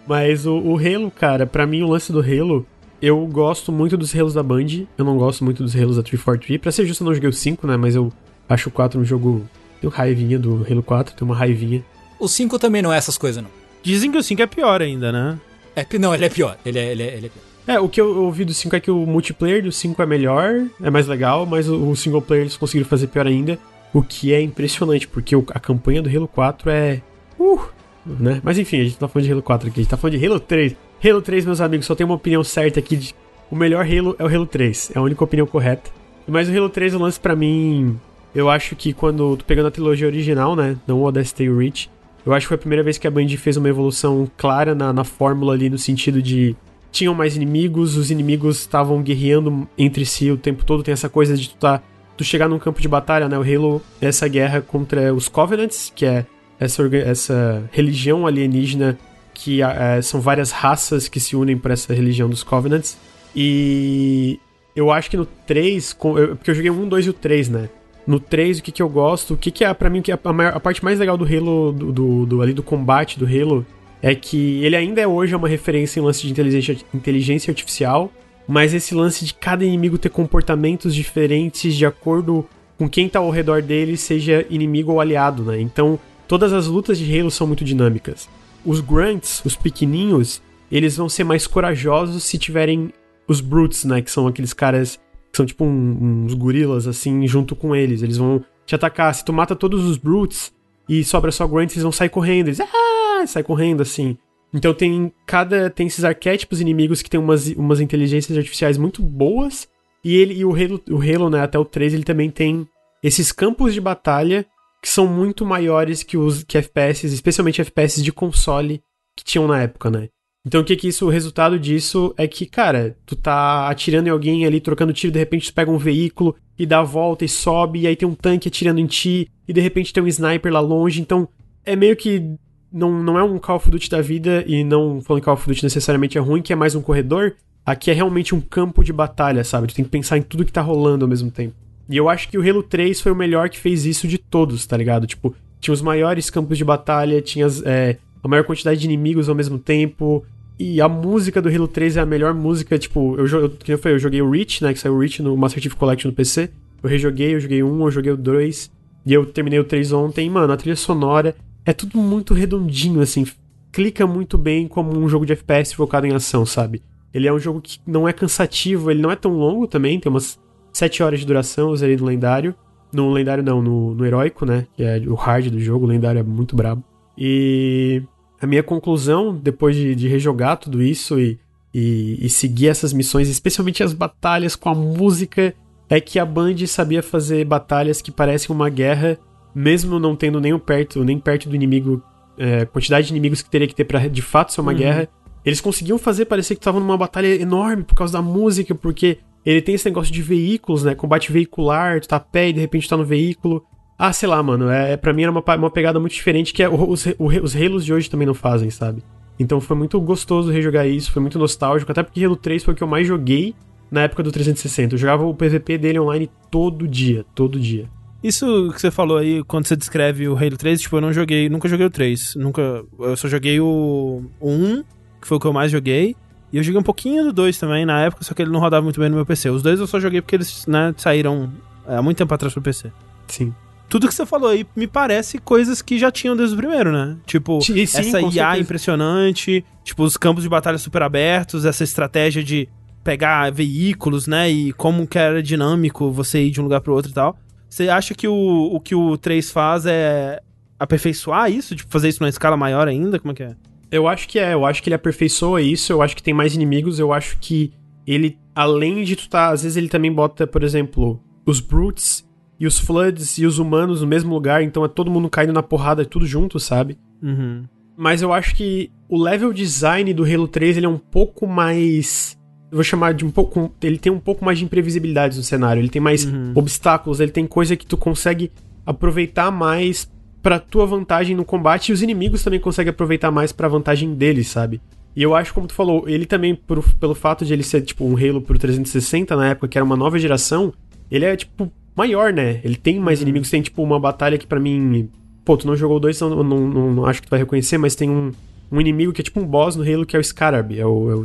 [0.06, 2.66] Mas o, o Halo, cara, pra mim o lance do Halo,
[3.02, 6.60] eu gosto muito dos Halos da Band, eu não gosto muito dos Halos da 343.
[6.60, 8.12] Pra ser justo, eu não joguei o 5, né, mas eu
[8.48, 9.44] acho o 4 um jogo...
[9.81, 11.85] Tenho raivinha do Halo 4, tenho uma raivinha.
[12.18, 13.51] O 5 também não é essas coisas, não.
[13.82, 15.39] Dizem que o 5 é pior ainda, né?
[15.77, 16.56] É, não, ele é pior.
[16.64, 17.43] Ele é, ele é, ele é pior.
[17.66, 20.66] É, o que eu ouvi do 5 é que o multiplayer do 5 é melhor,
[20.81, 23.59] é mais legal, mas o, o single player eles conseguiram fazer pior ainda,
[23.92, 27.02] o que é impressionante, porque a campanha do Halo 4 é.
[27.38, 27.60] Uh!
[28.04, 28.40] Né?
[28.42, 30.18] Mas enfim, a gente não tá falando de Halo 4 aqui, a gente tá falando
[30.18, 30.76] de Halo 3.
[31.04, 33.14] Halo 3, meus amigos, só tem uma opinião certa aqui de.
[33.50, 35.90] O melhor Halo é o Halo 3, é a única opinião correta.
[36.26, 37.98] Mas o Halo 3, o lance pra mim.
[38.34, 39.36] Eu acho que quando.
[39.36, 40.76] Tô pegando a trilogia original, né?
[40.86, 41.90] Não o Odyssey e o Reach.
[42.24, 44.92] Eu acho que foi a primeira vez que a Band fez uma evolução clara na,
[44.92, 46.56] na fórmula ali, no sentido de
[46.96, 50.82] tinham mais inimigos, os inimigos estavam guerreando entre si o tempo todo.
[50.82, 51.82] Tem essa coisa de tu, tá,
[52.16, 53.38] tu chegar num campo de batalha, né?
[53.38, 56.24] O Halo é essa guerra contra os Covenants, que é
[56.59, 58.98] essa, essa religião alienígena
[59.34, 62.97] que ah, eh, são várias raças que se unem para essa religião dos Covenants.
[63.34, 64.40] E
[64.74, 67.12] eu acho que no 3, com- eu- porque eu joguei o 1, 2 e o
[67.12, 67.68] 3, né?
[68.06, 70.18] No 3, o que, que eu gosto, o que, que é pra mim que é
[70.22, 73.26] a, maior- a parte mais legal do Halo, do, do, do- ali do combate do
[73.26, 73.66] Halo,
[74.02, 78.10] é que ele ainda é hoje uma referência em lance de inteligência, inteligência artificial,
[78.47, 82.47] mas esse lance de cada inimigo ter comportamentos diferentes de acordo
[82.78, 85.60] com quem tá ao redor dele, seja inimigo ou aliado, né?
[85.60, 85.98] Então,
[86.28, 88.28] todas as lutas de Halo são muito dinâmicas.
[88.64, 92.93] Os Grunts, os pequeninhos, eles vão ser mais corajosos se tiverem
[93.27, 94.02] os Brutes, né?
[94.02, 94.97] Que são aqueles caras
[95.31, 98.02] que são tipo um- uns gorilas, assim, junto com eles.
[98.02, 99.14] Eles vão te atacar.
[99.14, 100.52] Se tu mata todos os Brutes
[100.89, 102.48] e sobra só Grunts, eles vão sair correndo.
[102.48, 104.16] Eles, ah, sai correndo, assim.
[104.57, 109.69] Então tem cada tem esses arquétipos inimigos que tem umas, umas inteligências artificiais muito boas.
[110.03, 112.66] E ele e o Halo, o Halo, né, até o 3, ele também tem
[113.03, 114.47] esses campos de batalha
[114.83, 118.81] que são muito maiores que os que FPS, especialmente FPS de console
[119.16, 120.09] que tinham na época, né?
[120.47, 124.11] Então o que que isso, o resultado disso é que, cara, tu tá atirando em
[124.11, 127.28] alguém ali, trocando tiro, de repente tu pega um veículo e dá a volta e
[127.28, 130.53] sobe, e aí tem um tanque atirando em ti, e de repente tem um sniper
[130.53, 131.28] lá longe, então
[131.65, 132.37] é meio que
[132.72, 135.64] não, não é um Call of Duty da vida, e não falando Call of Duty
[135.64, 137.34] necessariamente é ruim, que é mais um corredor,
[137.64, 139.66] aqui é realmente um campo de batalha, sabe?
[139.66, 141.55] Tu tem que pensar em tudo que tá rolando ao mesmo tempo.
[141.88, 144.66] E eu acho que o Halo 3 foi o melhor que fez isso de todos,
[144.66, 145.06] tá ligado?
[145.06, 149.34] Tipo, tinha os maiores campos de batalha, tinha é, a maior quantidade de inimigos ao
[149.34, 150.24] mesmo tempo.
[150.59, 153.98] E a música do Halo 3 é a melhor música, tipo, eu, eu, eu eu
[153.98, 156.51] joguei o Reach, né, que saiu o Reach no Master Chief Collection no PC.
[156.82, 158.70] Eu rejoguei, eu joguei um, eu joguei o 2,
[159.05, 160.28] e eu terminei o 3 ontem.
[160.28, 161.36] Mano, a trilha sonora
[161.66, 163.26] é tudo muito redondinho, assim,
[163.72, 166.80] clica muito bem como um jogo de FPS focado em ação, sabe?
[167.12, 170.09] Ele é um jogo que não é cansativo, ele não é tão longo também, tem
[170.09, 170.38] umas
[170.72, 172.55] 7 horas de duração, eu zerei no lendário.
[172.93, 174.66] No lendário não, no, no heróico, né?
[174.76, 176.84] Que é o hard do jogo, o lendário é muito brabo.
[177.18, 178.02] E
[178.40, 181.38] a minha conclusão, depois de, de rejogar tudo isso e,
[181.74, 185.55] e, e seguir essas missões, especialmente as batalhas com a música,
[185.88, 189.18] é que a Band sabia fazer batalhas que parecem uma guerra,
[189.57, 192.03] mesmo não tendo nem perto, nem perto do inimigo,
[192.37, 194.77] é, quantidade de inimigos que teria que ter pra de fato ser uma Uhum.
[194.78, 195.09] guerra.
[195.43, 199.16] Eles conseguiam fazer parecer que estavam numa batalha enorme por causa da música, porque
[199.47, 200.95] ele tem esse negócio de veículos, né?
[200.95, 203.65] Combate veicular, tu tá a pé e de repente tá no veículo.
[203.99, 204.69] Ah, sei lá, mano.
[204.69, 207.95] É, pra mim era uma, uma pegada muito diferente que é, os, os Halos de
[207.95, 209.03] hoje também não fazem, sabe?
[209.39, 212.77] Então foi muito gostoso rejogar isso, foi muito nostálgico, até porque Halo 3 foi o
[212.77, 213.55] que eu mais joguei
[213.91, 214.95] na época do 360.
[214.95, 217.89] Eu jogava o PVP dele online todo dia, todo dia.
[218.22, 221.48] Isso que você falou aí, quando você descreve o Halo 3, tipo, eu não joguei,
[221.48, 222.34] nunca joguei o 3.
[222.36, 222.84] Nunca.
[222.98, 224.82] Eu só joguei o, o 1,
[225.20, 226.16] que foi o que eu mais joguei.
[226.52, 228.82] E eu joguei um pouquinho do 2 também na época, só que ele não rodava
[228.82, 229.51] muito bem no meu PC.
[229.51, 231.52] Os dois eu só joguei porque eles, né, saíram
[231.86, 232.90] é, há muito tempo atrás pro PC.
[233.28, 233.52] Sim.
[233.88, 237.16] Tudo que você falou aí me parece coisas que já tinham desde o primeiro, né?
[237.24, 238.59] Tipo, Sim, essa IA certeza.
[238.59, 242.68] impressionante, tipo, os campos de batalha super abertos, essa estratégia de
[243.05, 244.51] pegar veículos, né?
[244.51, 247.38] E como que era dinâmico você ir de um lugar pro outro e tal.
[247.77, 250.40] Você acha que o, o que o 3 faz é
[250.78, 251.77] aperfeiçoar isso?
[251.77, 253.19] Tipo, fazer isso numa escala maior ainda?
[253.19, 253.55] Como é que é?
[253.90, 256.55] Eu acho que é, eu acho que ele aperfeiçoa isso, eu acho que tem mais
[256.55, 257.74] inimigos, eu acho que
[258.07, 262.27] ele, além de tu tá, às vezes ele também bota, por exemplo, os Brutes
[262.59, 265.62] e os Floods e os humanos no mesmo lugar, então é todo mundo caindo na
[265.62, 266.97] porrada, tudo junto, sabe?
[267.23, 267.65] Uhum.
[267.94, 272.39] mas eu acho que o level design do Halo 3 ele é um pouco mais.
[272.70, 273.72] Eu vou chamar de um pouco.
[273.82, 275.80] Ele tem um pouco mais de imprevisibilidade no cenário.
[275.80, 276.52] Ele tem mais Uhum.
[276.55, 278.51] obstáculos, ele tem coisa que tu consegue
[278.84, 280.10] aproveitar mais
[280.43, 284.48] pra tua vantagem no combate e os inimigos também conseguem aproveitar mais pra vantagem deles,
[284.48, 284.80] sabe?
[285.14, 288.05] E eu acho, como tu falou, ele também, por- pelo fato de ele ser, tipo,
[288.05, 290.72] um Halo pro 360 na época, que era uma nova geração,
[291.10, 292.60] ele é, tipo, maior, né?
[292.62, 295.09] Ele tem mais inimigos, tem, tipo, uma batalha que pra mim.
[295.44, 297.78] Pô, tu não jogou dois, então eu não, não, não acho que tu vai reconhecer,
[297.78, 298.30] mas tem um,
[298.70, 300.78] um inimigo que é tipo um boss no Halo, que é o Scarab.
[300.78, 301.24] É, o, é, o-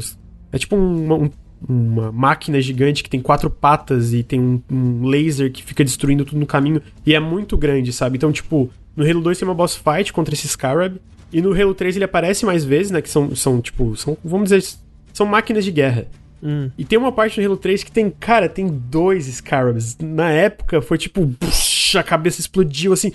[0.52, 1.30] é tipo uma, um-
[1.68, 6.26] uma máquina gigante que tem quatro patas e tem um, um laser que fica destruindo
[6.26, 6.82] tudo no caminho.
[7.06, 8.18] E é muito grande, sabe?
[8.18, 10.98] Então, tipo, no Halo 2 tem uma boss fight contra esse Scarab.
[11.32, 13.00] E no Halo 3 ele aparece mais vezes, né?
[13.02, 14.68] Que são, são tipo, são, vamos dizer,
[15.14, 16.08] são máquinas de guerra.
[16.44, 16.72] Hum.
[16.76, 19.96] E tem uma parte no Halo 3 que tem, cara, tem dois Scarabs.
[20.02, 23.12] Na época foi tipo, puxa, a cabeça explodiu assim.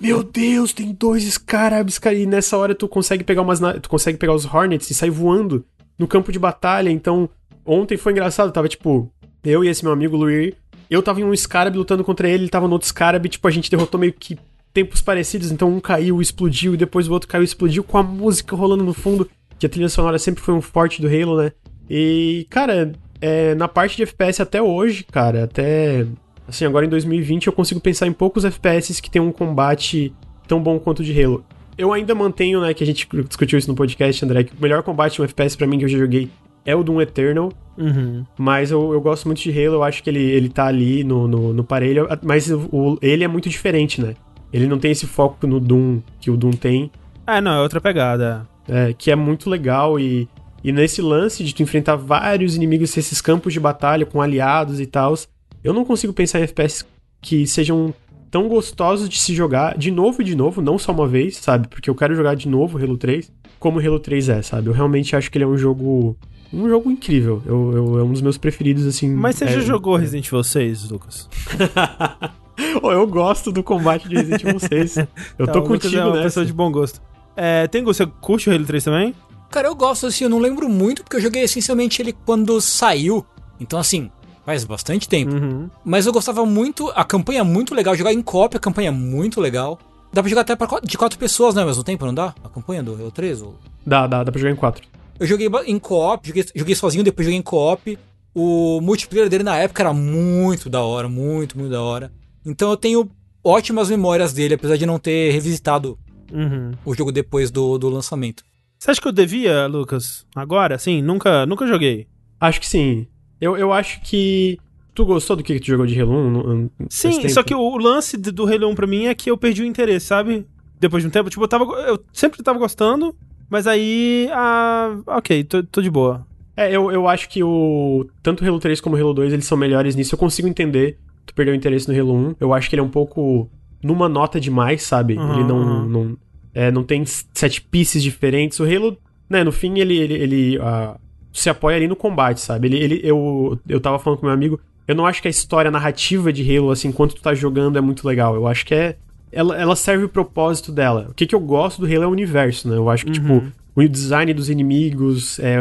[0.00, 2.16] Meu Deus, tem dois Scarabs, cara.
[2.16, 5.62] E nessa hora tu consegue pegar umas tu consegue pegar os Hornets e sair voando
[5.98, 6.90] no campo de batalha.
[6.90, 7.28] Então,
[7.64, 9.10] ontem foi engraçado, tava tipo,
[9.44, 10.54] eu e esse meu amigo Luir,
[10.90, 13.50] eu tava em um Scarab lutando contra ele, ele tava no outro Scarab, tipo, a
[13.50, 14.38] gente derrotou meio que
[14.72, 18.54] tempos parecidos, então um caiu, explodiu, e depois o outro caiu, explodiu, com a música
[18.54, 19.28] rolando no fundo,
[19.58, 21.52] que a trilha sonora sempre foi um forte do Halo, né?
[21.88, 26.06] E, cara, é, na parte de FPS até hoje, cara, até.
[26.46, 30.14] Assim, agora em 2020 eu consigo pensar em poucos FPS que tem um combate
[30.46, 31.44] tão bom quanto o de Halo.
[31.78, 34.82] Eu ainda mantenho, né, que a gente discutiu isso no podcast, André, que o melhor
[34.82, 36.30] combate de um FPS pra mim que eu já joguei
[36.64, 38.24] é o Doom Eternal, Uhum.
[38.38, 41.28] mas eu, eu gosto muito de Halo, eu acho que ele, ele tá ali no,
[41.28, 44.14] no, no parelho, mas o, ele é muito diferente, né?
[44.52, 46.90] Ele não tem esse foco no Doom que o Doom tem,
[47.26, 48.48] É, não, é outra pegada.
[48.66, 50.26] é, que é muito legal e,
[50.64, 54.86] e nesse lance de tu enfrentar vários inimigos, esses campos de batalha com aliados e
[54.86, 55.14] tal,
[55.62, 56.84] eu não consigo pensar em FPS
[57.20, 57.92] que sejam
[58.30, 61.68] tão gostosos de se jogar de novo e de novo, não só uma vez, sabe?
[61.68, 64.68] Porque eu quero jogar de novo Halo 3, como o Halo 3 é, sabe?
[64.68, 66.16] Eu realmente acho que ele é um jogo
[66.52, 67.42] um jogo incrível.
[67.44, 69.10] Eu, eu- é um dos meus preferidos assim.
[69.12, 71.28] Mas você é- já jogou Resident Evil 6, Lucas?
[72.82, 74.96] Ô, eu gosto do combate de Resident Evil 6.
[75.38, 76.22] Eu Tá, tô contigo é nessa.
[76.22, 77.00] pessoa de bom gosto.
[77.36, 79.14] É, tem você curte o Halo 3 também?
[79.50, 83.24] Cara, eu gosto assim, eu não lembro muito, porque eu joguei essencialmente ele quando saiu.
[83.60, 84.10] Então, assim,
[84.46, 85.34] faz bastante tempo.
[85.34, 85.68] Uhum.
[85.84, 88.92] Mas eu gostava muito, a campanha é muito legal, jogar em co-op, a campanha é
[88.92, 89.78] muito legal.
[90.12, 92.32] Dá pra jogar até pra, quatro- de quatro pessoas, né, ao mesmo tempo, não dá?
[92.42, 93.42] A campanha do Halo 3?
[93.42, 93.56] Ou...
[93.84, 94.82] Dá, dá, dá pra jogar em 4.
[95.18, 97.98] Eu joguei em co-op, joguei, joguei sozinho, depois joguei em co-op.
[98.34, 102.12] O multiplayer dele na época era muito da hora, muito, muito da hora.
[102.44, 103.10] Então eu tenho
[103.42, 105.98] ótimas memórias dele, apesar de não ter revisitado
[106.32, 106.72] Uhum.
[106.84, 108.42] o jogo depois do, do lançamento.
[108.78, 110.26] Você acha que eu devia, Lucas?
[110.34, 110.76] Agora?
[110.78, 112.06] Sim, nunca, nunca joguei.
[112.40, 113.06] Acho que sim.
[113.40, 114.58] Eu, eu acho que.
[114.94, 116.30] Tu gostou do que tu jogou de Halo 1?
[116.30, 119.30] no- no- faz Sim, só que o, lance do Halo 1 pra mim é que
[119.30, 120.46] eu perdi o interesse, sabe?
[120.80, 121.64] Depois de um tempo, tipo, eu tava.
[121.82, 123.14] Eu sempre tava gostando,
[123.50, 124.28] mas aí.
[124.32, 126.26] Ah, ok, tô, tô de boa.
[126.56, 128.06] É, eu, eu acho que o.
[128.22, 130.14] Tanto o Halo 3 como o Halo 2 eles são melhores nisso.
[130.14, 130.98] Eu consigo entender.
[131.26, 132.36] Tu perdeu o interesse no Halo 1.
[132.40, 133.50] Eu acho que ele é um pouco.
[133.82, 135.18] numa nota demais, sabe?
[135.18, 135.86] Uhum, ele não.
[135.86, 136.16] Não,
[136.54, 138.58] é, não tem sete pieces diferentes.
[138.60, 138.96] O Halo,
[139.28, 139.94] né, no fim, ele.
[139.98, 140.96] ele, ele ah,
[141.36, 142.68] se apoia ali no combate, sabe?
[142.68, 144.58] Ele, ele, eu, eu tava falando com meu amigo.
[144.88, 147.76] Eu não acho que a história a narrativa de Halo, assim, enquanto tu tá jogando,
[147.76, 148.34] é muito legal.
[148.34, 148.96] Eu acho que é.
[149.30, 151.08] Ela, ela serve o propósito dela.
[151.10, 152.76] O que, que eu gosto do Halo é o universo, né?
[152.76, 153.42] Eu acho que, tipo,
[153.74, 155.58] o design dos inimigos, é,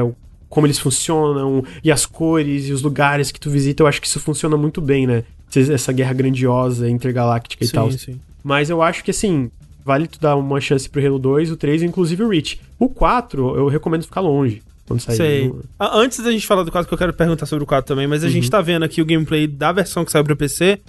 [0.47, 4.07] como eles funcionam, e as cores e os lugares que tu visita, eu acho que
[4.07, 5.23] isso funciona muito bem, né?
[5.53, 7.91] Essa guerra grandiosa, intergaláctica e tal.
[7.91, 8.21] Sim, sim.
[8.41, 9.51] Mas eu acho que, assim,
[9.83, 12.61] vale tu dar uma chance pro Halo 2, o 3 e inclusive o Reach.
[12.79, 15.15] O 4, eu recomendo ficar longe quando sair.
[15.17, 15.53] Sei.
[15.79, 18.07] Ah, Antes da gente falar do 4, que eu quero perguntar sobre o 4 também,
[18.07, 20.79] mas a gente tá vendo aqui o gameplay da versão que saiu pra PC.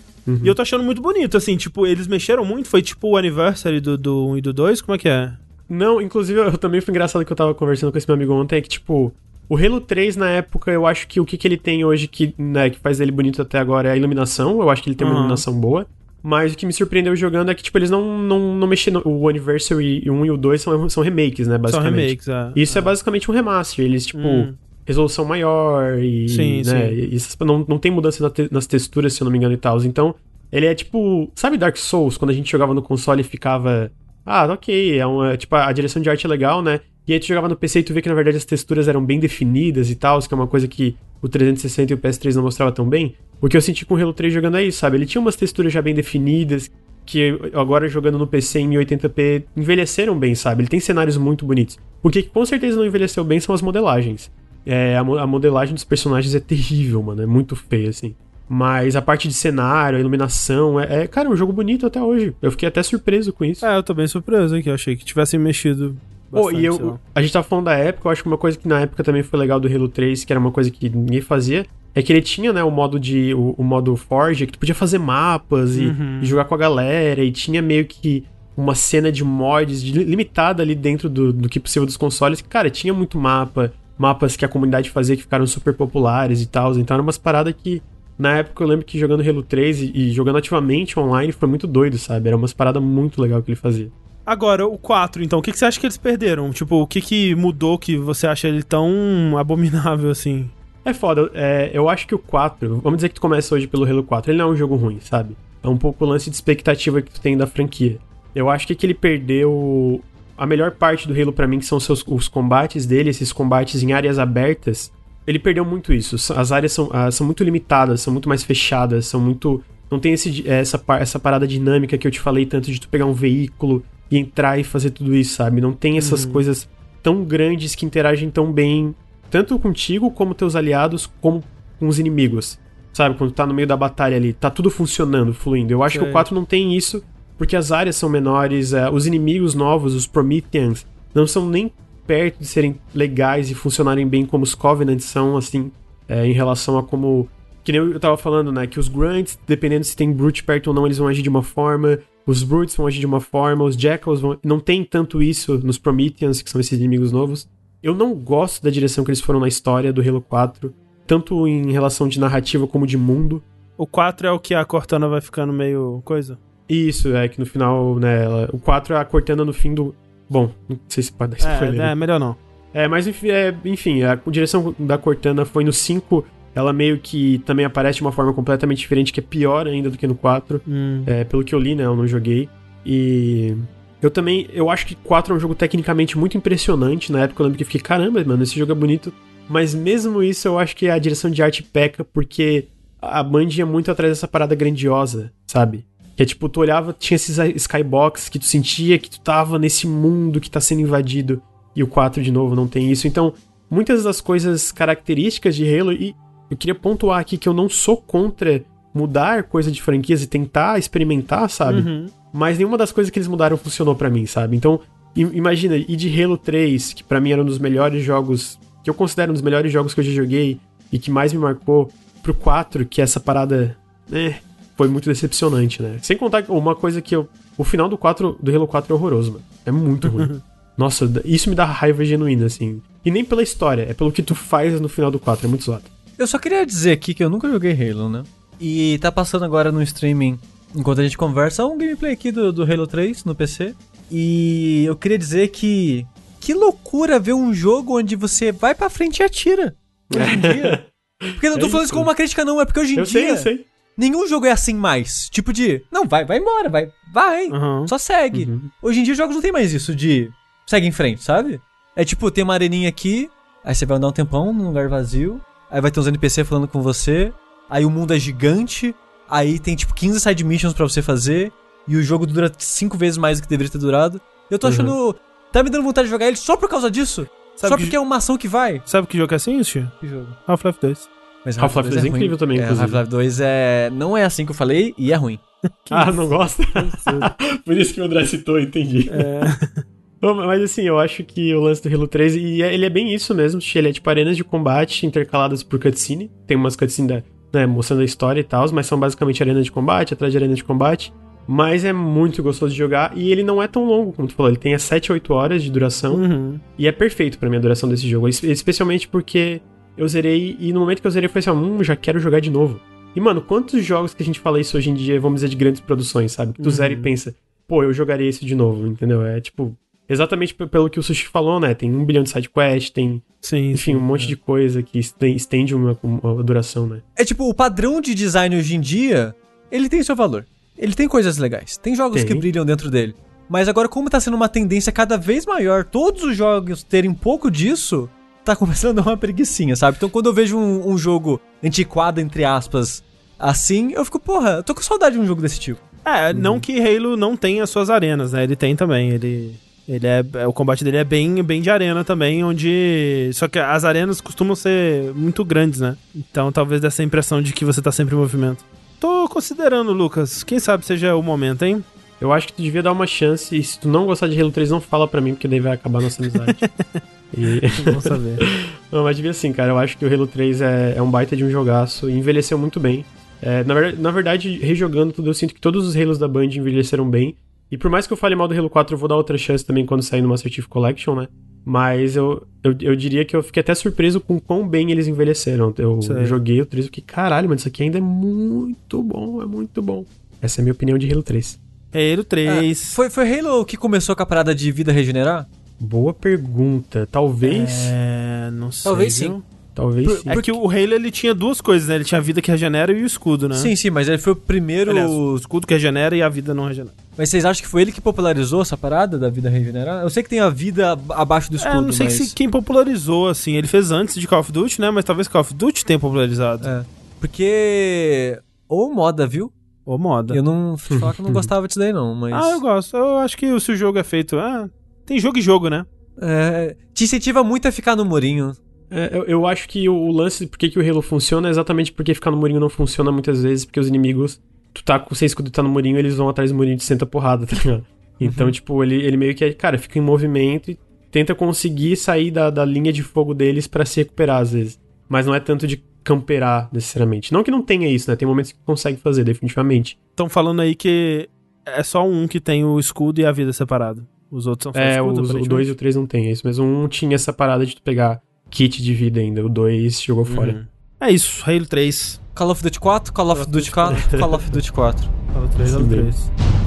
[0.43, 3.81] E eu tô achando muito bonito, assim, tipo, eles mexeram muito, foi tipo o anniversary
[3.81, 5.33] do, do 1 e do 2, como é que é?
[5.69, 8.57] Não, inclusive eu também foi engraçado que eu tava conversando com esse meu amigo ontem,
[8.57, 9.13] é que, tipo,
[9.49, 12.35] o Halo 3 na época, eu acho que o que, que ele tem hoje que,
[12.37, 15.07] né, que faz ele bonito até agora é a iluminação, eu acho que ele tem
[15.07, 15.19] uma Uhum.
[15.21, 15.87] iluminação boa.
[16.29, 19.01] Mas o que me surpreendeu jogando é que, tipo, eles não, não, não mexeram.
[19.05, 22.01] O Anniversary 1 e o 2 são, são remakes, né, São basicamente.
[22.03, 22.51] remakes, é.
[22.57, 23.85] Isso é basicamente um remaster.
[23.85, 24.53] Eles, tipo, Hum.
[24.85, 26.29] resolução maior e.
[26.29, 27.17] Sim, né, sim.
[27.43, 29.81] e não, não tem mudança nas texturas, se eu não me engano, e tal.
[29.85, 30.17] Então,
[30.51, 31.31] ele é tipo.
[31.37, 33.93] Sabe Dark Souls, quando a gente jogava no console e ficava.
[34.25, 35.37] Ah, ok, é uma.
[35.37, 36.81] Tipo, a direção de arte é legal, né?
[37.07, 39.05] E aí tu jogava no PC e tu vê que na verdade as texturas eram
[39.05, 42.43] bem definidas e tal, que é uma coisa que o 360 e o PS3 não
[42.43, 43.15] mostrava tão bem.
[43.41, 44.97] O que eu senti com o Halo 3 jogando é isso, sabe?
[44.97, 46.71] Ele tinha umas texturas já bem definidas,
[47.05, 50.63] que agora jogando no PC em 1080p envelheceram bem, sabe?
[50.63, 51.79] Ele tem cenários muito bonitos.
[52.03, 54.31] O que com certeza não envelheceu bem são as modelagens.
[54.65, 57.23] É, a, a modelagem dos personagens é terrível, mano.
[57.23, 58.17] É muito feia, assim.
[58.49, 62.03] Mas a parte de cenário, a iluminação, é, é, cara, é um jogo bonito até
[62.03, 62.35] hoje.
[62.43, 63.65] Eu fiquei até surpreso com isso.
[63.65, 65.97] É, eu tô bem surpreso aqui, eu achei que tivessem mexido
[66.31, 68.59] Pô, e sei eu, a gente tava falando da época, eu acho que uma coisa
[68.59, 71.21] que na época também foi legal do Halo 3, que era uma coisa que ninguém
[71.21, 73.33] fazia, é que ele tinha, né, o modo de.
[73.35, 76.21] o, o modo Forge, que tu podia fazer mapas e, Uhum.
[76.23, 78.25] e jogar com a galera, e tinha meio que
[78.57, 82.41] uma cena de mods de- limitada ali dentro do, do que possível dos consoles.
[82.41, 86.47] que, Cara, tinha muito mapa, mapas que a comunidade fazia que ficaram super populares e
[86.47, 86.77] tal.
[86.79, 87.83] Então eram umas paradas que.
[88.19, 91.67] Na época eu lembro que jogando Halo 3 e, e jogando ativamente online foi muito
[91.67, 92.29] doido, sabe?
[92.29, 93.91] Era umas paradas muito legal que ele fazia.
[94.27, 96.51] Agora, o 4, então, o que, que você acha que eles perderam?
[96.51, 100.51] Tipo, o que, que mudou que você acha ele tão abominável assim?
[100.85, 103.85] É foda, é, eu acho que o 4, vamos dizer que tu começa hoje pelo
[103.85, 105.37] Halo 4, ele não é um jogo ruim, sabe?
[105.63, 107.99] É um pouco o lance de expectativa que tu tem da franquia.
[108.35, 110.03] Eu acho que, que ele perdeu
[110.37, 113.83] a melhor parte do Halo pra mim, que são seus, os combates dele, esses combates
[113.83, 114.93] em áreas abertas.
[115.25, 116.17] Ele perdeu muito isso.
[116.35, 119.63] As áreas são, ah, são muito limitadas, são muito mais fechadas, são muito.
[119.91, 123.07] Não tem esse, essa, essa parada dinâmica que eu te falei tanto de tu pegar
[123.07, 125.61] um veículo e entrar e fazer tudo isso, sabe?
[125.61, 126.69] Não tem essas coisas
[127.03, 128.95] tão grandes que interagem tão bem,
[129.31, 131.43] tanto contigo como teus aliados, como
[131.79, 132.59] com os inimigos.
[132.93, 133.17] Sabe?
[133.17, 135.73] Quando tá no meio da batalha ali, tá tudo funcionando, fluindo.
[135.73, 137.03] Eu acho que o 4 não tem isso,
[137.37, 141.71] porque as áreas são menores, eh, os inimigos novos, os Prometheans, não são nem
[142.07, 145.71] perto de serem legais e funcionarem bem como os Covenants são, assim,
[146.09, 147.29] eh, em relação a como.
[147.67, 148.65] Que nem eu tava falando, né?
[148.69, 151.43] Que os Grunts, dependendo se tem Brute perto ou não, eles vão agir de uma
[151.43, 151.99] forma.
[152.25, 154.39] Os Brutes vão agir de uma forma, os Jackals vão.
[154.45, 157.49] Não tem tanto isso nos Prometheans, que são esses inimigos novos.
[157.83, 160.73] Eu não gosto da direção que eles foram na história do Halo 4,
[161.09, 163.43] tanto em relação de narrativa como de mundo.
[163.77, 166.39] O 4 é o que a Cortana vai ficando meio coisa?
[166.69, 169.93] Isso, é que no final, né, ela- o 4 é a Cortana no fim do...
[170.31, 171.81] Bom, não sei se pode dar spoiler.
[171.81, 172.37] É, é, melhor não.
[172.73, 176.25] É, mas enfim, é, enfim, a direção da Cortana foi no 5,
[176.57, 179.99] ela meio que também aparece de uma forma completamente diferente, que é pior ainda do
[179.99, 180.63] que no 4.
[180.67, 181.03] Hum.
[181.07, 182.49] É, pelo que eu li, né, eu não joguei.
[182.85, 183.55] E
[184.01, 187.13] eu também, eu acho que 4 é um jogo tecnicamente muito impressionante.
[187.13, 189.13] Na época eu lembro que eu fiquei, caramba, mano, esse jogo é bonito.
[189.47, 192.69] Mas mesmo isso, eu acho que a direção de arte peca, porque
[193.03, 195.85] a Band ia muito atrás dessa parada grandiosa, sabe?
[196.17, 199.87] Que é tipo, tu olhava, tinha esses skybox que tu sentia que tu tava nesse
[199.87, 201.43] mundo que tá sendo invadido.
[201.77, 203.07] E o 4, de novo, não tem isso.
[203.07, 203.35] Então,
[203.71, 206.17] muitas das coisas características de Halo, e
[206.51, 208.63] eu queria pontuar aqui que eu não sou contra
[208.95, 211.81] mudar coisa de franquias e tentar experimentar, sabe?
[211.81, 212.07] Uhum.
[212.33, 214.57] Mas nenhuma das coisas que eles mudaram funcionou pra mim, sabe?
[214.57, 214.81] Então,
[215.15, 218.95] imagina, e de Halo 3, que pra mim era um dos melhores jogos, que eu
[218.95, 220.59] considero um dos melhores jogos que eu já joguei
[220.91, 221.91] e que mais me marcou,
[222.23, 223.77] pro 4, que essa parada,
[224.09, 224.37] né,
[224.77, 225.99] foi muito decepcionante, né?
[226.03, 227.29] Sem contar uma coisa que eu.
[227.57, 229.45] O final do 4, do Halo 4 é horroroso, mano.
[229.65, 230.41] É muito ruim.
[230.77, 232.83] Nossa, isso me dá raiva genuína, assim.
[233.05, 235.65] E nem pela história, é pelo que tu faz no final do 4, é muito
[235.65, 235.85] zoado.
[236.19, 238.23] Eu só queria dizer aqui que eu nunca joguei Halo, né?
[238.61, 240.39] E tá passando agora no streaming,
[240.75, 243.75] enquanto a gente conversa, um gameplay aqui do, do Halo 3 no PC.
[244.11, 246.07] E eu queria dizer que.
[246.41, 249.75] Que loucura ver um jogo onde você vai pra frente e atira.
[250.15, 250.87] Hoje em dia.
[251.19, 251.93] Porque eu não tô É falando isso.
[251.95, 253.13] como uma crítica, não, é porque hoje em Eu dia.
[253.23, 253.67] sei, eu sei.
[253.97, 255.29] Nenhum jogo é assim mais.
[255.31, 255.83] Tipo de.
[255.91, 256.91] Não, vai, vai embora, vai.
[257.13, 257.49] Vai.
[257.49, 257.89] Uhum.
[257.89, 258.45] Só segue.
[258.45, 258.71] Uhum.
[258.83, 260.31] Hoje em dia os jogos não tem mais isso de
[260.67, 261.59] segue em frente, sabe?
[261.97, 263.31] É tipo, tem uma areninha aqui,
[263.65, 265.41] aí você vai andar um tempão num lugar vazio,
[265.71, 267.33] aí vai ter uns NPC falando com você,
[267.69, 268.95] aí o mundo é gigante,
[269.29, 271.53] aí tem tipo 15 side missions pra você fazer,
[271.89, 274.21] e o jogo dura 5 vezes mais do que deveria ter durado.
[274.51, 274.73] Eu tô Uhum.
[274.73, 275.17] achando.
[275.53, 277.27] Tá me dando vontade de jogar ele só por causa disso.
[277.57, 278.83] Sabe só que- porque é uma ação que vai.
[278.85, 279.87] Sabe que jogo é assim, Xi?
[280.01, 280.27] Que jogo?
[280.47, 281.09] Half-Life 2.
[281.45, 282.17] Mas Half-Life 2 é ruim.
[282.19, 282.83] incrível também, É, inclusive.
[282.85, 283.91] Half-Life 2 é.
[283.93, 285.39] Não é assim que eu falei e é ruim.
[285.91, 286.63] Ah, não gosta?
[287.65, 289.09] Por isso que o André citou, entendi.
[289.11, 289.96] Bom,
[290.35, 293.13] Mas assim, eu acho que o lance do Halo 3, e é- ele é bem
[293.15, 296.31] isso mesmo, ele é tipo arenas de combate intercaladas por cutscene.
[296.47, 297.23] Tem umas cutscenes da-
[297.61, 300.57] né, mostrando a história e tal, mas são basicamente arenas de combate, atrás de arenas
[300.59, 301.13] de combate.
[301.49, 304.51] Mas é muito gostoso de jogar e ele não é tão longo, como tu falou.
[304.51, 306.17] Ele tem as 7, 8 horas de duração.
[306.17, 306.59] Uhum.
[306.77, 308.29] E é perfeito pra mim a duração desse jogo.
[308.29, 309.61] Es- Especialmente porque
[309.97, 311.51] eu zerei e no momento que eu zerei eu falei assim,
[311.81, 312.81] hum, já quero jogar de novo.
[313.15, 315.57] E mano, quantos jogos que a gente fala isso hoje em dia, vamos dizer, de
[315.57, 316.53] grandes produções, sabe?
[316.53, 317.33] Que tu zera e pensa,
[317.69, 319.25] pô, eu jogaria isso de novo, entendeu?
[319.25, 319.73] É tipo,
[320.09, 321.75] exatamente pelo que o Sushi falou, né?
[321.75, 324.29] Tem um bilhão de sidequests, tem, Sim, enfim, sim, um monte é.
[324.29, 327.01] de coisa que este- estende uma, uma duração, né?
[327.17, 329.35] É tipo, o padrão de design hoje em dia,
[329.71, 330.47] ele tem seu valor.
[330.77, 331.77] Ele tem coisas legais.
[331.79, 332.27] Tem jogos Tem.
[332.33, 333.15] que brilham dentro dele.
[333.49, 337.15] Mas agora, como tá sendo uma tendência cada vez maior, todos os jogos terem um
[337.15, 338.11] pouco disso,
[338.45, 339.97] tá começando a dar uma preguiçinha, sabe?
[339.97, 343.03] Então quando eu vejo um, um jogo antiquado, entre aspas,
[343.39, 345.81] assim, eu fico, porra, eu tô com saudade de um jogo desse tipo.
[346.05, 348.45] É, não que Halo não tenha suas arenas, né?
[348.45, 349.11] Ele tem também.
[349.11, 349.55] Ele,
[349.89, 353.31] ele é, é- o combate dele é bem, bem de arena também, onde.
[353.33, 355.97] Só que as arenas costumam ser muito grandes, né?
[356.15, 358.65] Então talvez dessa impressão de que você tá sempre em movimento.
[358.99, 360.43] Tô considerando, Lucas.
[360.43, 361.85] Quem sabe seja o momento, hein?
[362.21, 363.57] Eu acho que tu devia dar uma chance.
[363.57, 365.73] E se tu não gostar de Halo 3, não fala pra mim, porque daí vai
[365.73, 366.57] acabar nossa amizade.
[367.37, 367.61] e...
[367.85, 368.39] Vamos saber.
[368.91, 369.73] Não, mas devia sim, cara.
[369.73, 372.57] Eu acho que o Halo 3 é, é um baita de um jogaço e envelheceu
[372.57, 373.05] muito bem.
[373.43, 376.47] É, na, verdade, na verdade, rejogando tudo, eu sinto que todos os Halos da Band
[376.47, 377.37] envelheceram bem.
[377.71, 379.65] E por mais que eu fale mal do Halo 4, eu vou dar outra chance
[379.65, 381.29] também quando sair no Master Chief Collection, né?
[381.65, 385.75] Mas eu, eu, eu diria que eu fiquei até surpreso com quão bem eles envelheceram.
[385.77, 386.25] Eu Sei.
[386.25, 389.83] joguei o 3 e fiquei, caralho, mano, isso aqui ainda é muito bom, é muito
[389.83, 390.05] bom.
[390.41, 391.59] Essa é a minha opinião de Halo 3.
[391.93, 392.83] Halo 3.
[392.83, 395.49] Ah, foi, foi Halo que começou com a parada de vida regenerar?
[395.81, 397.09] Boa pergunta.
[397.11, 397.89] Talvez.
[397.91, 398.85] É, não sei.
[398.85, 399.33] Talvez viu?
[399.33, 399.56] sim.
[399.77, 400.31] Talvez sim.
[400.31, 401.97] É que o Halo ele tinha duas coisas, né?
[401.97, 403.57] Ele tinha a vida que regenera e o escudo, né?
[403.57, 404.91] Sim, sim, mas ele foi o primeiro.
[404.91, 406.95] Aliás, o escudo que regenera e a vida não regenera.
[407.15, 410.03] Mas vocês acham que foi ele que popularizou essa parada da vida regenerar?
[410.03, 412.15] Eu sei que tem a vida ab- abaixo do escudo, é, não sei mas...
[412.15, 413.55] se quem popularizou, assim.
[413.55, 414.91] Ele fez antes de Call of Duty, né?
[414.91, 416.67] Mas talvez Call of Duty tenha popularizado.
[416.67, 416.83] É.
[417.21, 418.39] Porque.
[418.69, 419.53] Ou moda, viu?
[419.85, 420.35] Ou moda.
[420.35, 420.77] Eu não.
[420.79, 422.33] Falar que eu não gostava disso daí, não, mas.
[422.33, 422.97] Ah, eu gosto.
[422.97, 424.39] Eu acho que se o jogo é feito.
[424.39, 424.69] Ah,
[425.05, 425.85] tem jogo e jogo, né?
[426.19, 428.53] É, te incentiva muito a ficar no murinho.
[428.91, 432.15] É, eu, eu acho que o, lance, por que o Halo funciona, é exatamente porque
[432.15, 434.41] ficar no murinho não funciona muitas vezes, porque os inimigos,
[434.73, 436.75] tu tá com o seu escudo e tá no murinho, eles vão atrás do murinho
[436.75, 437.85] e te senta porrada, tá ligado?
[438.19, 440.79] Então, tipo, ele, ele meio que, é, cara, fica em movimento e
[441.11, 444.81] tenta conseguir sair da, da linha de fogo deles pra se recuperar, às vezes.
[445.09, 447.33] Mas não é tanto de camperar, necessariamente.
[447.33, 448.17] Não que não tenha isso, né?
[448.17, 449.99] Tem momentos que consegue fazer, definitivamente.
[450.11, 451.29] Estão falando aí que
[451.67, 454.07] é só um que tem o escudo e a vida separado.
[454.31, 455.49] Os outros são só É, escudo, os, o aparentemente.
[455.49, 456.65] 2 e o 3 não tem, é isso mesmo.
[456.65, 460.53] Um tinha essa parada de tu pegar kit de vida ainda, o 2 jogou fora.
[460.53, 460.67] Uhum.
[461.01, 462.21] É isso, Halo 3.
[462.35, 465.09] Call of Duty 4, Call of Duty 4, Call of Duty 4.
[465.35, 466.13] Halo 3, Halo Sim, mesmo.
[466.13, 466.66] 3.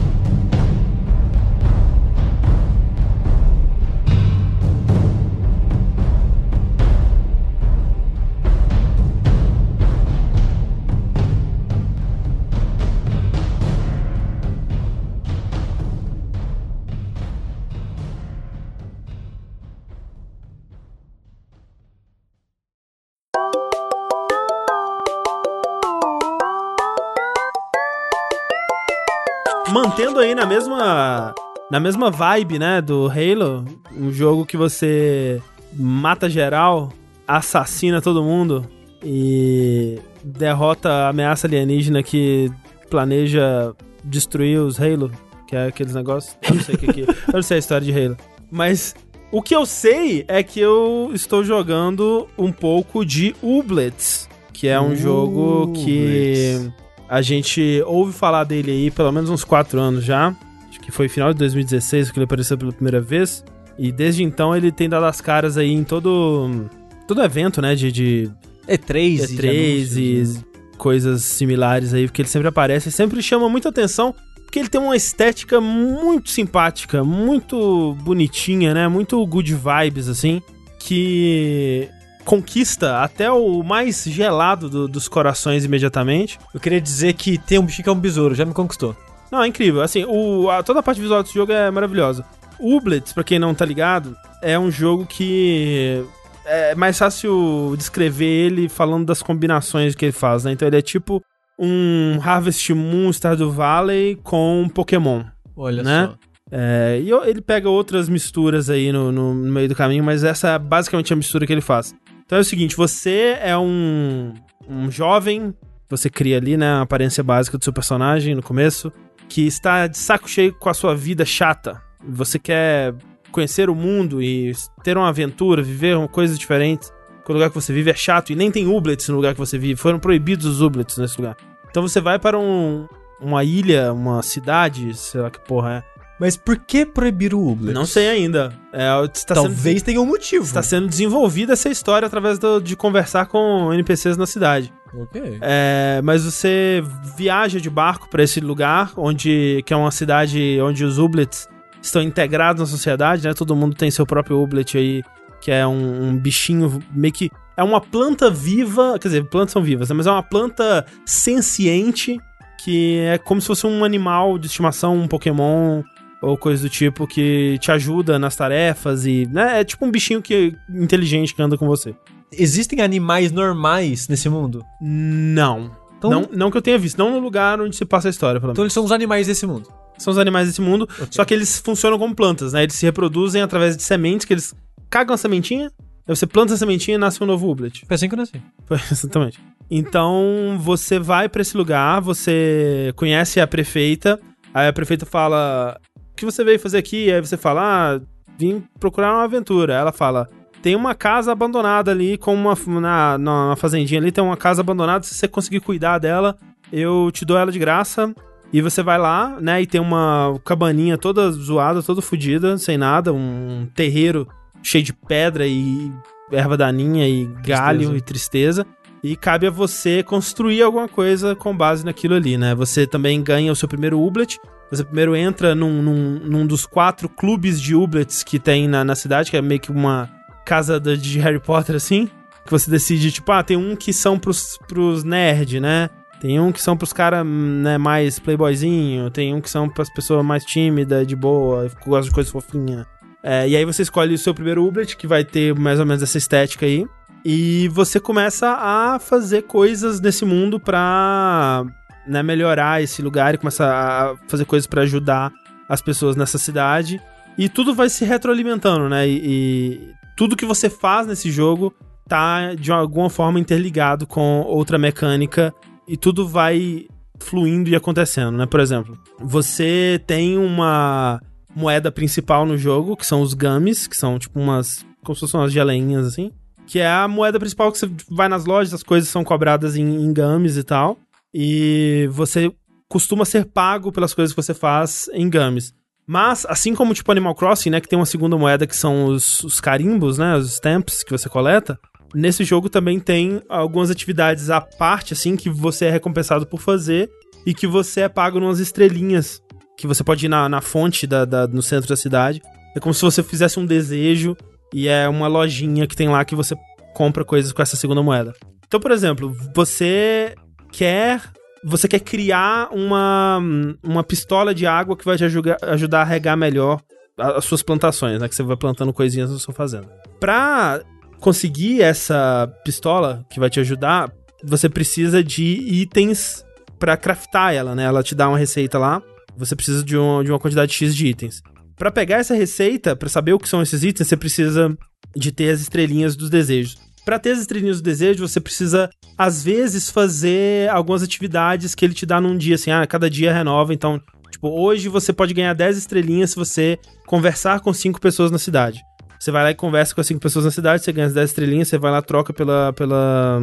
[30.30, 31.34] Aí na mesma
[31.72, 33.66] na mesma vibe, né, do Halo,
[33.96, 35.42] um jogo que você
[35.74, 36.92] mata geral,
[37.28, 38.66] assassina todo mundo
[39.04, 42.52] e derrota a ameaça alienígena que
[42.90, 43.74] planeja
[44.04, 45.12] destruir os Halo,
[45.48, 46.36] que é aqueles negócios.
[46.42, 48.18] Eu não sei o que, que eu não sei a história de Halo,
[48.50, 48.96] mas
[49.32, 54.82] o que eu sei é que eu estou jogando um pouco de Ublets, que é
[54.82, 56.72] um jogo que
[57.10, 60.36] a gente ouve falar dele aí pelo menos uns 4 anos já.
[60.70, 63.44] Acho que foi final de 2016 que ele apareceu pela primeira vez.
[63.78, 66.70] E desde então ele tem dado as caras aí em todo,
[67.08, 67.74] todo evento, né?
[67.74, 68.30] De, de
[68.68, 70.34] E3, E3 e, né?
[70.34, 74.14] e coisas similares aí, porque ele sempre aparece e sempre chama muita atenção.
[74.44, 78.88] Porque ele tem uma estética muito simpática, muito bonitinha, né?
[78.88, 80.42] Muito good vibes, assim.
[80.80, 81.88] Que
[82.30, 86.38] conquista até o mais gelado do- dos corações imediatamente.
[86.54, 88.96] Eu queria dizer que tem um bichinho que é um besouro, já me conquistou.
[89.32, 89.82] Não, é incrível.
[89.82, 92.24] Assim, o, a- toda a parte visual desse jogo é maravilhosa.
[92.60, 96.04] O Ublets, pra quem não tá ligado, é um jogo que
[96.46, 100.52] é mais fácil descrever ele falando das combinações que ele faz, né?
[100.52, 101.24] Então ele é tipo
[101.58, 105.24] um Harvest Moon Stardew Valley com Pokémon.
[105.58, 106.08] Olha Né?
[106.12, 106.16] só.
[106.52, 110.50] É, e ele pega outras misturas aí no, no- no meio do caminho, mas essa
[110.50, 111.94] é basicamente a mistura que ele faz.
[112.30, 114.36] Então é o seguinte, você é um,
[114.70, 115.52] um jovem,
[115.90, 118.94] você cria ali, né, a aparência básica do seu personagem no começo,
[119.28, 121.82] que está de saco cheio com a sua vida chata.
[122.08, 122.94] Você quer
[123.32, 124.52] conhecer o mundo e
[124.84, 126.94] ter uma aventura, viver coisas diferentes.
[127.28, 129.58] O lugar que você vive é chato e nem tem Ublets no lugar que você
[129.58, 129.76] vive.
[129.76, 131.36] Foram proibidos os Ublets nesse lugar.
[131.68, 132.88] Então você vai para um,
[133.20, 135.99] uma ilha, uma cidade, sei lá que porra é.
[136.20, 137.74] Mas por que proibir o Ublet?
[137.74, 138.54] Não sei ainda.
[138.74, 140.44] É, sendo, Talvez tenha um motivo.
[140.44, 144.74] está sendo desenvolvida essa história através do- de conversar com NPCs na cidade.
[144.94, 145.38] Ok.
[145.40, 146.84] É, mas você
[147.16, 151.48] viaja de barco para esse lugar, onde que é uma cidade onde os Ublets
[151.82, 153.34] estão integrados na sociedade, né?
[153.34, 155.02] Todo mundo tem seu próprio Ublet aí,
[155.40, 159.62] que é um, um bichinho meio que é uma planta viva, quer dizer, plantas são
[159.62, 159.96] vivas, né?
[159.96, 162.18] mas é uma planta senciente
[162.64, 165.82] que é como se fosse um animal de estimação, um Pokémon
[166.22, 170.22] ou coisa do tipo que te ajuda nas tarefas e, né, é tipo um bichinho
[170.22, 171.96] que inteligente que anda com você.
[172.32, 174.64] Existem animais normais nesse mundo?
[174.82, 175.72] Não.
[175.98, 178.40] Então, Não, não que eu tenha visto, não no lugar onde se passa a história,
[178.40, 178.72] pelo então menos.
[178.72, 179.70] eles são os animais desse mundo.
[179.98, 182.64] São os animais desse mundo, só que eles funcionam como plantas, né?
[182.64, 184.56] Eles se reproduzem através de sementes, que eles
[184.90, 185.70] cagam a sementinha,
[186.08, 187.84] aí você planta a sementinha e nasce um novo Ublet.
[187.86, 188.42] Foi assim que eu nasci.
[188.66, 189.40] Foi, Exatamente.
[189.70, 194.18] Então, você vai pra esse lugar, você conhece a prefeita,
[194.54, 195.80] Aí a prefeita fala:
[196.20, 197.12] que você veio fazer aqui?
[197.12, 197.62] Aí você fala:
[197.96, 198.02] Ah,
[198.38, 199.74] vim procurar uma aventura.
[199.74, 200.30] Ela fala:
[200.62, 202.56] Tem uma casa abandonada ali, com uma.
[202.80, 205.04] Na, na fazendinha ali, tem uma casa abandonada.
[205.04, 206.38] Se você conseguir cuidar dela,
[206.72, 208.14] eu te dou ela de graça.
[208.52, 209.62] E você vai lá, né?
[209.62, 214.28] E tem uma cabaninha toda zoada, toda fodida, sem nada, um terreiro
[214.64, 215.92] cheio de pedra e
[216.32, 218.66] erva daninha e galho e tristeza.
[219.04, 222.54] E cabe a você construir alguma coisa com base naquilo ali, né?
[222.56, 224.38] Você também ganha o seu primeiro Ublet.
[224.70, 228.96] Você primeiro entra num, num, num dos quatro clubes de Ublets que tem na, na
[228.96, 230.10] cidade, que é meio que uma
[230.46, 232.10] casa de Harry Potter, assim.
[232.46, 235.90] Que você decide, tipo, ah, tem um que são pros, pros nerd, né?
[236.20, 240.26] Tem um que são pros caras né, mais playboyzinho, tem um que são pras pessoas
[240.26, 242.86] mais tímidas, de boa, que gostam de coisa fofinha.
[243.24, 246.04] É, e aí você escolhe o seu primeiro Ublet, que vai ter mais ou menos
[246.04, 246.86] essa estética aí.
[247.24, 251.66] E você começa a fazer coisas nesse mundo pra
[252.08, 255.32] né, melhorar esse lugar e começa a fazer coisas para ajudar
[255.68, 257.02] as pessoas nessa cidade.
[257.38, 259.08] E tudo vai se retroalimentando, né?
[259.08, 261.74] E, e, tudo que você faz nesse jogo
[262.08, 265.54] tá de alguma forma interligado com outra mecânica
[265.88, 266.88] e tudo vai
[267.20, 268.46] fluindo e acontecendo, né?
[268.46, 271.22] Por exemplo, você tem uma
[271.56, 274.86] moeda principal no jogo, que são os gummies, que são tipo umas.
[275.04, 276.32] como se fossem umas geleinhas assim.
[276.70, 279.84] Que é a moeda principal que você vai nas lojas, as coisas são cobradas em,
[279.84, 281.00] em gummies e tal.
[281.34, 282.54] E você
[282.88, 285.74] costuma ser pago pelas coisas que você faz em gummies.
[286.06, 289.44] Mas, assim como tipo Animal Crossing, né, que tem uma segunda moeda que são os,
[289.44, 291.80] os carimbos, né, os stamps que você coleta,
[292.14, 297.10] nesse jogo também tem algumas atividades à parte, assim, que você é recompensado por fazer
[297.48, 299.42] e que você é pago umas estrelinhas
[299.76, 302.44] que você pode ir na, na fonte da, da, no centro da cidade.
[302.76, 304.38] É como se você fizesse um desejo
[304.74, 306.56] e é uma lojinha que tem lá que você
[306.94, 308.34] compra coisas com essa segunda moeda.
[308.68, 310.36] Então, por exemplo, você
[310.72, 311.22] quer
[311.62, 313.42] você quer criar uma,
[313.84, 316.80] uma pistola de água que vai te ajudar, ajudar a regar melhor
[317.18, 318.30] as suas plantações, né?
[318.30, 319.90] Que você vai plantando coisinhas na sua fazenda.
[320.22, 320.82] Pra
[321.20, 324.10] conseguir essa pistola que vai te ajudar,
[324.42, 326.46] você precisa de itens
[326.78, 327.84] para craftar ela, né?
[327.84, 329.04] Ela te dá uma receita lá
[329.40, 331.42] você precisa de, um, de uma quantidade X de itens.
[331.80, 334.78] Para pegar essa receita, para saber o que são esses itens, você precisa
[335.16, 336.76] de ter as estrelinhas dos desejos.
[337.06, 341.94] Para ter as estrelinhas do desejo, você precisa, às vezes, fazer algumas atividades que ele
[341.94, 343.98] te dá num dia, assim, ah, cada dia renova, então,
[344.30, 346.78] tipo, hoje você pode ganhar 10 estrelinhas se você
[347.08, 348.82] conversar com 5 pessoas na cidade.
[349.18, 351.30] Você vai lá e conversa com as 5 pessoas na cidade, você ganha as 10
[351.30, 353.42] estrelinhas, você vai lá, troca pela, pela,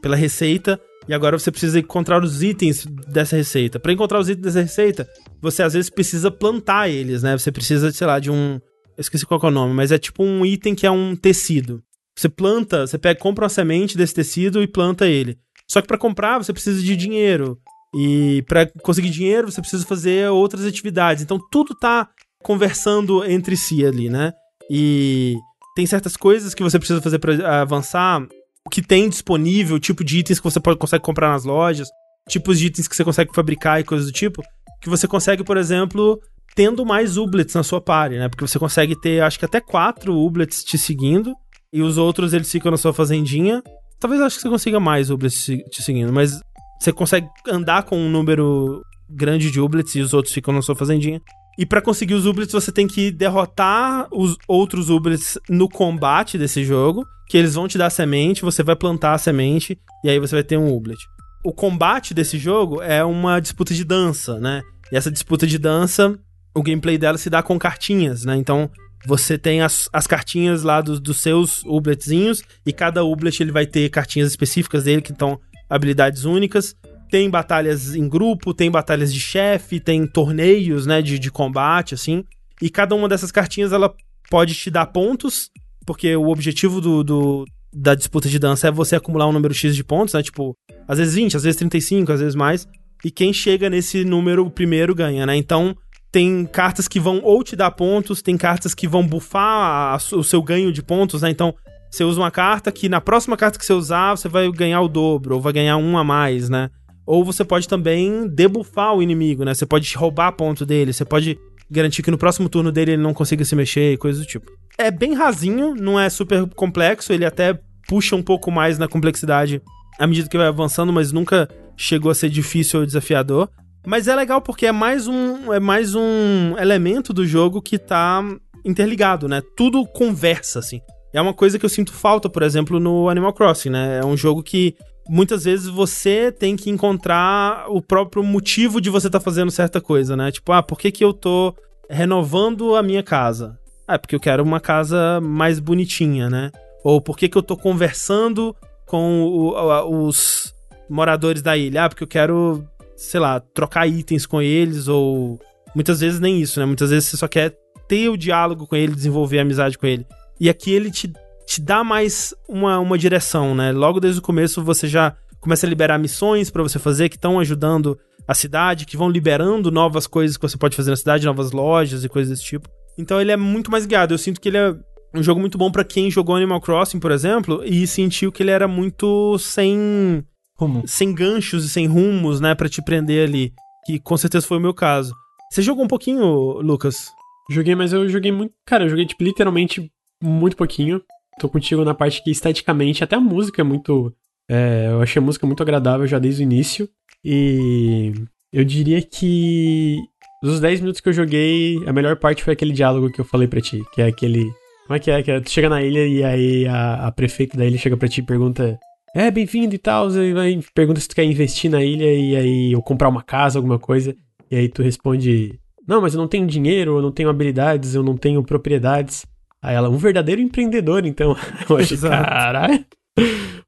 [0.00, 3.78] pela receita, e agora você precisa encontrar os itens dessa receita.
[3.78, 5.08] Para encontrar os itens dessa receita,
[5.40, 7.36] você às vezes precisa plantar eles, né?
[7.36, 8.60] Você precisa, sei lá, de um.
[8.96, 11.82] Eu esqueci qual é o nome, mas é tipo um item que é um tecido.
[12.16, 15.36] Você planta, você pega, compra uma semente desse tecido e planta ele.
[15.68, 17.58] Só que para comprar você precisa de dinheiro.
[17.94, 21.22] E para conseguir dinheiro você precisa fazer outras atividades.
[21.22, 22.08] Então tudo tá
[22.42, 24.32] conversando entre si ali, né?
[24.70, 25.36] E
[25.74, 28.26] tem certas coisas que você precisa fazer para avançar
[28.66, 31.88] o que tem disponível, tipo de itens que você pode, consegue comprar nas lojas,
[32.28, 34.42] tipos de itens que você consegue fabricar e coisas do tipo,
[34.80, 36.18] que você consegue, por exemplo,
[36.54, 38.28] tendo mais ublets na sua party, né?
[38.28, 41.34] Porque você consegue ter, acho que até quatro ublets te seguindo,
[41.72, 43.62] e os outros eles ficam na sua fazendinha.
[44.00, 46.40] Talvez acho que você consiga mais ublets te seguindo, mas
[46.80, 50.74] você consegue andar com um número grande de ublets e os outros ficam na sua
[50.74, 51.20] fazendinha.
[51.58, 56.64] E para conseguir os Ublets, você tem que derrotar os outros Ublets no combate desse
[56.64, 60.34] jogo, que eles vão te dar semente, você vai plantar a semente e aí você
[60.34, 60.98] vai ter um Ublet.
[61.44, 64.62] O combate desse jogo é uma disputa de dança, né?
[64.90, 66.18] E essa disputa de dança,
[66.54, 68.36] o gameplay dela se dá com cartinhas, né?
[68.36, 68.70] Então,
[69.06, 73.66] você tem as, as cartinhas lá dos, dos seus Ubletzinhos e cada Ublet ele vai
[73.66, 76.74] ter cartinhas específicas dele que estão habilidades únicas
[77.14, 82.24] tem batalhas em grupo, tem batalhas de chefe, tem torneios, né, de, de combate, assim.
[82.60, 83.94] E cada uma dessas cartinhas, ela
[84.28, 85.48] pode te dar pontos,
[85.86, 89.76] porque o objetivo do, do, da disputa de dança é você acumular um número X
[89.76, 90.56] de pontos, né, tipo,
[90.88, 92.66] às vezes 20, às vezes 35, às vezes mais.
[93.04, 95.36] E quem chega nesse número primeiro ganha, né?
[95.36, 95.72] Então,
[96.10, 100.24] tem cartas que vão ou te dar pontos, tem cartas que vão bufar a, o
[100.24, 101.30] seu ganho de pontos, né?
[101.30, 101.54] Então,
[101.88, 104.88] você usa uma carta que na próxima carta que você usar, você vai ganhar o
[104.88, 106.70] dobro, ou vai ganhar um a mais, né?
[107.06, 109.54] Ou você pode também debuffar o inimigo, né?
[109.54, 111.38] Você pode roubar ponto dele, você pode
[111.70, 114.50] garantir que no próximo turno dele ele não consiga se mexer e coisas do tipo.
[114.78, 117.58] É bem rasinho, não é super complexo, ele até
[117.88, 119.60] puxa um pouco mais na complexidade
[119.98, 123.48] à medida que vai avançando, mas nunca chegou a ser difícil ou desafiador.
[123.86, 128.22] Mas é legal porque é mais um, é mais um elemento do jogo que tá
[128.64, 129.42] interligado, né?
[129.56, 130.80] Tudo conversa, assim.
[131.12, 134.00] É uma coisa que eu sinto falta, por exemplo, no Animal Crossing, né?
[134.02, 134.74] É um jogo que
[135.08, 139.80] muitas vezes você tem que encontrar o próprio motivo de você estar tá fazendo certa
[139.80, 140.30] coisa, né?
[140.30, 141.54] Tipo, ah, por que, que eu tô
[141.88, 143.58] renovando a minha casa?
[143.86, 146.50] Ah, porque eu quero uma casa mais bonitinha, né?
[146.82, 148.54] Ou por que, que eu tô conversando
[148.86, 150.54] com o, os
[150.88, 151.84] moradores da ilha?
[151.84, 152.64] Ah, porque eu quero,
[152.96, 155.38] sei lá, trocar itens com eles, ou
[155.74, 156.66] muitas vezes nem isso, né?
[156.66, 157.56] Muitas vezes você só quer
[157.86, 160.06] ter o diálogo com ele, desenvolver amizade com ele.
[160.40, 161.12] E aqui ele te,
[161.46, 163.72] te dá mais uma, uma direção, né?
[163.72, 167.38] Logo desde o começo você já começa a liberar missões para você fazer que estão
[167.38, 171.52] ajudando a cidade, que vão liberando novas coisas que você pode fazer na cidade, novas
[171.52, 172.68] lojas e coisas desse tipo.
[172.98, 174.14] Então ele é muito mais guiado.
[174.14, 174.74] Eu sinto que ele é
[175.14, 178.50] um jogo muito bom para quem jogou Animal Crossing, por exemplo, e sentiu que ele
[178.50, 180.24] era muito sem
[180.56, 180.82] Rumo.
[180.86, 183.52] sem ganchos e sem rumos, né, para te prender ali,
[183.84, 185.14] que com certeza foi o meu caso.
[185.50, 187.12] Você jogou um pouquinho, Lucas?
[187.50, 188.54] Joguei, mas eu joguei muito.
[188.66, 189.90] Cara, eu joguei, tipo, literalmente
[190.22, 191.02] muito pouquinho.
[191.38, 194.14] Tô contigo na parte que esteticamente, até a música é muito.
[194.48, 196.88] É, eu achei a música muito agradável já desde o início.
[197.24, 198.12] E
[198.52, 199.98] eu diria que
[200.42, 203.48] dos 10 minutos que eu joguei, a melhor parte foi aquele diálogo que eu falei
[203.48, 204.44] pra ti, que é aquele.
[204.86, 205.22] Como é que é?
[205.22, 208.06] Que é, tu chega na ilha e aí a, a prefeita da ilha chega pra
[208.06, 208.78] ti e pergunta.
[209.14, 210.08] É, bem-vindo e tal.
[210.10, 213.78] E pergunta se tu quer investir na ilha e aí ou comprar uma casa, alguma
[213.78, 214.14] coisa.
[214.50, 215.58] E aí tu responde:
[215.88, 219.24] Não, mas eu não tenho dinheiro, eu não tenho habilidades, eu não tenho propriedades.
[219.64, 221.36] Aí ela, um verdadeiro empreendedor, então.
[221.68, 222.84] Eu achei, caralho.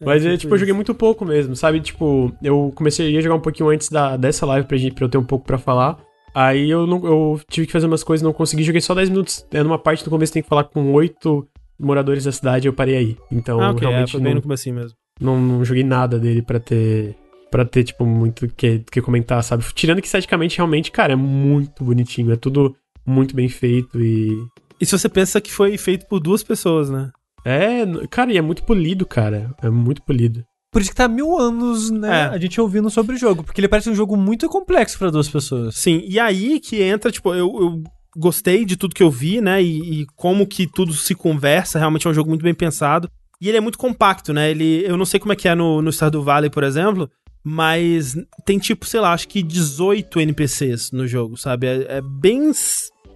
[0.04, 1.80] Mas, é, tipo, eu joguei muito pouco mesmo, sabe?
[1.80, 5.08] Tipo, eu comecei a jogar um pouquinho antes da, dessa live pra, gente, pra eu
[5.08, 5.98] ter um pouco para falar.
[6.34, 9.46] Aí eu, não, eu tive que fazer umas coisas, não consegui, joguei só 10 minutos.
[9.50, 11.48] É numa parte do começo tem que falar com oito
[11.78, 13.16] moradores da cidade, eu parei aí.
[13.32, 14.16] Então, ah, okay, realmente.
[14.16, 14.98] É, bem no começo mesmo.
[15.18, 17.16] Não, não joguei nada dele para ter
[17.50, 19.64] para ter, tipo, muito que, que comentar, sabe?
[19.74, 22.32] Tirando que esteticamente, realmente, cara, é muito bonitinho.
[22.32, 24.36] É tudo muito bem feito e.
[24.80, 27.10] E se você pensa que foi feito por duas pessoas, né?
[27.44, 29.54] É, cara, e é muito polido, cara.
[29.62, 30.44] É muito polido.
[30.72, 32.22] Por isso que tá mil anos, né?
[32.22, 32.24] É.
[32.24, 33.42] A gente ouvindo sobre o jogo.
[33.42, 35.76] Porque ele parece um jogo muito complexo para duas pessoas.
[35.76, 37.82] Sim, e aí que entra, tipo, eu, eu
[38.16, 39.62] gostei de tudo que eu vi, né?
[39.62, 41.78] E, e, como que tudo se conversa.
[41.78, 43.08] Realmente é um jogo muito bem pensado.
[43.40, 44.50] E ele é muito compacto, né?
[44.50, 47.08] Ele, eu não sei como é que é no, no Stardew Valley, por exemplo,
[47.44, 51.66] mas tem tipo, sei lá, acho que 18 NPCs no jogo, sabe?
[51.66, 52.50] É, é bem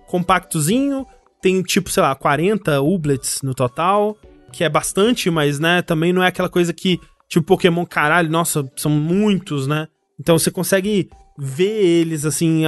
[0.07, 1.07] compactozinho,
[1.41, 4.17] tem tipo, sei lá, 40 Ublets no total,
[4.53, 8.69] que é bastante, mas, né, também não é aquela coisa que, tipo, Pokémon, caralho, nossa,
[8.77, 9.89] são muitos, né?
[10.19, 11.09] Então você consegue
[11.39, 12.65] ver eles, assim,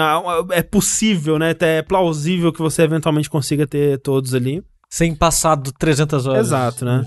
[0.50, 1.54] é possível, né?
[1.60, 4.62] É plausível que você eventualmente consiga ter todos ali.
[4.88, 6.46] Sem passar do 300 horas.
[6.46, 7.04] Exato, né?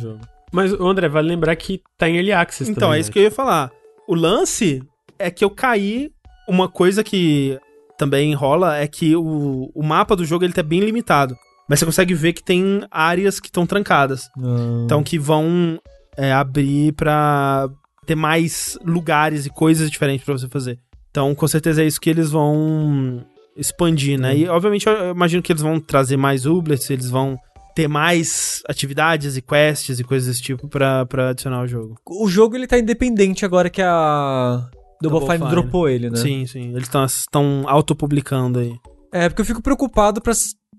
[0.51, 3.13] Mas, André, vale lembrar que tá em Early Access Então, também, é isso né?
[3.13, 3.71] que eu ia falar
[4.07, 4.81] o lance
[5.17, 6.11] é que eu caí.
[6.47, 7.59] Uma coisa que
[7.97, 11.35] também rola é que o, o mapa do jogo ele tá bem limitado.
[11.67, 14.29] Mas você consegue ver que tem áreas que estão trancadas.
[14.37, 14.85] Não.
[14.85, 15.79] Então que vão
[16.15, 17.67] é, abrir pra
[18.05, 20.79] ter mais lugares e coisas diferentes para você fazer.
[21.09, 23.25] Então, com certeza é isso que eles vão
[23.55, 24.37] expandir, né?
[24.37, 27.37] E, obviamente, eu imagino que eles vão trazer mais Ublets, eles vão
[27.73, 31.95] ter mais atividades e quests e coisas desse tipo pra, pra adicionar ao jogo.
[32.07, 34.69] O jogo ele tá independente agora que a
[35.01, 36.17] Double, Double Fine, Fine dropou ele, né?
[36.17, 36.73] Sim, sim.
[36.75, 38.73] Eles estão autopublicando aí.
[39.11, 40.33] É, porque eu fico preocupado pra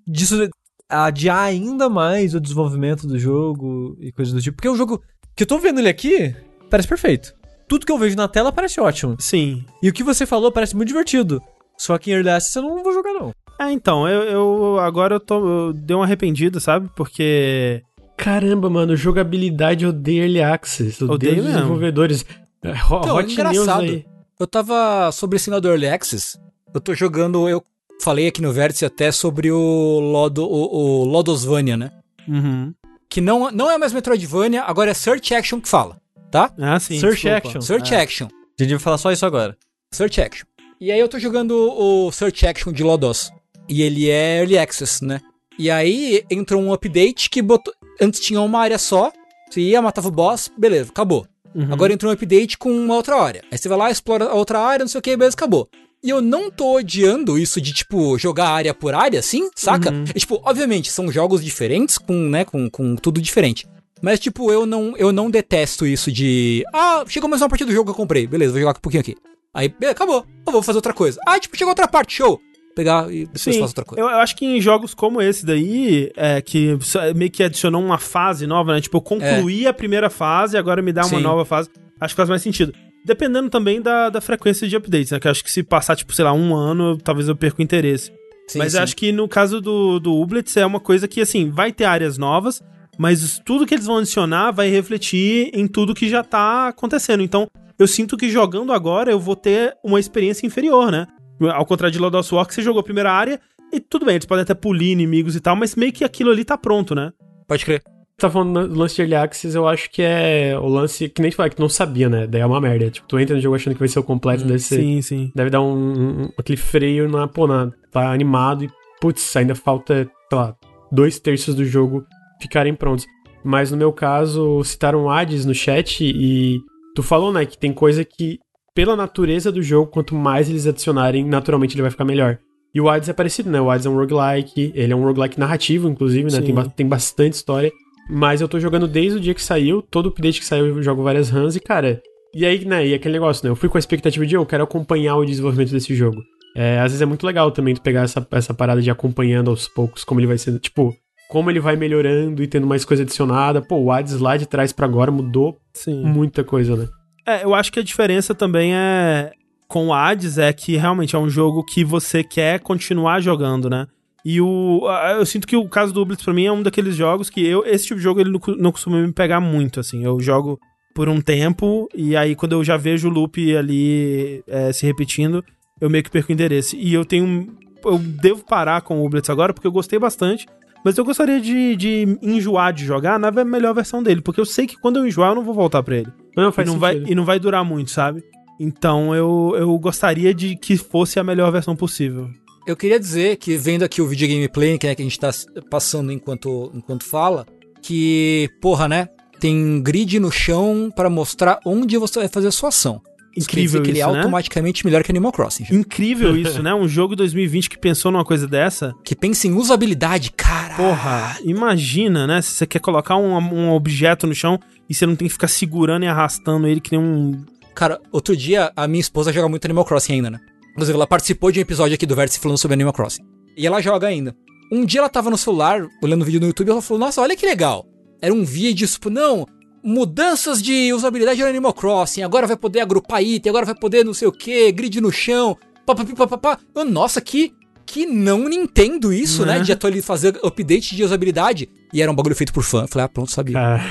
[0.06, 0.48] disso
[0.88, 4.56] adiar ainda mais o desenvolvimento do jogo e coisas do tipo.
[4.56, 5.02] Porque o jogo
[5.34, 6.34] que eu tô vendo ele aqui
[6.70, 7.34] parece perfeito.
[7.68, 9.16] Tudo que eu vejo na tela parece ótimo.
[9.18, 9.64] Sim.
[9.82, 11.42] E o que você falou parece muito divertido.
[11.76, 13.32] Só que em Early Access eu não vou jogar, não.
[13.58, 15.46] É, então, eu, eu agora eu tô.
[15.46, 16.88] Eu dei uma arrependida, sabe?
[16.94, 17.82] Porque.
[18.16, 21.00] Caramba, mano, jogabilidade eu odeio Early Access.
[21.00, 22.24] Eu odeio, os desenvolvedores.
[22.62, 23.82] É, então, Hot engraçado.
[23.82, 24.06] News aí.
[24.38, 26.38] Eu tava sobre esse do Early Access.
[26.72, 27.48] Eu tô jogando.
[27.48, 27.62] Eu
[28.02, 31.90] falei aqui no Vértice até sobre o, Lodo, o, o Lodosvania, né?
[32.28, 32.74] Uhum.
[33.08, 36.00] Que não, não é mais Metroidvania, agora é Search Action que fala,
[36.30, 36.52] tá?
[36.58, 36.98] Ah, sim.
[36.98, 37.36] Search desculpa.
[37.36, 37.60] Action.
[37.60, 38.00] Search é.
[38.00, 38.28] Action.
[38.58, 39.56] A gente vai falar só isso agora.
[39.92, 40.46] Search Action.
[40.80, 43.30] E aí eu tô jogando o Search Action de Lodos.
[43.68, 45.20] E ele é Early Access, né?
[45.58, 47.72] E aí entrou um update que botou.
[48.00, 49.10] Antes tinha uma área só.
[49.50, 51.26] Você ia, matava o boss, beleza, acabou.
[51.54, 51.72] Uhum.
[51.72, 53.42] Agora entrou um update com uma outra área.
[53.50, 55.68] Aí você vai lá, explora a outra área, não sei o que, beleza, acabou.
[56.06, 59.90] E eu não tô odiando isso de, tipo, jogar área por área, assim, saca?
[59.90, 60.04] Uhum.
[60.14, 63.66] E, tipo, obviamente, são jogos diferentes, com, né, com, com tudo diferente.
[64.00, 66.64] Mas, tipo, eu não, eu não detesto isso de.
[66.72, 68.24] Ah, chegou mais uma parte do jogo que eu comprei.
[68.24, 69.16] Beleza, vou jogar um pouquinho aqui.
[69.52, 70.24] Aí, acabou.
[70.46, 71.18] Eu vou fazer outra coisa.
[71.26, 72.40] Ah, tipo, chegou outra parte, show
[72.76, 74.00] pegar e depois Sim, faço outra coisa.
[74.00, 76.78] Eu, eu, acho que em jogos como esse daí, é, que
[77.14, 78.82] meio que adicionou uma fase nova, né?
[78.82, 79.68] Tipo, eu concluí é.
[79.68, 81.22] a primeira fase, agora me dá uma Sim.
[81.22, 81.70] nova fase.
[81.98, 82.74] Acho que faz mais sentido.
[83.06, 85.20] Dependendo também da, da frequência de updates, né?
[85.20, 87.62] Que eu acho que se passar, tipo, sei lá, um ano, talvez eu perca o
[87.62, 88.12] interesse.
[88.48, 88.78] Sim, Mas sim.
[88.78, 92.18] acho que no caso do, do Ublets é uma coisa que, assim, vai ter áreas
[92.18, 92.60] novas,
[92.98, 97.22] mas tudo que eles vão adicionar vai refletir em tudo que já tá acontecendo.
[97.22, 97.46] Então,
[97.78, 101.06] eu sinto que jogando agora eu vou ter uma experiência inferior, né?
[101.52, 103.40] Ao contrário de Lord of War, que você jogou a primeira área
[103.72, 106.44] e tudo bem, eles podem até polir inimigos e tal, mas meio que aquilo ali
[106.44, 107.12] tá pronto, né?
[107.46, 107.82] Pode crer.
[108.18, 111.30] Tá falando do lance de Early Access, eu acho que é o lance que nem
[111.30, 112.26] tu fala, que tu não sabia, né?
[112.26, 112.90] Daí é uma merda.
[112.90, 114.76] Tipo, tu entra no jogo achando que vai ser o completo, deve ser.
[114.76, 115.32] Sim, sim.
[115.34, 118.70] Deve dar um, um aquele freio na, pô, na, tá animado e,
[119.00, 120.54] putz, ainda falta, sei lá,
[120.90, 122.04] dois terços do jogo
[122.40, 123.06] ficarem prontos.
[123.44, 126.58] Mas no meu caso, citaram Hades no chat e
[126.94, 128.38] tu falou, né, que tem coisa que,
[128.74, 132.38] pela natureza do jogo, quanto mais eles adicionarem, naturalmente ele vai ficar melhor.
[132.74, 133.58] E o Hades é parecido, né?
[133.58, 136.42] O Hades é um roguelike, ele é um roguelike narrativo, inclusive, né?
[136.42, 136.54] Sim.
[136.54, 137.72] Tem, tem bastante história.
[138.08, 141.02] Mas eu tô jogando desde o dia que saiu, todo update que saiu eu jogo
[141.02, 142.00] várias runs e, cara.
[142.34, 143.50] E aí, né, e aquele negócio, né?
[143.50, 146.22] Eu fui com a expectativa de eu quero acompanhar o desenvolvimento desse jogo.
[146.54, 149.68] É, às vezes é muito legal também tu pegar essa, essa parada de acompanhando aos
[149.68, 150.94] poucos como ele vai sendo, tipo,
[151.28, 153.60] como ele vai melhorando e tendo mais coisa adicionada.
[153.60, 156.02] Pô, o Hades lá de trás pra agora mudou Sim.
[156.02, 156.88] muita coisa, né?
[157.26, 159.32] É, eu acho que a diferença também é
[159.68, 163.86] com o Hades é que realmente é um jogo que você quer continuar jogando, né?
[164.28, 164.80] E o
[165.16, 167.64] eu sinto que o caso do Blitz pra mim é um daqueles jogos que eu
[167.64, 170.04] esse tipo de jogo ele não, não costuma me pegar muito assim.
[170.04, 170.58] Eu jogo
[170.96, 175.44] por um tempo e aí quando eu já vejo o loop ali é, se repetindo,
[175.80, 176.76] eu meio que perco o interesse.
[176.76, 180.44] E eu tenho eu devo parar com o Blitz agora porque eu gostei bastante.
[180.84, 184.66] Mas eu gostaria de, de enjoar de jogar na melhor versão dele, porque eu sei
[184.66, 187.02] que quando eu enjoar eu não vou voltar pra ele Não, e faz não, vai,
[187.06, 188.24] e não vai durar muito, sabe?
[188.58, 192.28] Então eu, eu gostaria de que fosse a melhor versão possível.
[192.66, 195.30] Eu queria dizer que, vendo aqui o vídeo gameplay que, é que a gente tá
[195.70, 197.46] passando enquanto, enquanto fala,
[197.80, 199.08] que, porra, né?
[199.38, 203.00] Tem grid no chão pra mostrar onde você vai fazer a sua ação.
[203.36, 204.18] Isso Incrível dizer que ele é isso, né?
[204.18, 205.64] automaticamente melhor que Animal Crossing.
[205.64, 205.76] gente.
[205.76, 206.74] Incrível isso, né?
[206.74, 208.92] Um jogo 2020 que pensou numa coisa dessa.
[209.04, 210.74] Que pensa em usabilidade, cara.
[210.74, 212.42] Porra, imagina, né?
[212.42, 215.48] Se você quer colocar um, um objeto no chão e você não tem que ficar
[215.48, 217.44] segurando e arrastando ele que nem um.
[217.74, 220.40] Cara, outro dia a minha esposa joga muito Animal Crossing ainda, né?
[220.76, 223.22] Inclusive, ela participou de um episódio aqui do Vértice falando sobre Animal Crossing.
[223.56, 224.36] E ela joga ainda.
[224.70, 227.34] Um dia ela tava no celular, olhando vídeo no YouTube, e ela falou, nossa, olha
[227.34, 227.86] que legal.
[228.20, 229.46] Era um vídeo, tipo, não,
[229.82, 234.12] mudanças de usabilidade no Animal Crossing, agora vai poder agrupar item, agora vai poder não
[234.12, 236.58] sei o que, grid no chão, papapi, papapá.
[236.74, 237.54] Eu, nossa, que,
[237.86, 239.58] que não Nintendo isso, né?
[239.58, 239.64] Né?
[239.64, 241.70] De atualizar, fazer update de usabilidade.
[241.90, 242.82] E era um bagulho feito por fã.
[242.82, 243.54] Eu falei, ah, pronto, sabia.
[243.56, 243.82] Cara.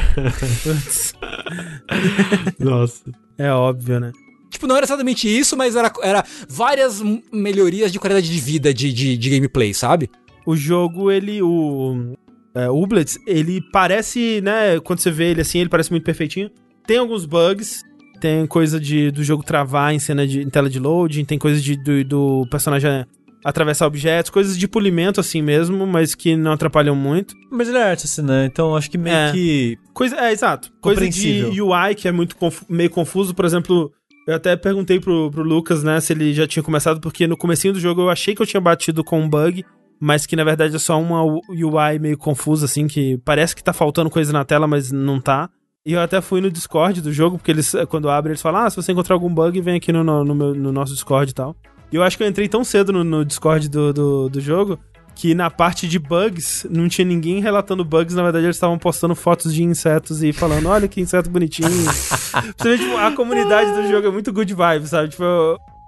[2.60, 3.02] Nossa.
[3.40, 4.12] É óbvio, né?
[4.56, 7.02] Tipo, não era exatamente isso, mas era, era várias
[7.32, 10.10] melhorias de qualidade de vida de, de, de gameplay, sabe?
[10.46, 11.42] O jogo, ele.
[11.42, 12.14] O.
[12.54, 14.80] É, o Blitz, ele parece, né?
[14.80, 16.50] Quando você vê ele assim, ele parece muito perfeitinho.
[16.88, 17.82] Tem alguns bugs.
[18.22, 21.60] Tem coisa de, do jogo travar em cena de em tela de loading, tem coisa
[21.60, 23.06] de, do, do personagem
[23.44, 27.36] atravessar objetos, coisas de polimento assim mesmo, mas que não atrapalham muito.
[27.52, 28.46] Mas ele é artist, né?
[28.46, 29.32] Então acho que meio É.
[29.34, 29.78] que.
[29.94, 30.72] Coisa, é, exato.
[30.82, 31.62] Coisa de.
[31.62, 33.92] UI que é muito confu- meio confuso, por exemplo,
[34.28, 37.74] eu até perguntei pro, pro Lucas, né, se ele já tinha começado, porque no comecinho
[37.74, 39.64] do jogo eu achei que eu tinha batido com um bug,
[40.00, 43.72] mas que na verdade é só uma UI meio confusa, assim, que parece que tá
[43.74, 45.50] faltando coisa na tela, mas não tá.
[45.86, 48.70] E eu até fui no Discord do jogo, porque eles, quando abre, eles falam, ah,
[48.70, 51.34] se você encontrar algum bug, vem aqui no, no, no meu- no nosso Discord e
[51.36, 51.56] tal.
[51.92, 54.80] E eu acho que eu entrei tão cedo no, no Discord do, do, do jogo,
[55.16, 59.16] que na parte de bugs, não tinha ninguém relatando bugs, na verdade eles estavam postando
[59.16, 61.70] fotos de insetos e falando, olha que inseto bonitinho.
[62.58, 65.10] Você vê, tipo, a comunidade do jogo é muito good vibe, sabe?
[65.10, 65.24] Tipo,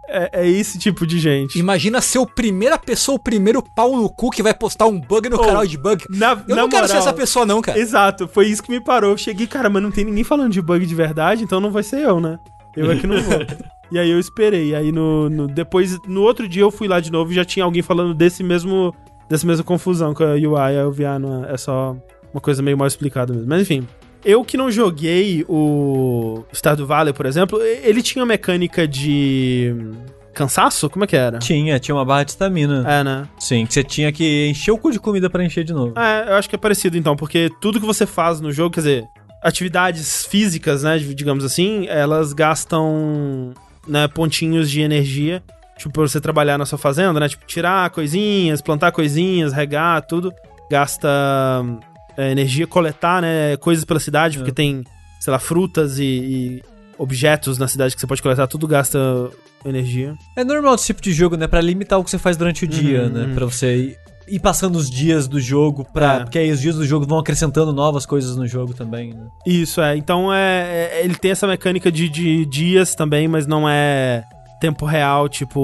[0.08, 1.60] é, é esse tipo de gente.
[1.60, 5.28] Imagina ser o primeira pessoa, o primeiro pau no cu que vai postar um bug
[5.30, 6.06] no Oh, canal de bug.
[6.10, 7.78] Na, Eu na não quero ser moral, essa pessoa, não, cara.
[7.78, 9.12] Exato, foi isso que me parou.
[9.12, 11.84] Eu cheguei, cara, mas não tem ninguém falando de bug de verdade, então não vai
[11.84, 12.40] ser eu, né?
[12.78, 13.40] Eu é que não vou.
[13.92, 14.74] e aí eu esperei.
[14.74, 17.66] Aí no, no- depois, no outro dia eu fui lá de novo e já tinha
[17.66, 18.96] alguém falando desse mesmo
[19.30, 20.76] dessa mesma confusão com a UI.
[20.76, 21.96] Eu vi, ah, não, é só
[22.34, 23.48] uma coisa meio mal explicada mesmo.
[23.48, 23.88] Mas enfim.
[24.26, 29.74] Eu que não joguei o Stardew Valley, por exemplo, ele tinha mecânica de
[30.38, 30.90] cansaço?
[30.90, 31.40] Como é que era?
[31.40, 32.84] Tinha, tinha uma barra de estamina.
[32.88, 33.28] É, né?
[33.40, 35.98] Sim, que você tinha que encher o cu de comida pra encher de novo.
[35.98, 38.82] É, eu acho que é parecido então, porque tudo que você faz no jogo, quer
[38.82, 39.04] dizer,
[39.42, 43.54] atividades físicas, né, digamos assim, elas gastam,
[43.88, 45.42] né, pontinhos de energia,
[45.78, 50.34] tipo, pra você trabalhar na sua fazenda, né, tipo, tirar coisinhas, plantar coisinhas, regar, tudo,
[50.70, 51.08] gasta
[52.18, 54.84] é, energia, coletar, né, coisas pela cidade, porque tem,
[55.20, 56.64] sei lá, frutas e, e
[56.98, 58.98] objetos na cidade que você pode coletar, tudo gasta
[59.66, 60.16] energia.
[60.36, 61.48] É normal esse tipo de jogo, né?
[61.48, 63.26] Pra limitar o que você faz durante o dia, Uhum, né?
[63.26, 63.36] uhum.
[63.36, 63.98] Pra você ir,
[64.28, 66.20] ir passando os dias do jogo, pra, É.
[66.22, 69.28] porque aí os dias do jogo vão acrescentando novas coisas no jogo também, né?
[69.46, 69.96] Isso, é.
[69.98, 74.24] Então é, é- ele tem essa mecânica de, de dias também, mas não é
[74.60, 75.60] tempo real, tipo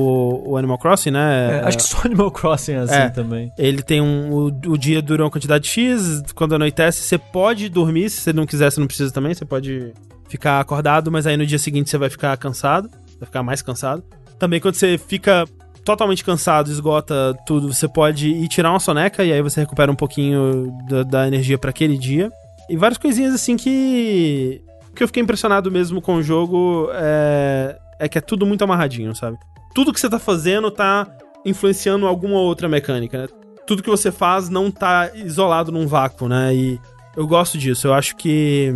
[0.46, 1.62] o Animal Crossing, né?
[1.62, 3.10] É, acho que só Animal Crossing é assim É.
[3.10, 3.52] também.
[3.58, 4.32] Ele tem um.
[4.32, 8.46] O, o dia dura uma quantidade X, quando anoitece, você pode dormir, se você não
[8.46, 9.94] quiser, você não precisa também, você pode
[10.30, 12.90] ficar acordado, mas aí no dia seguinte você vai ficar cansado,
[13.20, 14.04] vai ficar mais cansado.
[14.40, 15.46] Também quando você fica
[15.86, 19.96] totalmente cansado, esgota tudo, você pode ir tirar uma soneca e aí você recupera um
[19.96, 22.32] pouquinho da, da energia pra aquele dia.
[22.70, 24.62] E várias coisinhas assim que.
[24.96, 29.16] que eu fiquei impressionado mesmo com o jogo é, é que é tudo muito amarradinho,
[29.16, 29.38] sabe?
[29.74, 31.08] Tudo que você tá fazendo tá
[31.46, 33.28] influenciando alguma outra mecânica, né?
[33.66, 36.54] Tudo que você faz não tá isolado num vácuo, né?
[36.54, 36.80] E
[37.16, 37.88] eu gosto disso.
[37.88, 38.74] Eu acho que,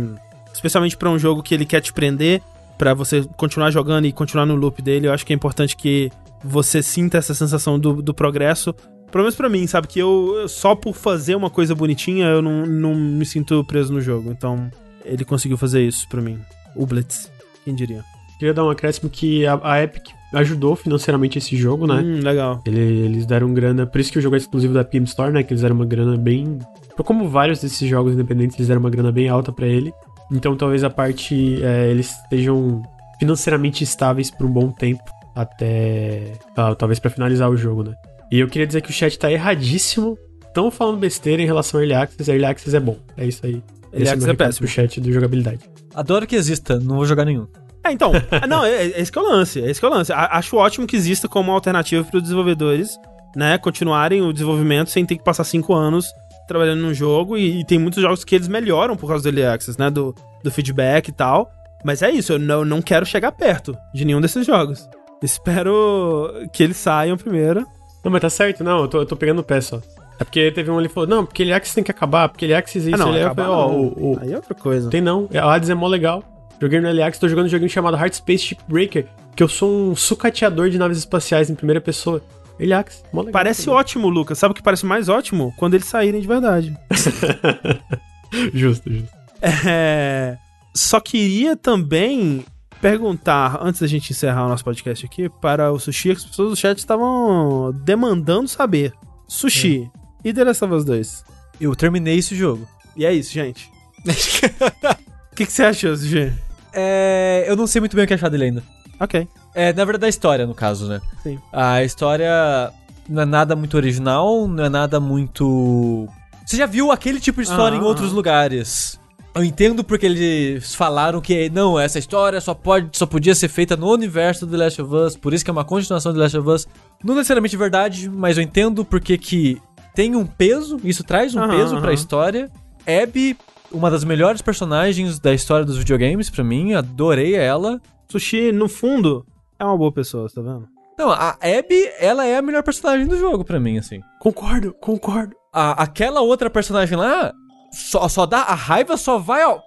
[0.52, 2.42] especialmente pra um jogo que ele quer te prender,
[2.76, 6.10] pra você continuar jogando e continuar no loop dele, eu acho que é importante que
[6.42, 8.72] você sinta essa sensação do, do progresso.
[9.10, 9.88] Pelo menos pra mim, sabe?
[9.88, 13.92] Que eu, eu- só por fazer uma coisa bonitinha, eu não, não me sinto preso
[13.92, 14.30] no jogo.
[14.30, 14.70] Então,
[15.04, 16.38] ele conseguiu fazer isso pra mim.
[16.76, 17.30] O Blitz,
[17.64, 18.04] quem diria?
[18.38, 22.02] Queria dar um acréscimo que a, a Epic ajudou financeiramente esse jogo, né?
[22.04, 22.62] Hum, legal.
[22.66, 25.42] Ele- eles deram grana, por isso que o jogo é exclusivo da PM Store, né?
[25.42, 26.58] Que eles deram uma grana bem.
[27.04, 29.92] Como vários desses jogos independentes, eles deram uma grana bem alta pra ele.
[30.30, 31.62] Então talvez a parte.
[31.62, 32.82] é, eles estejam
[33.18, 35.02] financeiramente estáveis por um bom tempo.
[35.34, 36.32] Até.
[36.54, 37.94] tal- talvez pra finalizar o jogo, né?
[38.30, 40.18] E eu queria dizer que o chat tá erradíssimo.
[40.54, 42.30] Tão falando besteira em relação ao Early Access.
[42.30, 42.96] Early Access é bom.
[43.16, 43.52] É isso aí.
[43.52, 43.62] Early
[43.92, 44.66] Esse Access é recado péssimo.
[44.66, 45.60] Pro chat do jogabilidade.
[45.94, 47.46] Adoro que exista, não vou jogar nenhum.
[47.88, 48.12] É, então,
[48.48, 50.12] não, é, é esse que é o lance, é esse que é o lance.
[50.12, 52.98] A- acho ótimo que exista como alternativa para os desenvolvedores,
[53.36, 56.06] né, continuarem o desenvolvimento sem ter que passar cinco anos
[56.46, 59.44] trabalhando num jogo, e, e tem muitos jogos que eles melhoram por causa do Early
[59.54, 61.50] Access, né, do, do feedback e tal.
[61.84, 64.88] Mas é isso, eu não, não quero chegar perto de nenhum desses jogos.
[65.22, 67.66] Espero que eles saiam primeiro.
[68.04, 69.80] Não, mas tá certo, não, eu tô, eu tô pegando o pé só.
[70.18, 72.44] É porque teve um ali que falou, não, porque ele Access tem que acabar, porque
[72.44, 74.54] ele Access isso, ah, não, ele acabar, eu falei, ó, o, o- Aí é outra
[74.54, 74.90] coisa.
[74.90, 76.22] Tem não, a Hades é mó legal.
[76.60, 79.06] Joguei no LX, tô jogando um joguinho chamado Hard Space Shipbreaker,
[79.36, 82.22] que eu sou um sucateador de naves espaciais em primeira pessoa.
[82.58, 83.32] LX, mó legal.
[83.32, 83.78] Parece também.
[83.78, 84.36] ótimo, Lucas.
[84.38, 85.54] Sabe o que parece mais ótimo?
[85.56, 86.76] Quando eles saírem de verdade.
[88.52, 89.08] Justo, justo.
[89.40, 90.36] É,
[90.74, 92.44] Só queria também
[92.80, 96.50] perguntar, antes da gente encerrar o nosso podcast aqui, para o Sushi, que as pessoas
[96.50, 98.92] do chat estavam demandando saber.
[99.26, 99.90] Sushi
[100.24, 101.24] e The Last of Us 2.
[101.60, 102.68] Eu terminei esse jogo.
[102.96, 103.70] E é isso, gente.
[105.30, 106.32] O que, que você achou, Sushi?
[106.72, 108.62] É, eu não sei muito bem o que achar dele ainda.
[109.00, 109.26] Ok.
[109.54, 111.00] É, na verdade, a história, no caso, né?
[111.22, 111.38] Sim.
[111.52, 112.72] A história
[113.08, 116.08] não é nada muito original, não é nada muito.
[116.44, 118.98] Você já viu aquele tipo de história Aham, em outros lugares.
[119.34, 123.76] Eu entendo porque eles falaram que não, essa história só pode, só podia ser feita
[123.76, 126.22] no universo do The Last of Us, por isso que é uma continuação do The
[126.24, 126.68] Last of Us.
[127.04, 129.60] Não necessariamente verdade, mas eu entendo porque que
[129.94, 131.92] tem um peso, isso traz um Aham, peso pra aham.
[131.94, 132.50] história.
[132.86, 133.36] Abby,
[133.70, 137.80] uma das melhores personagens da história dos videogames pra mim, adorei ela.
[138.08, 139.26] Sushi, no fundo,
[139.58, 140.66] é uma boa pessoa, tá vendo?
[140.98, 144.00] Não, a Abby, ela é a melhor personagem do jogo pra mim, assim.
[144.18, 145.36] Concordo, concordo.
[145.52, 147.32] A, aquela outra personagem lá,
[147.72, 148.38] só, só dá.
[148.38, 149.60] A raiva só vai, ó.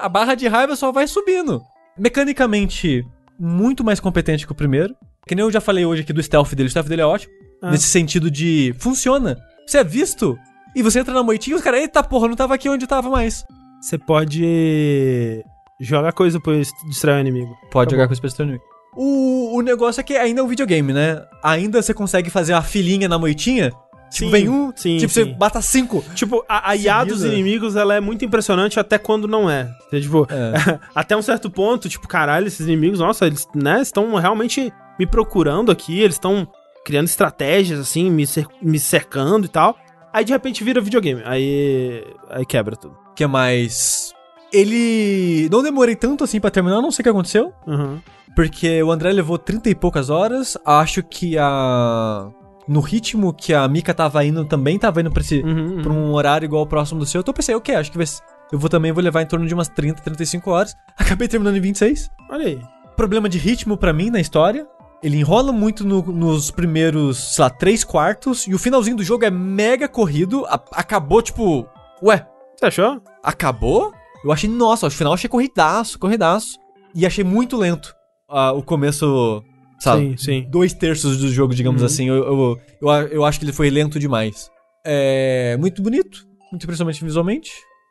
[0.00, 1.62] A barra de raiva só vai subindo.
[1.96, 3.02] Mecanicamente,
[3.38, 4.94] muito mais competente que o primeiro.
[5.26, 6.66] Que nem eu já falei hoje aqui do stealth dele.
[6.66, 7.32] O stealth dele é ótimo.
[7.62, 7.70] Ah.
[7.70, 8.74] Nesse sentido de.
[8.78, 9.38] Funciona.
[9.66, 10.38] Você é visto.
[10.76, 13.08] E você entra na moitinha e os caras, eita porra, não tava aqui onde tava
[13.10, 13.44] mais.
[13.80, 15.44] Você pode
[15.80, 16.52] jogar coisa pra
[16.88, 17.56] distrair o inimigo.
[17.70, 18.08] Pode Tá jogar bom.
[18.08, 18.60] com esse personagem.
[18.94, 21.22] O, o negócio é que ainda é um videogame, né?
[21.42, 23.70] Ainda você consegue fazer uma filinha na moitinha.
[24.10, 25.24] Tipo, Sim, vem um, sim, tipo, sim.
[25.24, 26.02] você bata cinco.
[26.14, 27.34] Tipo, a, a IA dos Seguida.
[27.34, 29.68] inimigos, ela é muito impressionante até quando não é.
[29.88, 30.78] Então, tipo, É.
[30.94, 35.72] até um certo ponto, tipo, caralho, esses inimigos, nossa, eles, né, estão realmente me procurando
[35.72, 36.46] aqui, eles estão
[36.84, 39.76] criando estratégias, assim, me, cer- me cercando e tal.
[40.16, 41.20] Aí, de repente, vira videogame.
[41.26, 42.96] Aí, aí quebra tudo.
[43.14, 44.14] que é mais.
[44.50, 45.46] Ele.
[45.52, 47.52] Não demorei tanto assim pra terminar, não sei o que aconteceu.
[47.66, 48.00] Uhum.
[48.34, 50.56] Porque o André levou 30 e poucas horas.
[50.64, 52.30] Acho que a.
[52.66, 56.14] No ritmo que a Mika tava indo também, tava indo pra, esse, Uhum, pra um
[56.14, 57.20] horário igual ao próximo do seu.
[57.20, 58.06] Então eu pensei, ok, acho que vai
[58.50, 60.74] eu vou também vou levar em torno de umas 30, 35 horas.
[60.96, 62.10] Acabei terminando em 26.
[62.30, 62.60] Olha aí.
[62.96, 64.66] Problema de ritmo pra mim na história.
[65.02, 68.46] Ele enrola muito no- nos primeiros, sei lá, 3 quartos.
[68.46, 70.44] E o finalzinho do jogo é mega corrido.
[70.46, 71.66] A- acabou, tipo.
[72.02, 73.00] Ué, Você achou?
[73.22, 73.92] acabou?
[74.24, 76.58] Eu achei, nossa, no final achei corridaço, corridaço.
[76.94, 77.94] E achei muito lento
[78.28, 79.42] ah, o começo,
[79.78, 80.10] sabe?
[80.10, 80.46] Sim, sim.
[80.50, 81.86] Dois terços do jogo, digamos Uhum.
[81.86, 82.08] assim.
[82.08, 84.50] Eu, eu, eu, eu acho que ele foi lento demais.
[84.84, 87.50] É muito bonito, muito impressionante visualmente.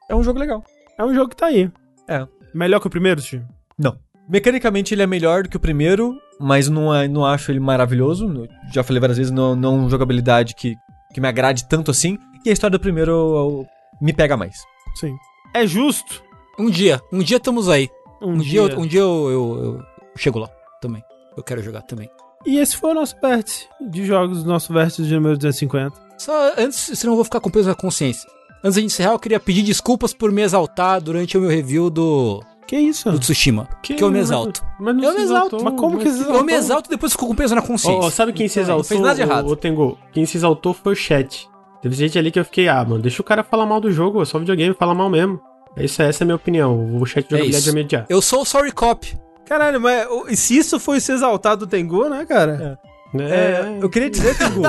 [0.09, 0.63] É um jogo legal.
[0.97, 1.69] É um jogo que tá aí.
[2.09, 2.27] É.
[2.53, 3.45] Melhor que o primeiro, Steve?
[3.77, 3.97] Não.
[4.27, 8.27] Mecanicamente ele é melhor do que o primeiro, mas não, é- não acho ele maravilhoso.
[8.73, 10.75] Já falei várias vezes, não, não é uma jogabilidade que,
[11.13, 12.17] que me agrade tanto assim.
[12.43, 13.65] E a história do primeiro eu- eu-
[14.01, 14.55] me pega mais.
[14.95, 15.15] Sim.
[15.53, 16.23] É justo.
[16.59, 17.89] Um dia, um dia estamos aí.
[18.21, 19.83] Um, Um, dia, eu- um dia eu, eu, eu
[20.17, 20.49] chego lá
[20.81, 21.03] também.
[21.37, 22.09] Eu quero jogar também.
[22.45, 25.99] E esse foi o nosso vértice de jogos, nosso vértice de número 250.
[26.17, 28.29] Só antes, senão eu vou ficar com peso na consciência.
[28.63, 32.41] Antes de encerrar, eu queria pedir desculpas por me exaltar durante o meu review do,
[32.67, 33.11] Que isso?
[33.11, 33.67] do Tsushima.
[33.83, 34.63] Que, eu me exalto.
[34.79, 35.55] Mas não Eu se me exalto.
[35.55, 37.61] exaltou, Mas como que mas- se Eu me exalto e depois fico com peso na
[37.61, 37.99] consciência.
[37.99, 38.83] ó, sabe quem se Não exaltou?
[38.85, 39.47] fez nada de errado.
[39.47, 39.97] O, o Tengu?
[40.11, 41.47] Quem se exaltou foi o chat.
[41.81, 44.19] Teve gente ali que eu fiquei, ah, mano, deixa o cara falar mal do jogo,
[44.21, 45.39] é só videogame, fala mal mesmo.
[45.77, 46.97] É isso, essa é a minha opinião.
[46.99, 48.05] O chat de jogabilidade é mediar.
[48.09, 49.15] Eu sou o Sorry Cop.
[49.45, 50.07] Caralho, mas
[50.39, 52.79] se isso foi se exaltar do Tengu, né, cara?
[53.19, 54.63] É, eu queria dizer, Tengu,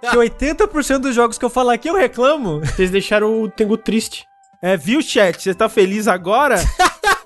[0.00, 2.60] que 80% dos jogos que eu falar aqui eu reclamo.
[2.60, 4.24] Vocês deixaram o Tengu triste.
[4.62, 5.42] É, viu, chat?
[5.42, 6.56] Você tá feliz agora?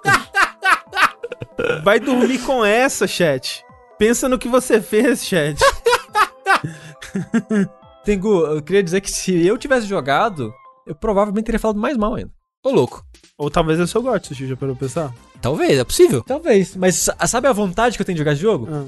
[1.82, 3.62] Vai dormir com essa, chat.
[3.98, 5.58] Pensa no que você fez, chat.
[8.04, 10.52] Tengu, eu queria dizer que se eu tivesse jogado,
[10.86, 12.30] eu provavelmente teria falado mais mal ainda.
[12.64, 13.02] Ô, louco.
[13.38, 15.12] Ou talvez eu sou gosto, Sushi, já parou pra pensar?
[15.40, 16.22] Talvez, é possível.
[16.22, 16.76] Talvez.
[16.76, 18.68] Mas sa- sabe a vontade que eu tenho de jogar esse jogo?
[18.70, 18.84] Ah,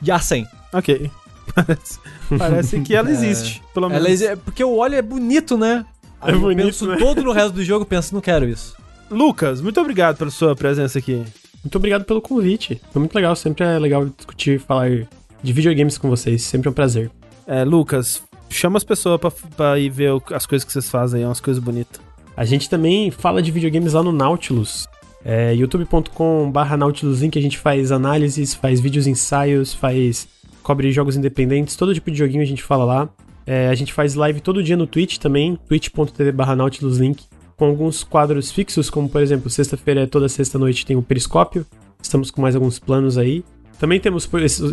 [0.00, 0.46] De A100.
[0.72, 1.10] ok.
[1.52, 1.98] Parece,
[2.38, 4.22] parece que ela existe, pelo menos.
[4.22, 5.84] Ela é, porque o óleo é bonito, né?
[6.20, 6.96] Aí É eu bonito, penso né?
[6.96, 8.76] todo no resto do jogo, penso, não quero isso.
[9.10, 11.24] Lucas, muito obrigado pela sua presença aqui.
[11.62, 12.80] Muito obrigado pelo convite.
[12.92, 14.88] Foi muito legal, sempre é legal discutir, falar
[15.42, 17.10] de videogames com vocês, sempre é um prazer.
[17.46, 21.26] É, Lucas, chama as pessoas pra, pra ir ver as coisas que vocês fazem, é
[21.26, 22.00] umas coisas bonitas.
[22.36, 24.88] A gente também fala de videogames lá no Nautilus.
[25.24, 30.28] É youtube.com/barra Nautilus Link, a gente faz análises, faz vídeos ensaios, faz
[30.62, 33.08] cobre jogos independentes, todo tipo de joguinho a gente fala lá.
[33.46, 37.24] É, a gente faz live todo dia no Twitch também, twitch.tv/barra Nautilus Link,
[37.60, 41.66] com alguns quadros fixos, como por exemplo, sexta-feira, toda sexta-noite tem o Periscópio.
[42.00, 43.44] Estamos com mais alguns planos aí.
[43.78, 44.26] Também temos,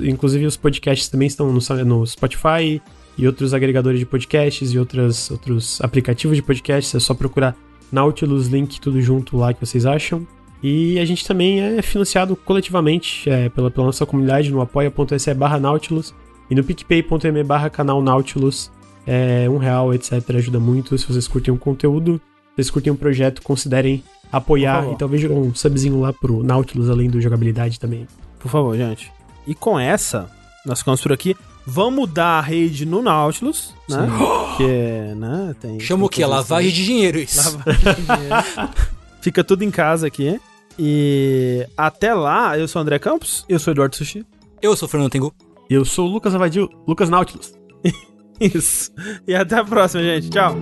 [0.06, 2.82] inclusive, os podcasts também estão no, Spotify
[3.18, 6.96] e outros agregadores de podcasts e outras, outros aplicativos de podcasts.
[6.96, 7.58] É só procurar
[7.92, 10.26] Nautilus Link, tudo junto lá que vocês acham.
[10.64, 15.60] E a gente também é financiado coletivamente é, pela, pela nossa comunidade no apoia.se barra
[15.60, 16.16] Nautilus
[16.50, 18.72] e no picpay.me barra canal Nautilus.
[19.06, 20.14] É, um real, etc.
[20.38, 20.98] Ajuda muito.
[20.98, 22.22] Se vocês curtem o conteúdo,
[22.58, 27.08] vocês curtem o projeto, considerem apoiar e talvez jogar um subzinho lá pro Nautilus, além
[27.08, 28.08] do jogabilidade também.
[28.40, 29.12] Por favor, gente.
[29.46, 30.28] E com essa,
[30.66, 31.36] nós ficamos por aqui.
[31.68, 34.10] Vamos dar a raid no Nautilus, né?
[34.18, 35.80] Porque, né, tem...
[35.82, 36.26] Chama o quê?
[36.26, 37.38] Lavagem de dinheiro isso.
[37.60, 38.74] Lavagem de dinheiro.
[39.22, 40.40] Fica tudo em casa aqui.
[40.80, 43.46] E até lá, eu sou o André Campos.
[43.48, 44.26] Eu sou o Eduardo Sushi.
[44.62, 45.32] Eu sou o Fernando Tengu.
[45.70, 47.54] Eu sou o Lucas Avadil, Lucas Nautilus.
[48.42, 48.92] Isso.
[49.28, 50.30] E até a próxima, gente.
[50.30, 50.56] Tchau.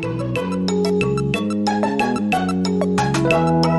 [3.29, 3.74] Thank you.